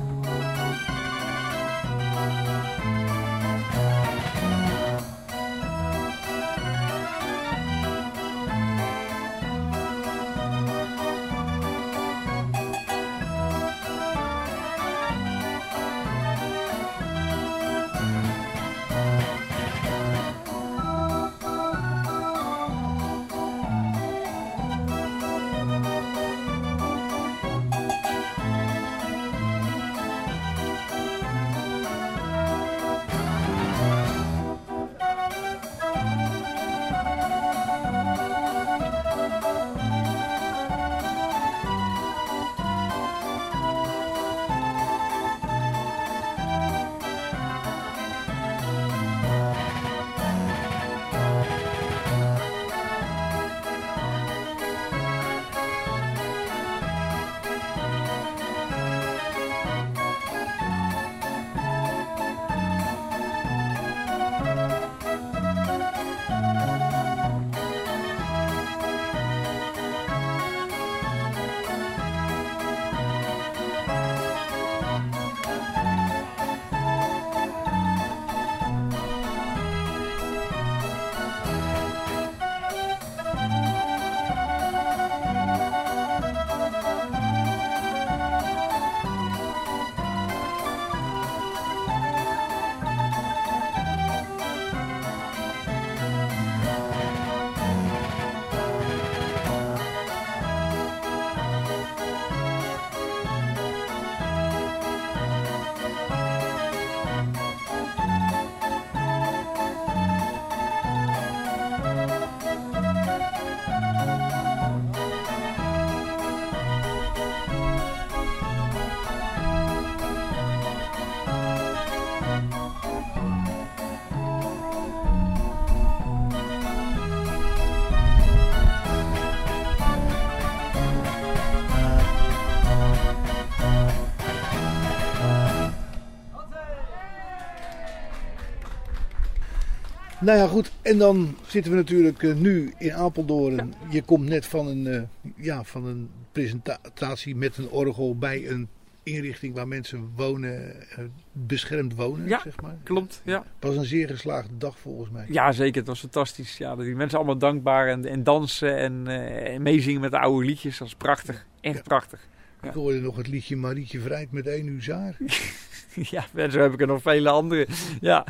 Nou 140.21 140.37
ja, 140.37 140.47
goed. 140.47 140.71
En 140.81 140.97
dan 140.97 141.35
zitten 141.47 141.71
we 141.71 141.77
natuurlijk 141.77 142.23
eh, 142.23 142.33
nu 142.33 142.73
in 142.77 142.93
Apeldoorn. 142.93 143.73
Je 143.89 144.01
komt 144.01 144.27
net 144.29 144.45
van 144.45 144.67
een, 144.67 144.87
eh, 144.87 145.01
ja, 145.35 145.63
van 145.63 145.85
een 145.85 146.09
presentatie 146.31 147.35
met 147.35 147.57
een 147.57 147.69
orgel 147.69 148.17
bij 148.17 148.49
een 148.49 148.67
inrichting 149.03 149.53
waar 149.55 149.67
mensen 149.67 150.11
wonen, 150.15 150.81
eh, 150.89 151.03
beschermd 151.31 151.95
wonen, 151.95 152.27
Ja, 152.27 152.39
zeg 152.43 152.61
maar. 152.61 152.75
Klopt, 152.83 153.21
ja. 153.25 153.37
Het 153.37 153.69
was 153.69 153.75
een 153.75 153.85
zeer 153.85 154.07
geslaagde 154.09 154.57
dag 154.57 154.79
volgens 154.79 155.09
mij. 155.09 155.25
Ja, 155.29 155.51
zeker. 155.51 155.77
Het 155.79 155.87
was 155.87 155.99
fantastisch. 155.99 156.57
Ja, 156.57 156.75
die 156.75 156.95
mensen 156.95 157.17
allemaal 157.17 157.37
dankbaar 157.37 157.87
en, 157.87 158.05
en 158.05 158.23
dansen 158.23 158.77
en, 158.77 159.07
en 159.07 159.61
meezingen 159.61 160.01
met 160.01 160.11
de 160.11 160.19
oude 160.19 160.45
liedjes. 160.45 160.77
Dat 160.77 160.87
is 160.87 160.95
prachtig. 160.95 161.45
Echt 161.61 161.75
Ja. 161.75 161.81
prachtig. 161.81 162.27
Ik 162.63 162.71
hoorde 162.73 162.99
nog 162.99 163.15
het 163.15 163.27
liedje 163.27 163.55
Marietje 163.55 163.99
Vrijt 163.99 164.31
met 164.31 164.47
één 164.47 164.67
huzaar. 164.67 165.17
ja, 166.15 166.25
en 166.35 166.51
zo 166.51 166.59
heb 166.59 166.73
ik 166.73 166.81
er 166.81 166.87
nog 166.87 167.01
vele 167.01 167.29
andere. 167.29 167.67
Ja, 168.01 168.25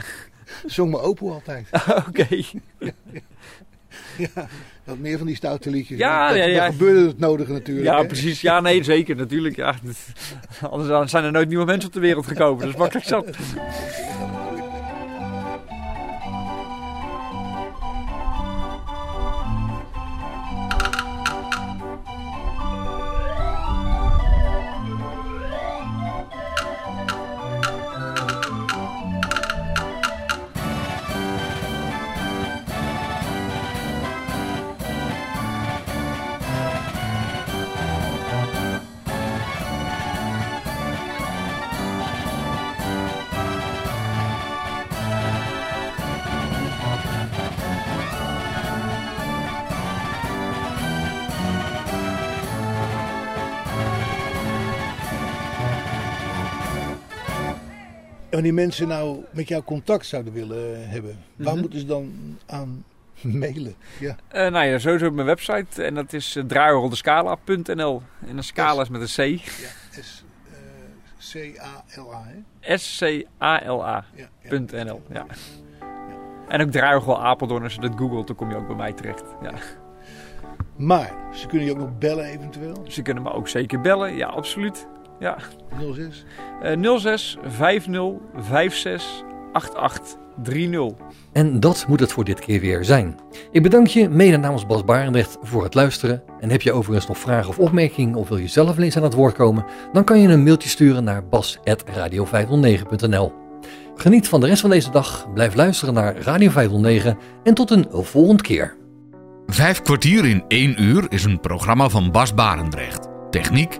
Zong 0.66 0.92
mijn 0.92 1.04
opo 1.04 1.32
altijd. 1.32 1.68
oké. 2.08 2.28
Ja, 4.18 4.48
dat 4.84 4.98
meer 4.98 5.18
van 5.18 5.28
die 5.28 5.36
stoute 5.36 5.70
liedjes. 5.70 5.98
Ja, 5.98 6.28
dat, 6.28 6.38
ja, 6.38 6.44
ja. 6.44 6.64
Dan 6.64 6.72
gebeurde 6.72 7.08
het 7.08 7.20
nodige 7.20 7.52
natuurlijk. 7.52 7.88
Ja, 7.88 8.00
hè. 8.00 8.06
precies. 8.06 8.42
Ja, 8.42 8.60
nee, 8.60 8.84
zeker. 8.84 9.16
Natuurlijk. 9.16 9.56
Ja. 9.56 9.76
Anders 10.70 11.12
zijn 11.12 11.24
er 11.24 11.32
nooit 11.32 11.50
nieuwe 11.50 11.66
mensen 11.66 11.88
op 11.88 11.94
de 11.94 12.00
wereld 12.00 12.28
gekomen. 12.28 12.60
Dat 12.60 12.70
is 12.70 12.80
makkelijk 12.80 13.08
zat. 13.08 13.26
En 58.42 58.48
wanneer 58.48 58.66
mensen 58.66 58.88
nou 58.88 59.24
met 59.32 59.48
jou 59.48 59.64
contact 59.64 60.06
zouden 60.06 60.34
willen 60.34 60.90
hebben, 60.90 61.18
waar 61.36 61.52
Mhm. 61.54 61.62
moeten 61.62 61.80
ze 61.80 61.86
dan 61.86 62.12
aan 62.46 62.84
mailen? 63.22 63.74
Ja, 64.00 64.16
Eh, 64.28 64.52
nou 64.52 64.66
ja, 64.66 64.80
sowieso 64.80 65.08
op 65.08 65.14
mijn 65.14 65.28
website. 65.28 65.84
En 65.84 65.94
dat 65.96 66.14
is 66.14 66.38
uh. 66.48 68.02
En 68.28 68.38
een 68.38 68.44
scala 68.44 68.82
is 68.82 68.90
met 68.90 69.02
een 69.02 69.08
C. 69.08 69.40
ja 69.40 70.02
S, 70.02 70.24
eh, 71.32 71.54
C-A-L-A, 71.54 72.24
hè? 72.60 72.78
S-C-A-L-A. 72.78 74.06
Ja. 74.16 75.26
En 76.48 76.62
ook 76.62 76.72
draaiorgel 76.72 77.24
Apeldoorn. 77.24 77.64
Als 77.64 77.74
je 77.76 77.82
dat 77.82 77.94
googelt, 77.96 78.28
dan 78.28 78.36
kom 78.36 78.50
je 78.50 78.56
ook 78.56 78.68
bij 78.68 78.76
mij 78.76 78.94
terecht. 78.94 79.24
Ja. 79.42 79.54
Maar 80.76 81.14
ze 81.34 81.48
kunnen 81.48 81.68
je 81.68 81.74
ook 81.74 81.80
nog 81.80 81.98
bellen 81.98 82.26
eventueel. 82.26 82.86
Ze 82.88 83.02
kunnen 83.02 83.24
me 83.24 83.32
ook 83.32 83.48
zeker 83.48 83.82
bellen. 83.82 84.16
Ja, 84.16 84.28
absoluut. 84.28 84.88
Ja. 85.22 85.38
06. 85.94 86.26
Eh 86.62 86.98
06 86.98 87.38
50 87.44 88.12
56 88.50 89.24
8830. 89.54 91.06
En 91.32 91.60
dat 91.60 91.86
moet 91.88 92.00
het 92.00 92.12
voor 92.12 92.24
dit 92.24 92.40
keer 92.40 92.60
weer 92.60 92.86
zijn. 92.86 93.20
Ik 93.52 93.64
bedank 93.64 93.88
je 93.88 94.10
mede 94.10 94.38
namens 94.38 94.66
Bas 94.66 94.86
Barendrecht 94.86 95.38
voor 95.42 95.64
het 95.64 95.74
luisteren. 95.74 96.24
En 96.40 96.50
heb 96.50 96.62
je 96.62 96.72
overigens 96.72 97.08
nog 97.08 97.18
vragen 97.18 97.50
of 97.50 97.60
opmerkingen 97.60 98.16
of 98.16 98.30
wil 98.30 98.38
je 98.38 98.48
zelf 98.48 98.78
eens 98.78 98.98
aan 98.98 99.04
het 99.04 99.14
woord 99.14 99.36
komen, 99.36 99.66
dan 99.94 100.04
kan 100.04 100.20
je 100.20 100.28
een 100.28 100.44
mailtje 100.44 100.70
sturen 100.70 101.04
naar 101.04 101.28
bas.radio509.nl. 101.28 103.34
Geniet 103.96 104.28
van 104.28 104.40
de 104.40 104.48
rest 104.48 104.62
van 104.62 104.70
deze 104.70 104.92
dag, 104.92 105.34
blijf 105.34 105.56
luisteren 105.56 105.94
naar 105.94 106.18
Radio 106.18 106.50
509 106.50 107.18
en 107.44 107.54
tot 107.54 107.72
een 107.72 107.86
volgende 107.90 108.44
keer. 108.44 108.76
Vijf 109.46 109.82
kwartier 109.82 110.26
in 110.26 110.44
één 110.48 110.84
uur 110.84 111.06
is 111.10 111.24
een 111.24 111.40
programma 111.40 111.90
van 111.90 112.12
Bas 112.12 112.34
Barendrecht. 112.34 113.08
Techniek 113.30 113.80